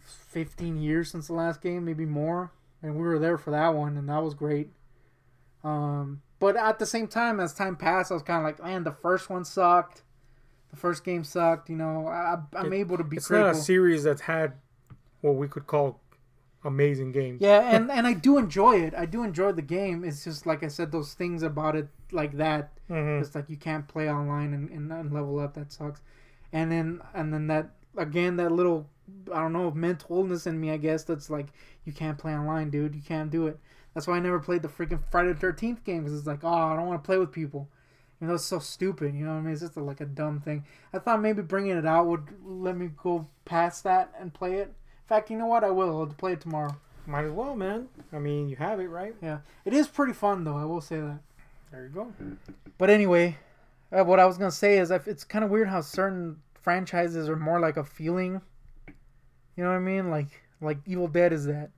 fifteen 0.00 0.80
years 0.80 1.10
since 1.10 1.26
the 1.26 1.32
last 1.34 1.60
game, 1.60 1.84
maybe 1.84 2.06
more, 2.06 2.52
and 2.82 2.94
we 2.94 3.02
were 3.02 3.18
there 3.18 3.36
for 3.38 3.50
that 3.50 3.70
one, 3.74 3.96
and 3.96 4.08
that 4.08 4.22
was 4.22 4.34
great. 4.34 4.70
Um, 5.64 6.22
but 6.38 6.56
at 6.56 6.78
the 6.78 6.86
same 6.86 7.06
time, 7.08 7.40
as 7.40 7.52
time 7.52 7.76
passed, 7.76 8.10
I 8.10 8.14
was 8.14 8.22
kind 8.22 8.38
of 8.38 8.44
like, 8.44 8.62
man, 8.62 8.84
the 8.84 8.92
first 8.92 9.28
one 9.28 9.44
sucked. 9.44 10.02
The 10.70 10.76
first 10.76 11.04
game 11.04 11.24
sucked. 11.24 11.68
You 11.68 11.76
know, 11.76 12.06
I, 12.06 12.38
I'm 12.54 12.72
It- 12.72 12.76
able 12.78 12.96
to 12.96 13.04
be 13.04 13.16
it's 13.16 13.26
critical. 13.26 13.52
not 13.52 13.56
a 13.58 13.62
series 13.62 14.04
that's 14.04 14.22
had 14.22 14.54
what 15.20 15.32
we 15.34 15.48
could 15.48 15.66
call 15.66 16.00
amazing 16.64 17.12
game. 17.12 17.38
Yeah, 17.40 17.60
and 17.74 17.90
and 17.90 18.06
I 18.06 18.12
do 18.12 18.38
enjoy 18.38 18.80
it. 18.80 18.94
I 18.94 19.06
do 19.06 19.22
enjoy 19.22 19.52
the 19.52 19.62
game. 19.62 20.04
It's 20.04 20.24
just 20.24 20.46
like 20.46 20.62
I 20.62 20.68
said, 20.68 20.92
those 20.92 21.14
things 21.14 21.42
about 21.42 21.76
it 21.76 21.88
like 22.12 22.32
that. 22.36 22.70
Mhm. 22.88 23.20
It's 23.20 23.34
like 23.34 23.48
you 23.48 23.56
can't 23.56 23.86
play 23.88 24.10
online 24.10 24.52
and, 24.52 24.70
and, 24.70 24.92
and 24.92 25.12
level 25.12 25.38
up. 25.38 25.54
That 25.54 25.72
sucks. 25.72 26.02
And 26.52 26.70
then 26.70 27.00
and 27.14 27.32
then 27.32 27.46
that 27.48 27.70
again 27.96 28.36
that 28.36 28.52
little 28.52 28.88
I 29.32 29.40
don't 29.40 29.52
know 29.52 29.70
mental 29.70 30.16
illness 30.18 30.46
in 30.46 30.60
me. 30.60 30.70
I 30.70 30.76
guess 30.76 31.04
that's 31.04 31.30
like 31.30 31.46
you 31.84 31.92
can't 31.92 32.18
play 32.18 32.34
online, 32.34 32.70
dude. 32.70 32.94
You 32.94 33.02
can't 33.02 33.30
do 33.30 33.46
it. 33.46 33.58
That's 33.94 34.06
why 34.06 34.16
I 34.16 34.20
never 34.20 34.38
played 34.38 34.62
the 34.62 34.68
freaking 34.68 35.00
Friday 35.10 35.32
the 35.32 35.38
Thirteenth 35.38 35.84
game 35.84 36.04
because 36.04 36.16
it's 36.18 36.26
like 36.26 36.44
oh 36.44 36.48
I 36.48 36.76
don't 36.76 36.86
want 36.86 37.02
to 37.02 37.06
play 37.06 37.18
with 37.18 37.32
people. 37.32 37.68
You 38.20 38.26
know 38.26 38.34
it's 38.34 38.44
so 38.44 38.58
stupid. 38.58 39.14
You 39.14 39.24
know 39.24 39.32
what 39.32 39.38
I 39.38 39.42
mean? 39.42 39.52
It's 39.52 39.62
just 39.62 39.76
a, 39.76 39.82
like 39.82 40.00
a 40.02 40.06
dumb 40.06 40.40
thing. 40.40 40.64
I 40.92 40.98
thought 40.98 41.22
maybe 41.22 41.40
bringing 41.42 41.76
it 41.76 41.86
out 41.86 42.06
would 42.06 42.28
let 42.44 42.76
me 42.76 42.90
go 43.02 43.26
past 43.46 43.84
that 43.84 44.12
and 44.20 44.34
play 44.34 44.56
it. 44.56 44.74
Fact, 45.10 45.28
you 45.28 45.36
know 45.36 45.46
what? 45.46 45.64
I 45.64 45.72
will. 45.72 45.98
I'll 45.98 46.06
play 46.06 46.34
it 46.34 46.40
tomorrow. 46.40 46.76
Might 47.04 47.24
as 47.24 47.32
well, 47.32 47.56
man. 47.56 47.88
I 48.12 48.20
mean, 48.20 48.48
you 48.48 48.54
have 48.54 48.78
it, 48.78 48.86
right? 48.86 49.12
Yeah, 49.20 49.38
it 49.64 49.72
is 49.72 49.88
pretty 49.88 50.12
fun 50.12 50.44
though. 50.44 50.56
I 50.56 50.64
will 50.64 50.80
say 50.80 51.00
that. 51.00 51.18
There 51.72 51.82
you 51.82 51.88
go. 51.88 52.12
But 52.78 52.90
anyway, 52.90 53.36
uh, 53.90 54.04
what 54.04 54.20
I 54.20 54.26
was 54.26 54.38
gonna 54.38 54.52
say 54.52 54.78
is, 54.78 54.92
if 54.92 55.08
it's 55.08 55.24
kind 55.24 55.44
of 55.44 55.50
weird 55.50 55.66
how 55.66 55.80
certain 55.80 56.36
franchises 56.54 57.28
are 57.28 57.34
more 57.34 57.58
like 57.58 57.76
a 57.76 57.82
feeling. 57.82 58.40
You 59.56 59.64
know 59.64 59.70
what 59.70 59.78
I 59.78 59.80
mean? 59.80 60.10
Like 60.10 60.28
like 60.60 60.78
Evil 60.86 61.08
Dead 61.08 61.32
is 61.32 61.44
that. 61.46 61.70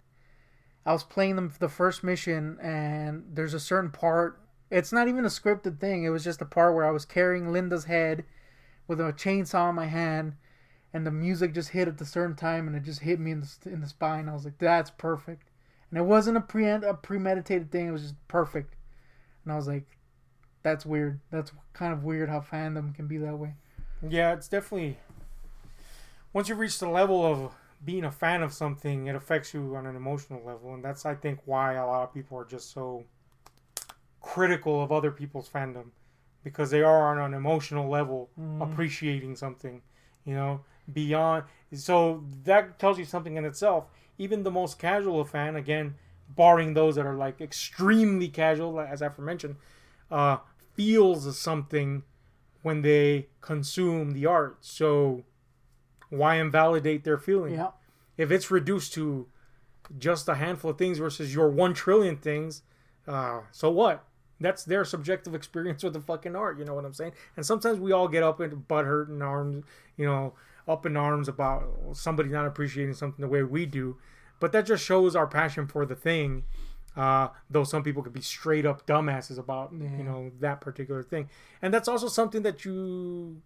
I 0.85 0.92
was 0.92 1.03
playing 1.03 1.37
them 1.37 1.55
the 1.59 1.71
first 1.71 2.05
mission, 2.05 2.59
and 2.61 3.25
there's 3.33 3.55
a 3.55 3.61
certain 3.61 3.92
part. 3.92 4.42
It's 4.71 4.92
not 4.92 5.09
even 5.09 5.25
a 5.25 5.29
scripted 5.29 5.81
thing. 5.81 6.05
It 6.05 6.11
was 6.11 6.23
just 6.23 6.42
a 6.42 6.45
part 6.45 6.75
where 6.75 6.85
I 6.85 6.90
was 6.90 7.07
carrying 7.07 7.51
Linda's 7.51 7.85
head 7.85 8.25
with 8.87 9.01
a 9.01 9.14
chainsaw 9.14 9.71
in 9.71 9.75
my 9.75 9.87
hand, 9.87 10.35
and 10.93 11.07
the 11.07 11.11
music 11.11 11.55
just 11.55 11.71
hit 11.71 11.89
at 11.89 11.99
the 11.99 12.05
certain 12.05 12.37
time, 12.37 12.67
and 12.67 12.77
it 12.77 12.83
just 12.83 13.01
hit 13.01 13.19
me 13.19 13.31
in 13.31 13.41
the 13.41 13.71
in 13.71 13.81
the 13.81 13.89
spine. 13.89 14.29
I 14.29 14.33
was 14.33 14.45
like, 14.45 14.59
"That's 14.59 14.91
perfect," 14.91 15.51
and 15.91 15.99
it 15.99 16.03
wasn't 16.03 16.37
a 16.37 16.41
pre 16.41 16.69
a 16.69 16.95
premeditated 16.95 17.71
thing. 17.71 17.89
It 17.89 17.93
was 17.93 18.03
just 18.03 18.29
perfect, 18.29 18.75
and 19.45 19.53
I 19.53 19.57
was 19.57 19.69
like, 19.69 19.87
"That's 20.63 20.85
weird. 20.87 21.21
That's 21.31 21.53
kind 21.73 21.93
of 21.93 22.05
weird 22.05 22.29
how 22.29 22.41
fandom 22.41 22.95
can 22.95 23.07
be 23.07 23.19
that 23.19 23.39
way." 23.39 23.55
Yeah, 24.03 24.33
it's 24.33 24.49
definitely 24.49 24.99
once 26.33 26.49
you 26.49 26.55
reach 26.55 26.79
the 26.79 26.89
level 26.89 27.25
of 27.25 27.53
being 27.85 28.05
a 28.05 28.13
fan 28.13 28.43
of 28.43 28.53
something, 28.53 29.07
it 29.07 29.15
affects 29.15 29.53
you 29.53 29.75
on 29.77 29.87
an 29.87 29.97
emotional 29.97 30.43
level, 30.45 30.75
and 30.75 30.85
that's 30.85 31.05
I 31.05 31.15
think 31.15 31.41
why 31.45 31.75
a 31.75 31.87
lot 31.87 32.03
of 32.05 32.15
people 32.15 32.39
are 32.39 32.45
just 32.45 32.73
so 32.73 33.05
critical 34.21 34.83
of 34.83 34.93
other 34.93 35.11
people's 35.11 35.49
fandom 35.49 35.87
because 36.45 36.71
they 36.71 36.83
are 36.83 37.11
on 37.11 37.19
an 37.19 37.35
emotional 37.35 37.89
level 37.89 38.31
Mm. 38.39 38.63
appreciating 38.63 39.37
something, 39.37 39.83
you 40.25 40.35
know, 40.35 40.65
beyond. 40.90 41.45
So 41.73 42.25
that 42.45 42.79
tells 42.79 42.99
you 42.99 43.05
something 43.05 43.37
in 43.37 43.45
itself. 43.45 43.87
Even 44.18 44.42
the 44.42 44.51
most 44.51 44.79
casual 44.79 45.25
fan, 45.25 45.57
again, 45.57 45.95
barring 46.29 46.75
those 46.75 46.97
that 46.97 47.07
are 47.07 47.16
like 47.16 47.40
extremely 47.40 48.29
casual, 48.29 48.81
as 48.81 49.03
aforementioned, 49.03 49.57
uh, 50.11 50.38
feels 50.75 51.38
something 51.38 52.03
when 52.62 52.83
they 52.83 53.29
consume 53.40 54.12
the 54.12 54.27
art. 54.27 54.59
So 54.61 55.25
why 56.11 56.37
invalidate 56.37 57.05
their 57.05 57.18
feeling? 57.18 57.55
Yeah. 57.55 57.71
If 58.16 58.31
it's 58.31 58.51
reduced 58.51 58.92
to 58.95 59.27
just 59.99 60.29
a 60.29 60.35
handful 60.35 60.71
of 60.71 60.79
things 60.79 60.99
versus 60.99 61.35
your 61.35 61.49
one 61.49 61.75
trillion 61.75 62.16
things, 62.16 62.62
uh, 63.09 63.40
so 63.51 63.71
what? 63.71 64.05
That's 64.40 64.64
their 64.64 64.85
subjective 64.85 65.35
experience 65.40 65.83
with 65.83 65.95
the 65.95 66.01
fucking 66.01 66.37
art. 66.37 66.59
You 66.59 66.64
know 66.64 66.75
what 66.75 66.85
I'm 66.85 66.95
saying? 66.95 67.12
And 67.37 67.45
sometimes 67.45 67.81
we 67.81 67.92
all 67.92 68.09
get 68.09 68.23
up 68.23 68.40
and 68.40 68.66
butt 68.68 68.85
hurt 68.85 69.09
and 69.09 69.23
arms, 69.23 69.64
you 69.97 70.07
know, 70.07 70.35
up 70.68 70.87
in 70.87 70.96
arms 70.96 71.29
about 71.29 71.64
somebody 71.92 72.29
not 72.29 72.46
appreciating 72.46 72.94
something 72.94 73.20
the 73.22 73.29
way 73.29 73.42
we 73.42 73.66
do. 73.66 73.98
But 74.40 74.53
that 74.53 74.66
just 74.66 74.85
shows 74.85 75.14
our 75.14 75.27
passion 75.27 75.66
for 75.66 75.87
the 75.87 75.94
thing. 75.94 76.44
Uh, 76.96 77.29
though 77.48 77.64
some 77.64 77.83
people 77.83 78.03
could 78.03 78.12
be 78.12 78.20
straight 78.20 78.66
up 78.66 78.87
dumbasses 78.87 79.38
about 79.38 79.72
Yeah. 79.72 79.96
you 79.96 80.05
know 80.05 80.31
that 80.40 80.61
particular 80.61 81.03
thing, 81.03 81.31
and 81.62 81.72
that's 81.72 81.88
also 81.88 82.07
something 82.07 82.42
that 82.42 82.64
you 82.66 83.40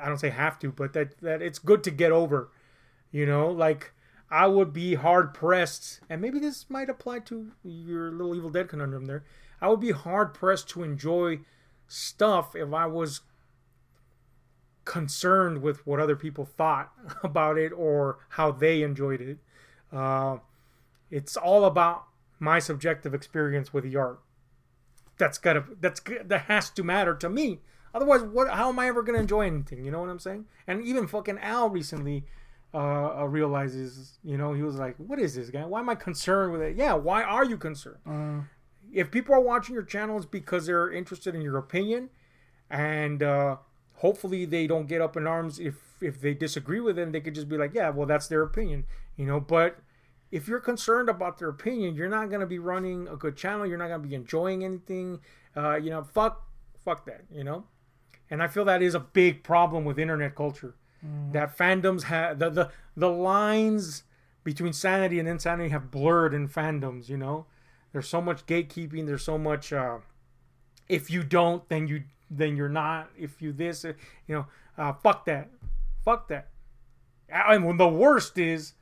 I 0.00 0.06
don't 0.06 0.18
say 0.18 0.30
have 0.30 0.58
to, 0.60 0.70
but 0.70 0.92
that 0.92 1.18
that 1.20 1.42
it's 1.42 1.58
good 1.58 1.82
to 1.84 1.90
get 1.90 2.12
over. 2.12 2.50
You 3.10 3.26
know, 3.26 3.50
like 3.50 3.92
I 4.30 4.46
would 4.46 4.72
be 4.72 4.94
hard 4.94 5.34
pressed, 5.34 6.00
and 6.08 6.20
maybe 6.20 6.38
this 6.38 6.70
might 6.70 6.88
apply 6.88 7.20
to 7.20 7.50
your 7.64 8.12
little 8.12 8.36
Evil 8.36 8.50
Dead 8.50 8.68
conundrum 8.68 9.06
there. 9.06 9.24
I 9.60 9.68
would 9.68 9.80
be 9.80 9.90
hard 9.90 10.32
pressed 10.32 10.68
to 10.70 10.82
enjoy 10.84 11.40
stuff 11.88 12.54
if 12.54 12.72
I 12.72 12.86
was 12.86 13.22
concerned 14.84 15.62
with 15.62 15.86
what 15.86 16.00
other 16.00 16.16
people 16.16 16.44
thought 16.44 16.92
about 17.22 17.58
it 17.58 17.72
or 17.72 18.18
how 18.30 18.50
they 18.50 18.82
enjoyed 18.82 19.20
it. 19.20 19.38
Uh, 19.92 20.38
it's 21.10 21.36
all 21.36 21.64
about 21.64 22.04
my 22.38 22.58
subjective 22.58 23.14
experience 23.14 23.72
with 23.72 23.84
the 23.84 23.96
art. 23.96 24.20
That's 25.18 25.38
gotta 25.38 25.64
that's 25.80 26.00
that 26.24 26.42
has 26.42 26.70
to 26.70 26.82
matter 26.82 27.14
to 27.14 27.28
me. 27.28 27.60
Otherwise, 27.92 28.22
what? 28.22 28.48
How 28.48 28.68
am 28.70 28.78
I 28.78 28.86
ever 28.88 29.02
gonna 29.02 29.18
enjoy 29.18 29.46
anything? 29.46 29.84
You 29.84 29.90
know 29.90 30.00
what 30.00 30.08
I'm 30.08 30.18
saying? 30.20 30.46
And 30.66 30.82
even 30.82 31.06
fucking 31.06 31.38
Al 31.40 31.68
recently 31.68 32.24
uh, 32.72 33.26
realizes, 33.28 34.18
you 34.22 34.38
know, 34.38 34.54
he 34.54 34.62
was 34.62 34.76
like, 34.76 34.94
"What 34.96 35.18
is 35.18 35.34
this 35.34 35.50
guy? 35.50 35.66
Why 35.66 35.80
am 35.80 35.90
I 35.90 35.96
concerned 35.96 36.52
with 36.52 36.62
it? 36.62 36.76
Yeah, 36.76 36.94
why 36.94 37.22
are 37.22 37.44
you 37.44 37.58
concerned? 37.58 37.98
Uh, 38.06 38.44
If 38.92 39.10
people 39.10 39.34
are 39.34 39.40
watching 39.40 39.74
your 39.74 39.82
channel, 39.84 40.16
it's 40.16 40.24
because 40.26 40.66
they're 40.66 40.90
interested 40.90 41.34
in 41.34 41.42
your 41.42 41.58
opinion, 41.58 42.10
and 42.70 43.22
uh, 43.22 43.56
hopefully 44.00 44.46
they 44.46 44.66
don't 44.66 44.88
get 44.88 45.00
up 45.00 45.16
in 45.16 45.26
arms 45.26 45.58
if 45.58 45.76
if 46.02 46.20
they 46.20 46.34
disagree 46.34 46.80
with 46.80 46.98
it. 46.98 47.02
And 47.02 47.14
they 47.14 47.20
could 47.20 47.34
just 47.34 47.48
be 47.48 47.56
like, 47.56 47.74
"Yeah, 47.74 47.90
well, 47.90 48.06
that's 48.06 48.26
their 48.28 48.42
opinion," 48.42 48.84
you 49.16 49.26
know. 49.26 49.40
But 49.40 49.78
if 50.30 50.48
you're 50.48 50.60
concerned 50.60 51.08
about 51.08 51.38
their 51.38 51.48
opinion, 51.48 51.94
you're 51.94 52.08
not 52.08 52.30
gonna 52.30 52.46
be 52.46 52.58
running 52.58 53.08
a 53.08 53.16
good 53.16 53.36
channel. 53.36 53.66
You're 53.66 53.78
not 53.78 53.88
gonna 53.88 54.06
be 54.06 54.14
enjoying 54.14 54.64
anything. 54.64 55.20
Uh, 55.56 55.76
you 55.76 55.90
know, 55.90 56.02
fuck, 56.02 56.46
fuck 56.84 57.04
that. 57.06 57.24
You 57.32 57.44
know. 57.44 57.64
And 58.30 58.42
I 58.42 58.48
feel 58.48 58.64
that 58.66 58.80
is 58.80 58.94
a 58.94 59.00
big 59.00 59.42
problem 59.42 59.84
with 59.84 59.98
internet 59.98 60.34
culture. 60.34 60.74
That 61.32 61.56
fandoms 61.56 62.04
have 62.04 62.38
the, 62.38 62.50
the 62.50 62.70
the 62.94 63.08
lines 63.08 64.04
between 64.44 64.74
sanity 64.74 65.18
and 65.18 65.26
insanity 65.26 65.70
have 65.70 65.90
blurred 65.90 66.34
in 66.34 66.46
fandoms. 66.46 67.08
You 67.08 67.16
know, 67.16 67.46
there's 67.92 68.08
so 68.08 68.20
much 68.20 68.44
gatekeeping. 68.46 69.06
There's 69.06 69.24
so 69.24 69.38
much. 69.38 69.72
Uh, 69.72 69.98
if 70.88 71.10
you 71.10 71.22
don't, 71.22 71.66
then 71.70 71.88
you 71.88 72.02
then 72.30 72.56
you're 72.56 72.68
not. 72.68 73.10
If 73.18 73.42
you 73.42 73.52
this, 73.52 73.84
uh, 73.84 73.92
you 74.26 74.34
know, 74.36 74.46
uh, 74.78 74.92
fuck 74.92 75.24
that, 75.26 75.50
fuck 76.04 76.28
that. 76.28 76.48
And 77.28 77.64
when 77.64 77.76
the 77.76 77.88
worst 77.88 78.38
is 78.38 78.74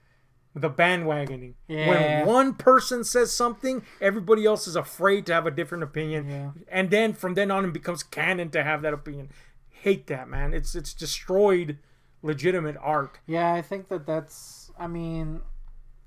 the 0.55 0.71
bandwagoning. 0.71 1.55
Yeah. 1.69 1.89
When 2.25 2.27
one 2.27 2.55
person 2.55 3.05
says 3.05 3.31
something, 3.35 3.83
everybody 4.01 4.45
else 4.45 4.67
is 4.67 4.75
afraid 4.77 5.27
to 5.27 5.35
have 5.35 5.47
a 5.47 5.51
different 5.51 5.85
opinion, 5.85 6.29
Yeah. 6.29 6.51
and 6.69 6.91
then 6.91 7.13
from 7.13 7.35
then 7.35 7.51
on, 7.51 7.65
it 7.67 7.73
becomes 7.73 8.03
canon 8.03 8.51
to 8.51 8.65
have 8.65 8.83
that 8.83 8.93
opinion. 8.95 9.31
Hate 9.71 10.07
that, 10.09 10.29
man. 10.29 10.53
It's 10.55 10.75
it's 10.75 10.93
destroyed 10.95 11.79
legitimate 12.23 12.77
art. 12.81 13.19
yeah, 13.27 13.53
I 13.53 13.63
think 13.63 13.89
that 13.89 14.07
that's. 14.07 14.73
I 14.79 14.87
mean, 14.89 15.43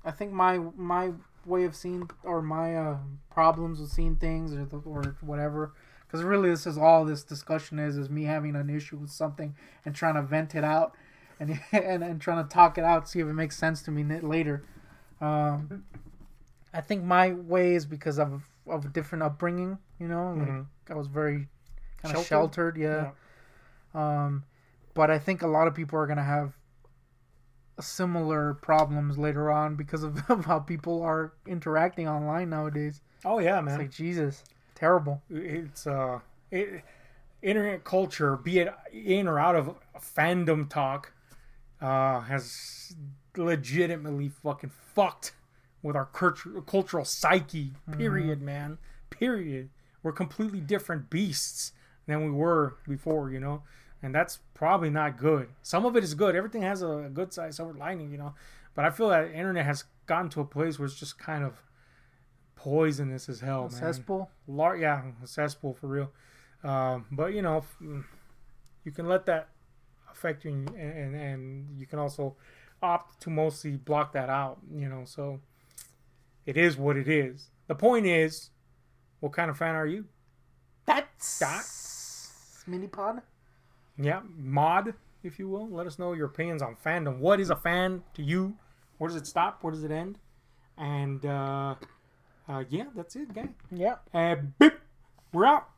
I 0.04 0.10
think 0.10 0.32
my 0.32 0.58
my 0.76 1.12
way 1.46 1.64
of 1.64 1.74
seeing 1.74 2.10
or 2.22 2.42
my 2.42 2.76
uh, 2.76 2.96
problems 3.30 3.80
with 3.80 3.90
seeing 3.90 4.16
things 4.16 4.52
or 4.52 4.64
the, 4.66 4.76
or 4.78 5.16
whatever. 5.22 5.72
Because 6.12 6.24
really, 6.24 6.50
this 6.50 6.66
is 6.66 6.76
all 6.76 7.06
this 7.06 7.24
discussion 7.24 7.78
is 7.78 7.96
is 7.96 8.10
me 8.10 8.24
having 8.24 8.54
an 8.54 8.68
issue 8.68 8.98
with 8.98 9.08
something 9.10 9.54
and 9.86 9.94
trying 9.94 10.14
to 10.14 10.22
vent 10.22 10.54
it 10.54 10.62
out, 10.62 10.94
and 11.40 11.58
and, 11.72 12.04
and 12.04 12.20
trying 12.20 12.44
to 12.44 12.48
talk 12.48 12.76
it 12.76 12.84
out, 12.84 13.08
see 13.08 13.20
if 13.20 13.26
it 13.26 13.32
makes 13.32 13.56
sense 13.56 13.80
to 13.84 13.90
me 13.90 14.04
later. 14.20 14.62
Um, 15.22 15.84
I 16.74 16.82
think 16.82 17.02
my 17.02 17.32
way 17.32 17.74
is 17.74 17.86
because 17.86 18.18
of 18.18 18.42
of 18.66 18.84
a 18.84 18.88
different 18.88 19.24
upbringing. 19.24 19.78
You 19.98 20.08
know, 20.08 20.34
like 20.34 20.48
Mhm. 20.48 20.66
I 20.90 20.94
was 20.94 21.06
very 21.06 21.48
kind 22.02 22.14
of 22.14 22.26
Sheltered? 22.26 22.76
sheltered. 22.76 22.76
yeah. 22.76 23.10
Um, 23.94 24.44
but 24.94 25.10
I 25.10 25.18
think 25.18 25.40
a 25.40 25.46
lot 25.46 25.66
of 25.66 25.74
people 25.74 25.98
are 25.98 26.06
gonna 26.06 26.22
have 26.22 26.52
similar 27.80 28.54
problems 28.54 29.16
later 29.18 29.50
on 29.50 29.76
because 29.76 30.02
of, 30.02 30.22
of 30.30 30.44
how 30.44 30.58
people 30.58 31.02
are 31.02 31.32
interacting 31.46 32.06
online 32.08 32.50
nowadays. 32.50 33.00
Oh 33.24 33.38
yeah, 33.38 33.58
It's 33.58 33.66
man. 33.66 33.78
like 33.78 33.90
Jesus, 33.90 34.44
terrible. 34.82 35.22
it's 35.30 35.86
uh 35.86 36.18
it, 36.50 36.82
internet 37.40 37.84
culture 37.84 38.36
be 38.36 38.58
it 38.58 38.74
in 38.92 39.28
or 39.28 39.38
out 39.38 39.54
of 39.54 39.76
fandom 40.00 40.68
talk 40.68 41.12
uh 41.80 42.20
has 42.20 42.96
legitimately 43.36 44.28
fucking 44.28 44.70
fucked 44.94 45.32
with 45.82 45.94
our 45.94 46.06
cultural 46.06 47.04
psyche 47.04 47.72
period 47.96 48.40
man. 48.40 48.78
Period. 49.10 49.68
We're 50.02 50.12
completely 50.12 50.60
different 50.60 51.10
beasts 51.10 51.72
than 52.06 52.24
we 52.24 52.30
were 52.30 52.76
before 52.88 53.30
you 53.30 53.40
know? 53.40 53.62
And 54.02 54.12
that's 54.12 54.40
probably 54.54 54.90
not 54.90 55.16
good. 55.16 55.48
Some 55.62 55.84
of 55.86 55.96
it 55.96 56.02
is 56.02 56.14
good. 56.14 56.34
Everything 56.34 56.62
has 56.62 56.82
a 56.82 57.08
good 57.12 57.32
side 57.32 57.54
silver 57.54 57.74
lining 57.74 58.10
you 58.10 58.18
know? 58.18 58.34
But 58.74 58.84
i 58.84 58.90
feel 58.90 59.08
that 59.10 59.30
internet 59.32 59.64
has 59.64 59.84
gotten 60.06 60.28
to 60.30 60.40
a 60.40 60.44
place 60.44 60.78
where 60.78 60.86
it's 60.86 60.98
just 60.98 61.18
kind 61.18 61.44
of 61.44 61.62
poisonous 62.62 63.28
as 63.28 63.40
hell 63.40 63.62
man 63.62 63.70
Cesspool. 63.70 64.30
lar- 64.46 64.76
yeah, 64.76 65.02
a 65.22 65.26
cesspool 65.26 65.74
for 65.74 65.88
real. 65.88 66.12
Um, 66.62 67.06
but 67.10 67.34
you 67.34 67.42
know, 67.42 67.64
mm, 67.82 68.04
you 68.84 68.92
can 68.92 69.06
let 69.06 69.26
that 69.26 69.48
affect 70.10 70.44
you, 70.44 70.52
and, 70.52 70.68
and 70.76 71.14
and 71.16 71.78
you 71.78 71.86
can 71.86 71.98
also 71.98 72.36
opt 72.80 73.20
to 73.22 73.30
mostly 73.30 73.76
block 73.76 74.12
that 74.12 74.28
out. 74.28 74.58
You 74.72 74.88
know, 74.88 75.02
so 75.04 75.40
it 76.46 76.56
is 76.56 76.76
what 76.76 76.96
it 76.96 77.08
is. 77.08 77.50
The 77.66 77.74
point 77.74 78.06
is, 78.06 78.50
what 79.20 79.32
kind 79.32 79.50
of 79.50 79.58
fan 79.58 79.74
are 79.74 79.86
you? 79.86 80.04
That's 80.86 81.40
mini 82.66 82.86
pod. 82.86 83.22
Yeah, 83.98 84.20
mod, 84.36 84.94
if 85.22 85.38
you 85.38 85.48
will. 85.48 85.68
Let 85.68 85.86
us 85.86 85.98
know 85.98 86.12
your 86.12 86.26
opinions 86.26 86.62
on 86.62 86.76
fandom. 86.76 87.18
What 87.18 87.40
is 87.40 87.50
a 87.50 87.56
fan 87.56 88.02
to 88.14 88.22
you? 88.22 88.56
Where 88.98 89.08
does 89.08 89.16
it 89.16 89.26
stop? 89.26 89.62
Where 89.62 89.72
does 89.72 89.82
it 89.82 89.90
end? 89.90 90.18
And 90.78 91.24
uh, 91.26 91.74
uh, 92.52 92.64
yeah, 92.68 92.84
that's 92.94 93.16
it, 93.16 93.32
gang. 93.34 93.54
Yeah. 93.70 93.96
Uh, 94.12 94.36
beep. 94.58 94.74
We're 95.32 95.46
out. 95.46 95.68